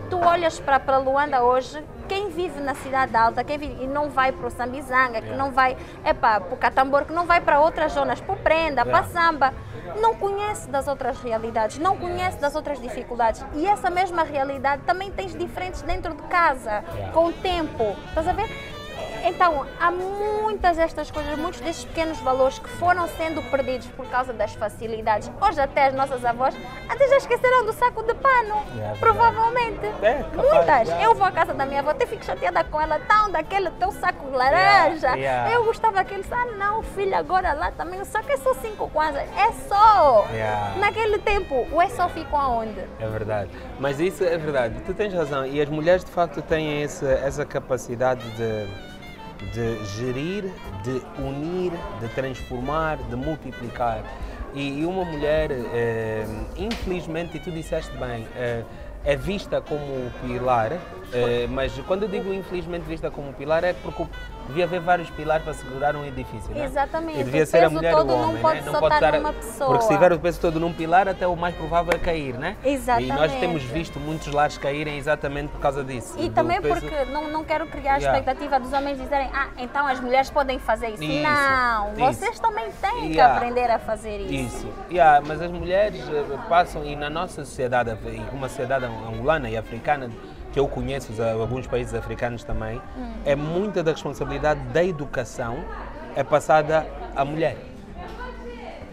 Tu 0.08 0.18
olhas 0.20 0.60
para, 0.60 0.80
para 0.80 1.00
Luanda 1.00 1.44
hoje, 1.44 1.84
quem 2.08 2.30
vive 2.30 2.60
na 2.62 2.76
cidade 2.76 3.16
alta, 3.18 3.44
quem 3.44 3.58
vive, 3.58 3.84
e 3.84 3.88
não 3.88 4.08
vai 4.12 4.32
para 4.32 4.46
o 4.46 4.52
Sambizanga, 4.52 5.20
que 5.20 5.28
Yeah. 5.28 5.44
não 5.44 5.52
vai 5.52 5.76
epá, 6.06 6.40
para 6.40 6.54
o 6.54 6.58
Catambor, 6.58 7.06
que 7.06 7.12
não 7.14 7.26
vai 7.26 7.42
para 7.42 7.60
outras 7.60 7.94
zonas, 7.94 8.22
para 8.22 8.36
o 8.36 8.38
Prenda, 8.38 8.86
para 8.86 9.00
Yeah. 9.00 9.10
Samba, 9.10 9.54
não 10.00 10.14
conhece 10.16 10.70
das 10.70 10.88
outras 10.88 11.20
realidades, 11.22 11.80
não 11.80 11.98
conhece 11.98 12.38
das 12.38 12.56
outras 12.56 12.80
dificuldades. 12.80 13.44
E 13.56 13.66
essa 13.66 13.90
mesma 13.90 14.24
realidade 14.24 14.84
também 14.84 15.12
tens 15.12 15.36
diferentes 15.36 15.82
dentro 15.82 16.14
de 16.14 16.22
casa, 16.24 16.84
Yeah. 16.94 17.12
com 17.14 17.26
o 17.26 17.34
tempo. 17.34 17.96
Estás 18.10 18.28
a 18.28 18.34
ver? 18.34 18.77
Então, 19.24 19.66
há 19.80 19.92
muitas 19.92 20.78
destas 20.78 21.12
coisas, 21.12 21.38
muitos 21.38 21.60
destes 21.60 21.86
pequenos 21.86 22.20
valores 22.20 22.60
que 22.60 22.70
foram 22.70 23.08
sendo 23.10 23.42
perdidos 23.50 23.88
por 23.88 24.06
causa 24.08 24.34
das 24.34 24.54
facilidades. 24.54 25.30
Hoje 25.42 25.60
até 25.60 25.88
as 25.88 25.94
nossas 25.94 26.24
avós 26.24 26.56
até 26.90 27.08
já 27.08 27.18
esqueceram 27.18 27.66
do 27.66 27.74
saco 27.74 28.04
de 28.04 28.14
pano, 28.16 28.56
É, 28.80 28.94
provavelmente. 29.00 29.86
É, 30.02 30.24
muitas. 30.36 30.88
já. 30.88 31.02
Eu 31.02 31.14
vou 31.16 31.26
à 31.26 31.32
casa 31.32 31.54
da 31.54 31.66
minha 31.66 31.80
avó, 31.80 31.92
até 31.92 32.06
fico 32.06 32.24
chateada 32.24 32.64
com 32.64 32.80
ela, 32.82 33.00
tão 33.00 33.32
daquele 33.32 33.70
teu 33.72 33.92
saco 33.92 34.30
laranja. 34.32 35.10
Eu 35.52 35.66
gostava 35.66 35.96
daquele, 35.96 36.24
ah 36.32 36.46
não, 36.58 36.84
filha, 36.84 37.18
agora 37.18 37.54
lá 37.54 37.72
também 37.72 38.00
o 38.02 38.06
saco 38.06 38.32
é 38.32 38.38
só 38.38 38.54
cinco 38.56 38.90
kwanzas. 38.90 39.24
É 39.38 39.52
só! 39.68 40.26
Naquele 40.80 41.18
tempo, 41.20 41.68
o 41.72 41.82
é 41.82 41.90
só 41.90 42.08
ficou 42.10 42.40
aonde? 42.40 42.80
É 43.00 43.08
verdade. 43.08 43.50
Mas 43.80 44.00
isso 44.00 44.24
é 44.24 44.38
verdade. 44.38 44.82
Tu 44.86 44.94
tens 44.94 45.14
razão. 45.14 45.46
E 45.46 45.62
as 45.62 45.70
mulheres, 45.70 46.04
de 46.04 46.12
facto, 46.12 46.42
têm 46.42 46.82
esse, 46.82 47.06
essa 47.06 47.46
capacidade 47.46 48.22
de, 48.32 48.66
de 49.54 49.86
gerir, 49.98 50.44
de 50.84 51.02
unir, 51.22 51.72
de 52.00 52.08
transformar, 52.10 52.98
de 52.98 53.16
multiplicar. 53.16 54.04
E, 54.54 54.80
e 54.80 54.86
uma 54.86 55.06
mulher, 55.06 55.52
eh, 55.52 56.26
infelizmente, 56.58 57.38
e 57.38 57.40
tu 57.40 57.52
disseste 57.52 57.96
bem, 57.98 58.28
eh, 58.36 58.64
é 59.04 59.16
vista 59.16 59.62
como 59.62 60.12
pilar, 60.22 60.74
eh, 61.14 61.48
mas 61.50 61.72
quando 61.88 62.04
eu 62.04 62.10
digo 62.10 62.34
infelizmente 62.34 62.84
vista 62.84 63.12
como 63.12 63.34
pilar 63.34 63.64
é 63.64 63.74
porque 63.74 64.06
devia 64.48 64.64
haver 64.66 64.80
vários 64.80 65.10
pilares 65.10 65.44
para 65.44 65.54
segurar 65.54 65.96
um 65.96 66.06
edifício, 66.06 66.54
né? 66.54 66.66
Exatamente. 66.66 67.20
E 67.20 67.24
devia 67.24 67.44
O 67.44 67.46
ser 67.46 67.64
a 67.64 67.70
mulher 67.70 67.94
todo 67.94 68.10
ou 68.10 68.16
o 68.16 68.22
não 68.22 68.30
homem, 68.30 68.42
pode 68.42 68.62
né? 68.62 68.72
só 68.72 68.80
estar 68.80 68.96
estar- 68.96 69.12
numa 69.18 69.34
pessoa. 69.34 69.70
Porque 69.70 69.84
se 69.84 69.90
tiver 69.94 70.14
o 70.14 70.20
peso 70.20 70.40
todo 70.40 70.60
num 70.60 70.74
pilar, 70.74 71.08
até 71.08 71.28
o 71.28 71.36
mais 71.36 71.56
provável 71.56 71.94
é 71.94 72.00
cair, 72.00 72.34
né? 72.36 72.56
E 72.64 72.70
nós 72.72 72.82
Exatamente. 72.82 73.40
temos 73.40 73.64
visto 73.64 74.00
muitos 74.00 74.28
lares 74.34 74.58
caírem 74.58 74.98
exatamente 74.98 75.50
por 75.52 75.60
causa 75.60 75.84
disso. 75.84 76.16
E 76.18 76.30
também 76.30 76.62
peso- 76.62 76.82
porque 76.82 77.06
não, 77.12 77.30
não 77.30 77.44
quero 77.44 77.68
criar 77.68 77.96
a 77.96 77.98
Yeah. 77.98 78.18
expectativa 78.20 78.60
dos 78.60 78.72
homens 78.74 78.98
dizerem, 79.00 79.30
ah, 79.34 79.48
então 79.58 79.86
as 79.88 80.00
mulheres 80.00 80.30
podem 80.30 80.60
fazer 80.60 80.90
isso. 80.90 81.04
Isso, 81.04 81.24
não, 81.24 81.94
isso. 81.94 82.00
vocês 82.20 82.40
também 82.40 82.72
têm 82.82 83.02
que 83.10 83.14
Yeah. 83.14 83.36
aprender 83.36 83.70
a 83.72 83.80
fazer 83.80 84.18
isso. 84.22 84.34
Isso. 84.58 84.74
Yeah, 84.90 85.22
mas 85.26 85.42
as 85.42 85.52
mulheres 85.52 86.02
eh, 86.10 86.38
passam, 86.48 86.84
e 86.86 86.96
na 86.96 87.10
nossa 87.10 87.44
sociedade, 87.44 87.92
e 88.06 88.36
uma 88.36 88.48
sociedade 88.48 88.86
angolana 88.86 89.50
e 89.50 89.58
africana, 89.58 90.10
que 90.52 90.60
eu 90.60 90.68
conheço, 90.68 91.12
os- 91.12 91.20
alguns 91.20 91.68
países 91.68 91.94
africanos 91.94 92.44
também, 92.44 92.82
Hum. 92.98 93.12
é 93.26 93.36
muita 93.36 93.84
da 93.84 93.92
responsabilidade 93.92 94.60
da 94.74 94.84
educação 94.84 95.58
é 96.16 96.24
passada 96.24 96.86
à 97.16 97.24
mulher. 97.24 97.58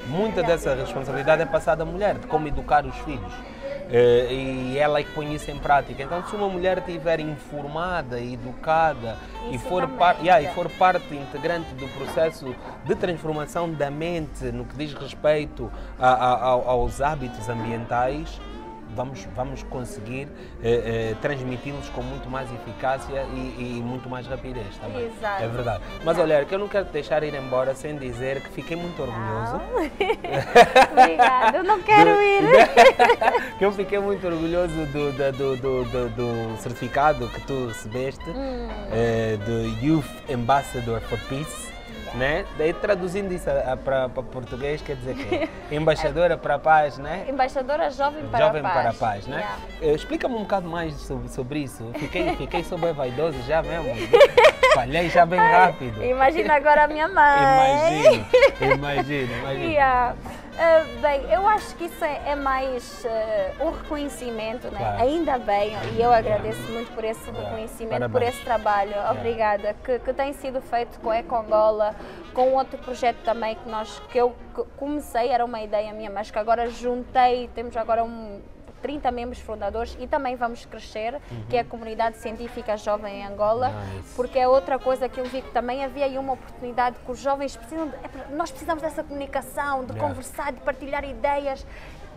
Muita 0.09 0.43
dessa 0.43 0.75
responsabilidade 0.75 1.43
é 1.43 1.47
passada 1.47 1.83
à 1.83 1.87
mulher, 1.87 2.19
de 2.19 2.27
como 2.27 2.47
educar 2.47 2.85
os 2.85 2.95
filhos. 2.99 3.33
Eh, 3.91 4.29
e 4.73 4.79
ela 4.79 4.99
é 4.99 5.03
que 5.03 5.13
põe 5.13 5.35
isso 5.35 5.51
em 5.51 5.59
prática. 5.59 6.03
Então, 6.03 6.23
se 6.27 6.35
uma 6.35 6.49
mulher 6.49 6.79
estiver 6.79 7.21
informada, 7.21 8.19
educada 8.19 9.17
e 9.51 9.59
for, 9.59 9.87
par, 9.89 10.17
yeah, 10.21 10.43
e 10.43 10.53
for 10.55 10.71
parte 10.71 11.15
integrante 11.15 11.75
do 11.75 11.87
processo 11.89 12.55
de 12.85 12.95
transformação 12.95 13.71
da 13.71 13.91
mente 13.91 14.45
no 14.47 14.65
que 14.65 14.75
diz 14.77 14.95
respeito 14.95 15.71
a- 15.99 16.09
a- 16.13 16.43
ao- 16.45 16.69
aos 16.69 17.01
hábitos 17.03 17.47
ambientais, 17.49 18.41
vamos, 18.95 19.27
vamos 19.35 19.63
conseguir 19.65 20.29
eh, 20.63 21.11
eh, 21.13 21.17
transmiti-los 21.21 21.89
com 21.91 22.03
muito 22.03 22.29
mais 22.31 22.49
eficácia 22.53 23.23
e, 23.35 23.79
e 23.79 23.83
muito 23.85 24.09
mais 24.09 24.27
rapidez 24.27 24.67
também. 24.81 25.07
Exato. 25.07 25.43
É 25.43 25.49
verdade. 25.49 25.83
Mas 26.05 26.19
olha, 26.19 26.45
que 26.45 26.55
eu 26.55 26.59
não 26.59 26.69
quero 26.69 26.87
te 26.87 26.93
deixar 26.93 27.23
ir 27.23 27.35
embora 27.35 27.75
sem 27.75 27.97
dizer 27.99 28.41
que 28.43 28.51
fiquei 28.51 28.77
muito 28.77 29.01
orgulhoso. 29.03 29.61
Obrigada, 30.93 31.59
eu 31.59 31.65
não 31.65 31.81
quero 31.83 32.15
do- 32.15 32.23
ir. 32.23 32.45
que 33.59 33.65
eu 33.65 33.73
fiquei 33.73 33.99
muito 33.99 34.27
orgulhoso 34.27 34.75
do, 34.87 35.13
do, 35.13 35.57
do, 35.57 35.85
do, 35.85 36.09
do 36.11 36.57
certificado 36.59 37.29
que 37.29 37.41
tu 37.43 37.67
recebeste, 37.69 38.25
Hum. 38.31 38.69
eh, 38.93 39.37
do 39.45 39.85
Youth 39.85 40.07
Ambassador 40.33 41.01
for 41.03 41.19
Peace. 41.29 41.73
Né? 42.15 42.45
Daí 42.57 42.73
traduzindo 42.73 43.33
isso 43.33 43.47
para 43.85 44.09
português 44.09 44.81
quer 44.81 44.95
dizer 44.95 45.15
que 45.17 45.75
embaixadora 45.75 46.37
para 46.37 46.55
a 46.55 46.59
paz, 46.59 46.97
né? 46.97 47.27
Embaixadora 47.29 47.91
Jovem 47.91 48.25
para 48.29 48.47
Jovem 48.47 48.61
a 48.61 48.63
Paz. 48.63 48.75
para 48.75 48.91
a 48.91 48.95
paz, 48.95 49.27
né? 49.27 49.37
Yeah. 49.39 49.57
Eh, 49.83 49.95
Explica-me 49.95 50.35
um 50.37 50.43
bocado 50.43 50.69
mais 50.69 50.95
sobre, 50.95 51.29
sobre 51.29 51.59
isso. 51.61 51.91
Fiquei, 51.99 52.35
fiquei 52.39 52.63
super 52.63 52.93
vaidoso 52.95 53.37
já 53.43 53.63
mesmo. 53.63 53.91
Falhei 54.75 55.09
já 55.09 55.27
bem 55.27 55.41
rápido. 55.41 56.05
Imagina 56.05 56.55
agora 56.55 56.85
a 56.85 56.89
minha 56.89 57.09
mãe. 57.09 57.43
Imagino, 57.43 58.75
imagino, 58.75 59.33
imagino. 59.39 59.65
Yeah. 59.75 60.15
Ah, 60.57 60.85
bem, 61.01 61.23
eu 61.33 61.49
acho 61.49 61.75
que 61.77 61.85
isso 61.87 62.05
é, 62.05 62.21
é 62.27 62.35
mais 62.37 63.05
ah, 63.05 63.65
um 63.65 63.71
reconhecimento, 63.71 64.71
né? 64.71 64.79
Claro. 64.79 65.03
ainda 65.03 65.37
bem, 65.39 65.73
e 65.97 66.01
eu 66.01 66.13
agradeço 66.13 66.63
muito 66.71 66.93
por 66.95 67.03
esse 67.05 67.29
reconhecimento, 67.31 68.09
por 68.11 68.23
esse 68.23 68.41
trabalho, 68.45 68.93
obrigada, 69.11 69.75
que, 69.85 69.99
que 69.99 70.13
tem 70.13 70.33
sido 70.33 70.61
feito 70.63 71.01
com 71.01 71.11
a 71.11 71.17
Eco 71.17 71.35
Angola, 71.35 71.95
com 72.33 72.53
outro 72.53 72.79
projeto 72.79 73.17
também 73.25 73.57
que, 73.57 73.69
nós, 73.69 73.99
que 74.11 74.17
eu 74.19 74.35
co- 74.55 74.67
comecei, 74.77 75.29
era 75.29 75.45
uma 75.45 75.61
ideia 75.61 75.93
minha, 75.93 76.11
mas 76.11 76.31
que 76.31 76.39
agora 76.39 76.69
juntei, 76.71 77.49
temos 77.55 77.77
agora 77.77 78.05
um 78.05 78.41
30 78.85 79.11
membros 79.11 79.39
fundadores 79.41 79.97
e 79.99 80.07
também 80.07 80.37
vamos 80.37 80.67
crescer, 80.67 81.19
que 81.49 81.57
é 81.57 81.61
a 81.61 81.65
comunidade 81.65 82.19
científica 82.19 82.77
jovem 82.77 83.21
em 83.23 83.27
Angola, 83.27 83.71
Nice. 83.95 84.13
porque 84.15 84.39
é 84.39 84.47
outra 84.47 84.79
coisa 84.79 85.09
que 85.09 85.19
eu 85.19 85.25
vi 85.25 85.41
que 85.41 85.51
também 85.53 85.83
havia 85.83 86.05
aí 86.05 86.19
uma 86.19 86.35
oportunidade 86.35 86.97
que 87.03 87.11
os 87.11 87.19
jovens 87.19 87.57
precisam, 87.57 87.89
de, 87.89 87.95
é 87.95 88.11
nós 88.37 88.51
precisamos 88.51 88.83
dessa 88.83 89.03
comunicação, 89.03 89.85
de 89.87 89.93
Yeah. 89.95 90.07
conversar, 90.07 90.53
de 90.53 90.61
partilhar 90.61 91.03
ideias, 91.03 91.67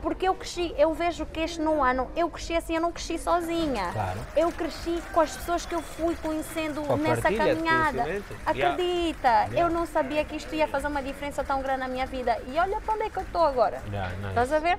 porque 0.01 0.28
eu 0.28 0.36
cresci, 0.36 0.76
eu 0.78 0.93
vejo 0.93 1.26
que 1.26 1.39
este 1.39 1.61
no 1.61 1.82
ano, 1.82 2.09
eu 2.18 2.30
cresci 2.30 2.53
assim, 2.55 2.76
eu 2.76 2.82
não 2.82 2.91
cresci 2.91 3.18
sozinha. 3.18 3.89
Claro. 3.93 4.20
Eu 4.36 4.51
cresci 4.51 5.01
com 5.13 5.22
as 5.22 5.36
pessoas 5.38 5.65
que 5.65 5.74
eu 5.74 5.82
fui 5.82 6.15
conhecendo 6.18 6.82
Com 6.82 6.97
nessa 6.97 7.32
caminhada. 7.32 8.03
Acredita, 8.45 9.28
Yeah. 9.28 9.59
eu 9.61 9.70
não 9.70 9.86
sabia 9.86 10.26
que 10.26 10.36
isto 10.36 10.53
ia 10.53 10.68
fazer 10.68 10.88
uma 10.88 11.01
diferença 11.01 11.43
tão 11.45 11.61
grande 11.61 11.80
na 11.80 11.88
minha 11.88 12.05
vida. 12.05 12.38
E 12.47 12.59
olha 12.59 12.82
para 12.82 12.93
onde 12.93 13.03
é 13.03 13.09
que 13.09 13.18
eu 13.18 13.24
estou 13.24 13.43
agora. 13.43 13.82
Yeah, 13.89 14.09
nice. 14.18 14.28
Estás 14.30 14.51
a 14.53 14.59
ver? 14.59 14.78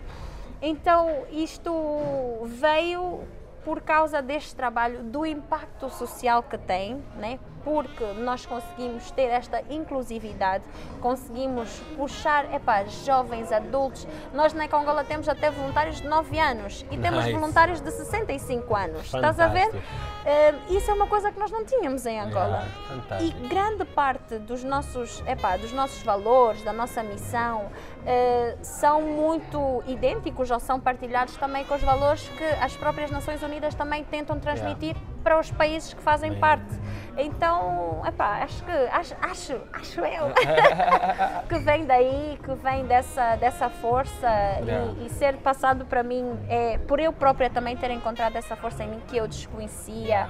Então, 0.60 1.24
isto 1.30 1.72
veio 2.44 3.20
por 3.64 3.80
causa 3.80 4.22
deste 4.22 4.54
trabalho, 4.54 5.02
do 5.04 5.26
impacto 5.26 5.90
social 5.90 6.42
que 6.42 6.56
tem, 6.56 7.02
né? 7.16 7.38
Porque 7.68 8.02
nós 8.22 8.46
conseguimos 8.46 9.10
ter 9.10 9.24
esta 9.26 9.62
inclusividade, 9.68 10.64
conseguimos 11.02 11.68
puxar 11.98 12.50
epá, 12.54 12.82
jovens, 13.04 13.52
adultos. 13.52 14.08
Nós 14.32 14.54
na 14.54 14.66
Congola 14.68 15.04
temos 15.04 15.28
até 15.28 15.50
voluntários 15.50 16.00
de 16.00 16.08
9 16.08 16.38
anos 16.38 16.86
e 16.90 16.96
temos 16.96 17.26
Nice. 17.26 17.36
voluntários 17.38 17.80
de 17.82 17.90
65 17.90 18.74
anos. 18.74 19.04
Estás 19.14 19.38
a 19.38 19.48
ver? 19.48 19.66
Fantástico. 19.66 19.84
Eh, 20.24 20.54
isso 20.70 20.90
é 20.90 20.94
uma 20.94 21.06
coisa 21.06 21.30
que 21.30 21.38
nós 21.38 21.50
não 21.50 21.62
tínhamos 21.66 22.06
em 22.06 22.18
Angola. 22.18 22.46
Yeah, 22.46 22.68
E 22.68 22.88
fantástico. 22.88 23.48
grande 23.48 23.84
parte 23.84 24.38
dos 24.38 24.64
nossos, 24.64 25.22
epá, 25.26 25.58
dos 25.58 25.72
nossos 25.72 26.02
valores, 26.02 26.62
da 26.62 26.72
nossa 26.72 27.02
missão, 27.02 27.66
eh, 28.06 28.56
são 28.62 29.02
muito 29.02 29.82
idênticos 29.86 30.50
ou 30.50 30.58
são 30.58 30.80
partilhados 30.80 31.36
também 31.36 31.64
com 31.66 31.74
os 31.74 31.82
valores 31.82 32.26
que 32.30 32.44
as 32.62 32.74
próprias 32.76 33.10
Nações 33.10 33.42
Unidas 33.42 33.74
também 33.74 34.04
tentam 34.04 34.40
transmitir 34.40 34.96
para 35.22 35.38
os 35.38 35.50
países 35.50 35.92
que 35.92 36.00
fazem 36.00 36.30
Bem. 36.30 36.40
parte. 36.40 36.78
Então, 37.20 37.57
epá, 38.06 38.42
acho 38.42 38.62
que 38.64 38.70
acho, 38.70 39.14
acho, 39.20 39.60
acho 39.72 40.00
eu 40.00 40.32
que 41.48 41.58
vem 41.58 41.84
daí, 41.86 42.38
que 42.42 42.54
vem 42.54 42.84
dessa, 42.86 43.36
dessa 43.36 43.68
força 43.68 44.26
Yeah. 44.58 44.92
e, 45.00 45.06
e 45.06 45.10
ser 45.10 45.36
passado 45.36 45.84
para 45.86 46.02
mim, 46.02 46.38
é, 46.48 46.78
por 46.78 46.98
eu 47.00 47.12
própria 47.12 47.48
também 47.48 47.76
ter 47.76 47.90
encontrado 47.90 48.36
essa 48.36 48.56
força 48.56 48.82
em 48.84 48.88
mim 48.88 49.02
que 49.06 49.16
eu 49.16 49.26
desconhecia, 49.28 50.28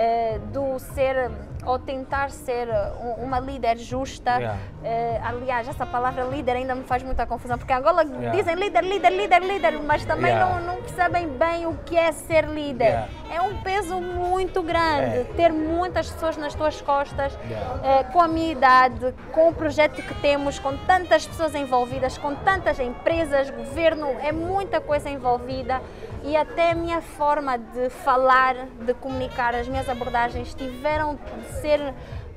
eh, 0.00 0.38
do 0.52 0.78
ser 0.78 1.28
ou 1.66 1.76
tentar 1.78 2.30
ser 2.30 2.68
um- 3.02 3.24
uma 3.24 3.40
líder 3.40 3.76
justa. 3.76 4.30
Yeah. 4.36 4.58
Eh, 4.84 5.20
aliás, 5.22 5.68
essa 5.68 5.84
palavra 5.84 6.22
líder 6.24 6.52
ainda 6.56 6.74
me 6.74 6.84
faz 6.84 7.02
muita 7.02 7.26
confusão, 7.26 7.58
porque 7.58 7.72
em 7.72 7.76
Angola 7.76 8.04
Yeah. 8.04 8.30
dizem 8.30 8.54
líder, 8.54 8.84
líder, 8.84 9.10
líder, 9.10 9.42
líder, 9.42 9.72
mas 9.82 10.04
também 10.04 10.30
Yeah. 10.32 10.60
não, 10.60 10.74
não 10.76 10.82
percebem 10.82 11.28
bem 11.28 11.66
o 11.66 11.74
que 11.84 11.96
é 11.98 12.12
ser 12.12 12.44
líder. 12.46 13.04
É 13.30 13.42
um 13.42 13.60
peso 13.60 14.00
muito 14.00 14.62
grande 14.62 15.18
É. 15.18 15.26
ter 15.36 15.52
muitas 15.52 16.08
pessoas 16.10 16.36
nas 16.36 16.54
tuas 16.54 16.80
costas, 16.80 17.36
eh, 17.82 18.04
com 18.12 18.22
a 18.22 18.28
minha 18.28 18.52
idade, 18.52 19.12
com 19.32 19.48
o 19.48 19.52
projeto 19.52 20.00
que 20.00 20.14
temos, 20.22 20.58
com 20.60 20.76
tantas 20.86 21.26
pessoas 21.26 21.54
envolvidas, 21.56 22.16
com 22.16 22.34
tantas 22.36 22.78
empresas, 22.78 23.50
governo, 23.50 24.06
é 24.22 24.30
muita 24.30 24.80
coisa 24.80 25.10
envolvida 25.10 25.82
e 26.24 26.36
até 26.36 26.72
a 26.72 26.74
minha 26.74 27.00
forma 27.00 27.58
de 27.58 27.90
falar, 27.90 28.54
de 28.84 28.94
comunicar, 28.94 29.54
as 29.54 29.68
minhas 29.68 29.88
abordagens 29.88 30.54
tiveram 30.54 31.14
de 31.16 31.52
ser. 31.60 31.80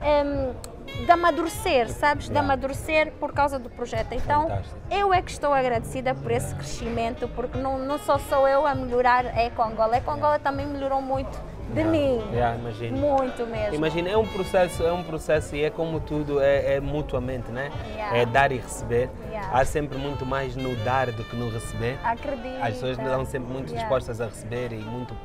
em, 0.02 0.72
de 1.06 1.10
amadurecer, 1.10 1.90
sabes? 1.90 2.28
De 2.28 2.38
amadurecer 2.38 3.14
por 3.14 3.32
causa 3.34 3.58
do 3.58 3.70
projeto. 3.70 4.14
Então, 4.14 4.44
Fantástico. 4.50 4.78
eu 4.92 5.14
é 5.14 5.22
que 5.22 5.32
estou 5.32 5.54
agradecida 5.54 6.14
por 6.14 6.32
esse 6.32 6.54
crescimento, 6.54 7.30
porque 7.30 7.58
não, 7.58 7.80
não 7.80 7.98
só 7.98 8.18
sou 8.18 8.48
eu 8.48 8.68
a 8.68 8.76
melhorar 8.76 9.26
a 9.26 9.42
Eco 9.42 9.62
Angola, 9.64 9.94
a 9.96 9.98
Eco 9.98 10.12
Angola 10.12 10.38
também 10.38 10.66
melhorou 10.68 11.02
muito 11.02 11.40
de 11.74 11.84
mim. 11.84 12.22
Yeah, 12.32 12.58
imagino. 12.58 12.98
Muito 12.98 13.46
mesmo. 13.46 13.76
Imagina, 13.76 14.10
é 14.10 14.18
um 14.18 14.26
processo, 14.28 14.84
é 14.84 14.92
um 14.92 15.04
processo 15.04 15.56
e 15.56 15.64
é 15.64 15.70
como 15.70 16.00
tudo, 16.00 16.40
é, 16.42 16.76
é 16.76 16.80
mutuamente, 16.80 17.52
né? 17.52 17.72
Yeah. 17.94 18.18
É 18.18 18.26
dar 18.26 18.52
e 18.52 18.58
receber. 18.58 19.10
Yeah. 19.30 19.50
Há 19.58 19.66
sempre 19.66 19.98
muito 19.98 20.26
mais 20.26 20.56
no 20.56 20.76
dar 20.78 21.12
do 21.12 21.24
que 21.24 21.36
no 21.36 21.50
receber. 21.50 21.98
Acredito. 22.04 22.62
As 22.62 22.74
pessoas 22.74 22.98
estão 22.98 23.26
sempre 23.26 23.52
muito 23.52 23.70
Yeah. 23.72 23.82
dispostas 23.82 24.20
a 24.22 24.26
receber 24.26 24.74
e 24.74 24.78
muito 24.84 25.16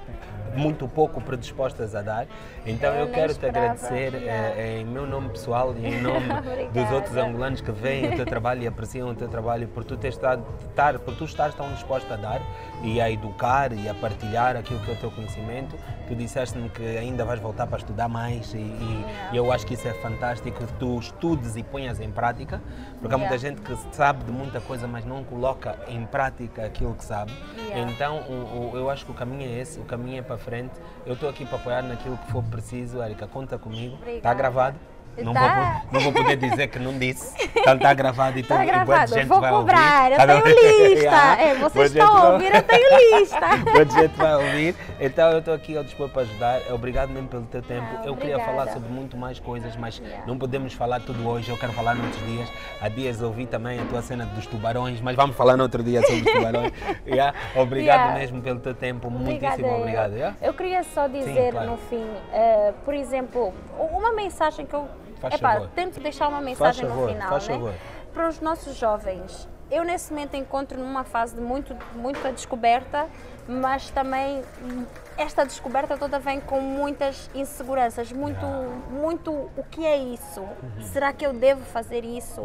muito 0.56 0.88
pouco 0.88 1.20
predispostas 1.20 1.94
a 1.94 2.02
dar. 2.02 2.26
Então 2.64 2.92
Eu 2.94 3.06
eu, 3.06 3.12
quero 3.12 3.34
te 3.34 3.46
agradecer 3.46 4.14
Yeah. 4.14 4.60
eh, 4.60 4.78
em 4.80 4.84
meu 4.84 5.06
nome 5.06 5.28
pessoal 5.30 5.74
e 5.76 5.86
em 5.86 6.00
nome 6.02 6.26
dos 6.72 6.90
outros 6.90 7.16
angolanos 7.16 7.60
que 7.60 7.70
veem 7.72 8.12
o 8.12 8.16
teu 8.16 8.26
trabalho 8.26 8.62
e 8.62 8.66
apreciam 8.66 9.08
o 9.10 9.14
teu 9.14 9.28
trabalho 9.28 9.68
por 9.68 9.84
tu 9.84 9.98
estado, 10.06 10.44
estar, 10.68 10.98
por 10.98 11.14
tu 11.14 11.24
estares 11.24 11.54
tão 11.54 11.68
disposta 11.72 12.14
a 12.14 12.16
dar 12.16 12.40
e 12.82 13.00
a 13.00 13.10
educar 13.10 13.72
e 13.72 13.88
a 13.88 13.94
partilhar 13.94 14.56
aquilo 14.56 14.80
que 14.80 14.90
é 14.90 14.94
o 14.94 14.96
teu 14.96 15.10
conhecimento. 15.10 15.76
Tu 16.08 16.14
disseste-me 16.14 16.68
que 16.68 16.82
ainda 16.98 17.24
vais 17.24 17.40
voltar 17.40 17.66
para 17.66 17.78
estudar 17.78 18.08
mais 18.08 18.52
e, 18.54 18.58
e- 18.58 19.04
e 19.32 19.36
eu 19.36 19.50
acho 19.52 19.66
que 19.66 19.74
isso 19.74 19.86
é 19.88 19.92
fantástico 19.94 20.64
que 20.64 20.72
tu 20.74 20.98
estudes 20.98 21.56
e 21.56 21.62
ponhas 21.62 22.00
em 22.00 22.10
prática, 22.10 22.60
porque 23.00 23.14
há 23.14 23.18
muita 23.18 23.34
Yeah. 23.36 23.48
gente 23.48 23.60
que 23.60 23.94
sabe 23.94 24.24
de 24.24 24.30
muita 24.32 24.60
coisa, 24.60 24.86
mas 24.86 25.04
não 25.04 25.22
coloca 25.24 25.76
em 25.88 26.04
prática 26.06 26.64
aquilo 26.64 26.94
que 26.94 27.04
sabe. 27.04 27.32
Yeah. 27.58 27.90
Então, 27.90 28.18
o- 28.20 28.70
o- 28.72 28.76
eu 28.76 28.88
acho 28.88 29.04
que 29.04 29.10
o 29.10 29.14
caminho 29.14 29.42
é 29.50 29.60
esse, 29.60 29.78
o 29.80 29.84
caminho 29.84 30.18
é 30.18 30.22
para 30.22 30.38
frente. 30.46 30.74
Eu 31.04 31.14
estou 31.14 31.28
aqui 31.28 31.44
para 31.44 31.56
apoiar 31.58 31.82
naquilo 31.82 32.16
que 32.16 32.30
for 32.30 32.44
preciso, 32.44 33.02
Erika, 33.02 33.26
conta 33.26 33.58
comigo. 33.58 33.98
Está 34.06 34.32
gravado? 34.32 34.78
Não, 35.22 35.32
Tá. 35.32 35.82
vou, 35.84 35.92
não 35.92 36.00
vou 36.00 36.12
poder 36.12 36.36
dizer 36.36 36.66
que 36.68 36.78
não 36.78 36.98
disse. 36.98 37.34
Então 37.56 37.74
está 37.74 37.94
gravado 37.94 38.38
e 38.38 38.40
Está 38.42 38.56
tudo. 38.56 38.66
gravado, 38.66 39.14
gente 39.14 39.26
vou 39.26 39.40
vai 39.40 39.50
cobrar, 39.50 40.02
ouvir. 40.04 40.12
eu 40.12 40.16
Tá 40.18 40.26
tenho 40.26 40.46
lista. 40.46 41.02
Yeah. 41.04 41.36
É, 41.46 41.54
vocês 41.54 41.94
estão 41.94 42.32
ouvir, 42.32 42.54
eu 42.54 42.62
tenho 42.62 43.18
lista. 43.20 43.40
Muita 43.72 44.00
gente 44.00 44.16
vai 44.16 44.34
ouvir. 44.34 44.74
Então 45.00 45.30
eu 45.32 45.38
estou 45.38 45.54
aqui 45.54 45.76
ao 45.76 45.84
dispor 45.84 46.08
para 46.08 46.22
ajudar. 46.22 46.60
Obrigado 46.72 47.10
mesmo 47.10 47.28
pelo 47.28 47.42
teu 47.44 47.62
tempo. 47.62 47.86
Ah, 47.98 48.02
eu 48.06 48.16
queria 48.16 48.36
obrigada. 48.36 48.44
falar 48.44 48.72
sobre 48.72 48.88
muito 48.88 49.16
mais 49.16 49.38
coisas, 49.38 49.74
mas 49.76 49.98
Yeah. 49.98 50.26
não 50.26 50.38
podemos 50.38 50.72
falar 50.74 51.00
tudo 51.00 51.26
hoje. 51.28 51.50
Eu 51.50 51.56
quero 51.56 51.72
falar 51.72 51.94
noutros 51.94 52.24
dias. 52.26 52.48
Há 52.80 52.88
dias 52.88 53.20
ouvi 53.22 53.46
também 53.46 53.80
a 53.80 53.84
tua 53.86 54.02
cena 54.02 54.26
dos 54.26 54.46
tubarões, 54.46 55.00
mas 55.00 55.16
vamos 55.16 55.34
falar 55.36 55.56
noutro 55.56 55.82
dia 55.82 56.00
sobre 56.02 56.20
os 56.20 56.32
tubarões. 56.32 56.72
Yeah. 57.06 57.34
Obrigado 57.54 57.96
Yeah. 58.00 58.18
mesmo 58.18 58.42
pelo 58.42 58.58
teu 58.60 58.74
tempo. 58.74 59.06
Obrigada, 59.08 59.56
Muitíssimo 59.56 59.78
obrigado. 59.80 60.34
Eu 60.42 60.52
queria 60.54 60.82
só 60.82 61.06
dizer 61.08 61.52
claro. 61.52 61.70
no 61.70 61.76
fim, 61.76 62.04
eh, 62.32 62.72
por 62.84 62.94
exemplo, 62.94 63.52
uma 63.92 64.12
mensagem 64.12 64.66
que 64.66 64.74
eu 64.74 64.86
Faz 65.20 65.34
epá, 65.34 65.54
favor. 65.54 65.70
tento 65.74 66.00
deixar 66.00 66.28
uma 66.28 66.40
mensagem 66.40 66.86
favor, 66.86 67.02
no 67.02 67.12
final, 67.14 67.28
faz 67.28 67.48
né? 67.48 67.54
favor. 67.54 67.74
Para 68.12 68.28
os 68.28 68.40
nossos 68.40 68.76
jovens. 68.76 69.48
Eu 69.70 69.84
nesse 69.84 70.12
momento 70.12 70.36
encontro 70.36 70.78
numa 70.78 71.02
fase 71.02 71.34
de 71.34 71.40
muito, 71.40 71.76
muita 71.94 72.30
descoberta, 72.30 73.08
mas 73.48 73.90
também 73.90 74.44
esta 75.18 75.44
descoberta 75.44 75.96
toda 75.96 76.20
vem 76.20 76.40
com 76.40 76.60
muitas 76.60 77.28
inseguranças, 77.34 78.12
muito, 78.12 78.46
muito 78.90 79.32
o 79.32 79.64
que 79.68 79.84
é 79.84 79.96
isso? 79.96 80.40
Uhum. 80.40 80.82
Será 80.82 81.12
que 81.12 81.26
eu 81.26 81.32
devo 81.32 81.64
fazer 81.64 82.04
isso? 82.04 82.42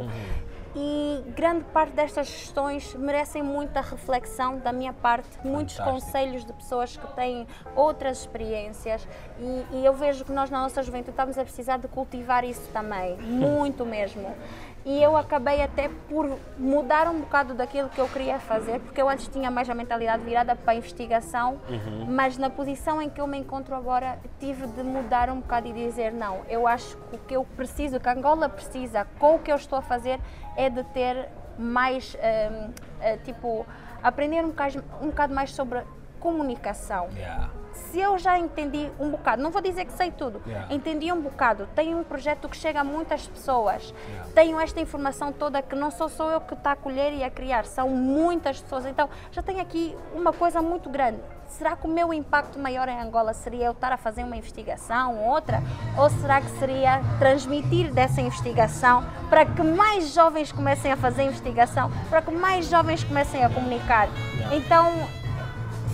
E 0.74 1.22
grande 1.36 1.65
parte 1.65 1.91
destas 1.93 2.30
questões 2.30 2.93
merecem 2.95 3.43
muita 3.43 3.82
reflexão 3.82 4.57
da 4.57 4.72
minha 4.72 4.93
parte, 4.93 5.28
muitos 5.43 5.76
Fantástico. 5.76 6.05
conselhos 6.05 6.45
de 6.45 6.53
pessoas 6.53 6.95
que 6.95 7.07
têm 7.13 7.45
outras 7.76 8.19
experiências 8.19 9.05
e, 9.38 9.78
e 9.78 9.86
eu 9.86 9.93
vejo 9.93 10.24
que 10.24 10.32
nós 10.32 10.49
na 10.49 10.61
nossa 10.61 10.82
juventude 10.82 11.11
estamos 11.11 11.38
a 11.38 11.43
precisar 11.43 11.78
de 11.78 11.89
cultivar 11.89 12.45
isso 12.45 12.69
também, 12.72 13.17
muito 13.19 13.86
mesmo. 13.86 14.34
E 14.84 15.01
eu 15.01 15.15
acabei 15.15 15.61
até 15.61 15.89
por 16.09 16.39
mudar 16.57 17.07
um 17.07 17.19
bocado 17.19 17.53
daquilo 17.53 17.89
que 17.89 17.99
eu 17.99 18.07
queria 18.07 18.39
fazer, 18.39 18.79
porque 18.79 19.01
eu 19.01 19.07
antes 19.07 19.27
tinha 19.27 19.51
mais 19.51 19.69
a 19.69 19.75
mentalidade 19.75 20.23
virada 20.23 20.55
para 20.55 20.73
a 20.73 20.75
investigação, 20.75 21.59
mas 22.07 22.38
na 22.38 22.49
posição 22.49 23.01
em 23.01 23.09
que 23.09 23.21
eu 23.21 23.27
me 23.27 23.38
encontro 23.38 23.75
agora, 23.75 24.17
tive 24.39 24.65
de 24.67 24.82
mudar 24.82 25.29
um 25.29 25.39
bocado 25.39 25.67
e 25.67 25.73
dizer: 25.73 26.11
não, 26.11 26.41
eu 26.49 26.67
acho 26.67 26.97
que 26.97 27.15
o 27.15 27.19
que 27.19 27.36
eu 27.36 27.45
preciso, 27.55 27.97
o 27.97 27.99
que 27.99 28.09
a 28.09 28.13
Angola 28.13 28.49
precisa, 28.49 29.05
com 29.19 29.36
o 29.36 29.39
que 29.39 29.51
eu 29.51 29.55
estou 29.55 29.77
a 29.77 29.82
fazer, 29.82 30.19
é 30.57 30.69
de 30.69 30.84
ter 30.86 31.29
mais, 31.59 32.17
eh, 32.19 32.69
tipo, 33.23 33.65
aprender 34.01 34.43
um 34.43 34.49
bocado, 34.49 34.84
um 35.01 35.07
bocado 35.07 35.34
mais 35.34 35.53
sobre 35.53 35.84
comunicação. 36.19 37.09
Yeah. 37.15 37.61
Se 37.74 37.99
eu 37.99 38.17
já 38.17 38.38
entendi 38.38 38.89
um 38.99 39.09
bocado, 39.09 39.41
não 39.41 39.51
vou 39.51 39.61
dizer 39.61 39.86
que 39.86 39.93
sei 39.93 40.11
tudo, 40.11 40.41
Yeah. 40.45 40.74
entendi 40.74 41.11
um 41.11 41.22
bocado, 41.22 41.67
tenho 41.76 41.97
um 41.97 42.03
projeto 42.03 42.47
que 42.49 42.57
chega 42.57 42.82
a 42.82 42.84
muitas 42.84 43.28
pessoas, 43.28 43.93
Yeah. 44.07 44.30
tenho 44.34 44.59
esta 44.59 44.80
informação 44.80 45.32
toda 45.32 45.61
que 45.61 45.76
não 45.76 45.91
sou 45.91 46.09
só 46.09 46.30
eu 46.32 46.41
que 46.41 46.53
está 46.53 46.72
a 46.74 46.76
colher 46.76 47.13
e 47.13 47.24
a 47.24 47.30
criar, 47.30 47.65
são 47.65 47.89
muitas 47.89 48.61
pessoas, 48.61 48.86
então 48.86 49.09
já 49.32 49.41
tenho 49.41 49.61
aqui 49.61 49.95
uma 50.13 50.32
coisa 50.34 50.61
muito 50.61 50.89
grande. 50.89 51.19
Será 51.47 51.76
que 51.76 51.86
o 51.86 51.89
meu 51.89 52.13
impacto 52.13 52.57
maior 52.57 52.88
em 52.88 52.97
Angola 52.97 53.34
seria 53.34 53.65
eu 53.65 53.74
estar 53.74 53.91
a 53.91 53.97
fazer 53.97 54.24
uma 54.24 54.38
investigação, 54.38 55.19
outra? 55.28 55.61
Ou 55.97 56.09
será 56.09 56.39
que 56.39 56.49
seria 56.51 57.01
transmitir 57.19 57.93
dessa 57.93 58.22
investigação 58.22 59.03
para 59.30 59.45
que 59.45 59.61
mais 59.61 60.13
jovens 60.13 60.49
comecem 60.51 60.93
a 60.93 60.97
fazer 60.97 61.24
investigação, 61.24 61.91
para 62.09 62.22
que 62.22 62.32
mais 62.32 62.67
jovens 62.67 63.03
comecem 63.03 63.43
a 63.43 63.49
comunicar? 63.49 64.07
Yeah. 64.38 64.55
Então, 64.55 65.20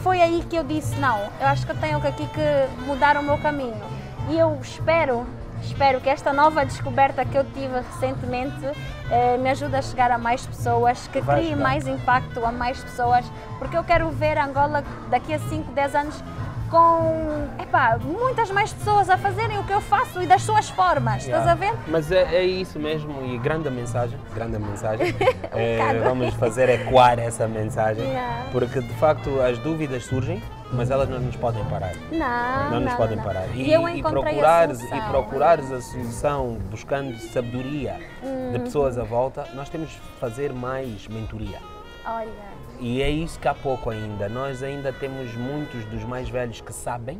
foi 0.07 0.21
aí 0.21 0.41
que 0.49 0.55
eu 0.55 0.63
disse 0.63 0.95
não, 1.01 1.19
eu 1.37 1.47
acho 1.47 1.65
que 1.65 1.71
eu 1.73 1.75
tenho 1.75 1.97
aqui 1.97 2.25
que 2.27 2.85
mudar 2.85 3.17
o 3.17 3.21
meu 3.21 3.37
caminho. 3.39 3.83
E 4.29 4.39
eu 4.39 4.57
espero, 4.61 5.27
espero 5.61 5.99
que 5.99 6.09
esta 6.09 6.31
nova 6.31 6.65
descoberta 6.65 7.25
que 7.25 7.37
eu 7.37 7.43
tive 7.43 7.75
recentemente 7.91 8.65
eh, 9.11 9.37
me 9.37 9.49
ajude 9.49 9.75
a 9.75 9.81
chegar 9.81 10.09
a 10.09 10.17
mais 10.17 10.47
pessoas, 10.47 11.09
que 11.09 11.19
Vai 11.19 11.39
crie 11.39 11.47
ajudar. 11.51 11.61
mais 11.61 11.85
impacto 11.89 12.45
a 12.45 12.53
mais 12.53 12.81
pessoas, 12.81 13.25
porque 13.59 13.75
eu 13.75 13.83
quero 13.83 14.09
ver 14.11 14.37
Angola 14.37 14.81
daqui 15.09 15.33
a 15.33 15.39
5, 15.39 15.73
10 15.73 15.95
anos 15.95 16.23
com 16.69 17.47
epá, 17.61 17.97
muitas 18.03 18.49
mais 18.51 18.71
pessoas 18.73 19.09
a 19.09 19.17
fazerem 19.17 19.57
o 19.59 19.63
que 19.63 19.73
eu 19.73 19.81
faço 19.81 20.21
e 20.21 20.25
das 20.27 20.43
suas 20.43 20.69
formas, 20.69 21.23
estás 21.25 21.45
Yeah. 21.45 21.51
a 21.51 21.55
ver? 21.55 21.73
Mas 21.87 22.11
é, 22.11 22.35
é 22.35 22.43
isso 22.43 22.77
mesmo 22.79 23.25
e 23.25 23.37
grande 23.37 23.67
a 23.67 23.71
mensagem, 23.71 24.17
grande 24.33 24.55
a 24.55 24.59
mensagem. 24.59 25.15
É, 25.51 25.77
bocado. 25.79 26.03
vamos 26.03 26.33
fazer 26.35 26.69
ecoar 26.69 27.19
essa 27.19 27.47
mensagem, 27.47 28.03
Yeah. 28.05 28.45
porque 28.51 28.79
de 28.81 28.93
facto 28.95 29.41
as 29.41 29.57
dúvidas 29.59 30.05
surgem, 30.05 30.41
mas 30.71 30.91
elas 30.91 31.07
não 31.09 31.19
nos 31.19 31.35
podem 31.37 31.63
parar. 31.65 31.93
Não, 32.11 32.71
Não 32.71 32.79
nos 32.81 32.89
não, 32.91 32.97
podem 32.97 33.15
não. 33.17 33.23
parar. 33.23 33.45
E, 33.55 33.73
e 33.73 34.01
procurares, 34.01 34.81
a 34.81 34.83
e 34.83 34.87
solução. 34.89 35.09
procurares 35.09 35.71
a 35.71 35.81
solução 35.81 36.57
buscando 36.69 37.17
sabedoria 37.19 37.95
Hum. 38.23 38.51
de 38.51 38.59
pessoas 38.59 38.97
à 38.97 39.03
volta, 39.03 39.47
nós 39.53 39.69
temos 39.69 39.89
de 39.89 39.99
fazer 40.19 40.51
mais 40.51 41.07
mentoria. 41.07 41.59
Olha, 42.07 42.57
E 42.79 43.01
é 43.01 43.09
isso 43.09 43.39
que 43.39 43.47
há 43.47 43.53
pouco 43.55 43.89
ainda. 43.89 44.29
Nós 44.29 44.61
ainda 44.61 44.93
temos 44.93 45.33
muitos 45.35 45.83
dos 45.85 46.03
mais 46.03 46.29
velhos 46.29 46.61
que 46.61 46.71
sabem. 46.71 47.19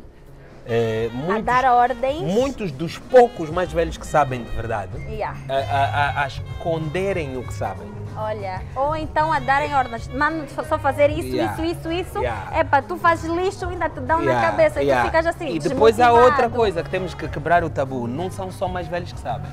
a 0.70 1.14
muitos, 1.16 1.44
dar 1.44 1.64
ordens. 1.64 2.20
muitos 2.20 2.70
dos 2.70 2.98
poucos 2.98 3.48
mais 3.48 3.72
velhos 3.72 3.96
que 3.96 4.06
sabem 4.06 4.42
de 4.44 4.50
verdade 4.50 4.92
Yeah. 5.08 5.34
a, 5.48 5.54
a- 5.54 6.20
a- 6.20 6.24
a 6.24 6.26
esconderem 6.26 7.38
o 7.38 7.42
que 7.42 7.54
sabem. 7.54 7.90
Olha, 8.14 8.60
ou 8.76 8.94
então 8.94 9.32
a 9.32 9.38
darem 9.40 9.74
ordens, 9.74 10.06
mano, 10.08 10.44
só 10.68 10.78
fazer 10.78 11.08
isso, 11.08 11.28
Yeah. 11.34 11.54
isso, 11.54 11.64
isso, 11.64 11.90
isso. 11.92 12.18
Yeah. 12.18 12.54
É 12.58 12.64
para 12.64 12.82
tu 12.82 12.96
fazes 12.98 13.30
lixo, 13.30 13.66
ainda 13.66 13.88
te 13.88 14.00
dão 14.00 14.20
na 14.20 14.40
cabeça 14.42 14.82
e 14.82 14.94
tu 14.94 15.02
ficas 15.06 15.26
assim. 15.26 15.54
E 15.54 15.58
depois 15.58 15.98
há 15.98 16.12
outra 16.12 16.50
coisa 16.50 16.82
que 16.82 16.90
temos 16.90 17.14
que 17.14 17.26
quebrar 17.28 17.64
o 17.64 17.70
tabu: 17.70 18.06
não 18.06 18.30
são 18.30 18.50
só 18.52 18.68
mais 18.68 18.86
velhos 18.86 19.10
que 19.12 19.20
sabem. 19.20 19.50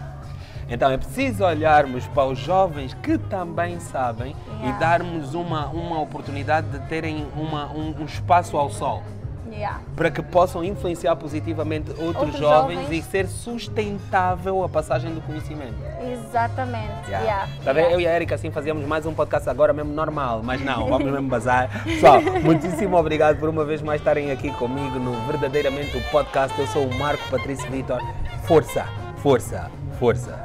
Então 0.69 0.89
é 0.91 0.97
preciso 0.97 1.43
olharmos 1.45 2.07
para 2.07 2.25
os 2.25 2.39
jovens 2.39 2.93
que 2.95 3.17
também 3.17 3.79
sabem 3.79 4.35
e 4.59 4.63
Yeah. 4.65 4.79
darmos 4.79 5.33
uma, 5.35 5.67
uma 5.67 5.99
oportunidade 6.01 6.67
de 6.69 6.79
terem 6.87 7.27
uma, 7.35 7.67
um, 7.71 7.95
um 8.01 8.05
espaço 8.05 8.57
ao 8.57 8.69
sol. 8.69 9.03
Yeah. 9.51 9.79
para 9.95 10.11
que 10.11 10.21
possam 10.21 10.61
influenciar 10.65 11.15
positivamente 11.15 11.89
outros, 11.91 12.15
Outros 12.17 12.37
jovens, 12.39 12.81
jovens. 12.81 12.99
e 12.99 13.01
ser 13.09 13.25
sustentável 13.27 14.61
a 14.65 14.67
passagem 14.67 15.13
do 15.13 15.21
conhecimento. 15.21 15.75
Exatamente. 16.11 16.91
Yeah. 17.07 17.19
Yeah. 17.23 17.47
Tá? 17.63 17.71
Yeah. 17.71 17.93
Eu 17.93 18.01
e 18.01 18.07
a 18.07 18.13
Erika 18.15 18.35
assim 18.35 18.51
fazíamos 18.51 18.85
mais 18.85 19.05
um 19.05 19.13
podcast 19.13 19.49
agora 19.49 19.71
mesmo 19.71 19.93
normal, 19.93 20.41
mas 20.43 20.59
não, 20.59 20.87
vamos 20.89 21.09
mesmo 21.09 21.29
bazar. 21.29 21.69
Pessoal, 21.85 22.21
muitíssimo 22.43 22.97
obrigado 22.97 23.37
por 23.39 23.47
uma 23.47 23.63
vez 23.63 23.81
mais 23.81 24.01
estarem 24.01 24.29
aqui 24.29 24.51
comigo 24.51 24.99
no 24.99 25.13
Verdadeiramente 25.27 25.95
o 25.95 26.01
Podcast. 26.11 26.59
Eu 26.59 26.67
sou 26.67 26.85
o 26.85 26.93
Marco 26.99 27.23
Patrício 27.29 27.69
Vitor. 27.71 28.01
Força, 28.43 28.85
força, 29.17 29.71
força. 29.99 30.44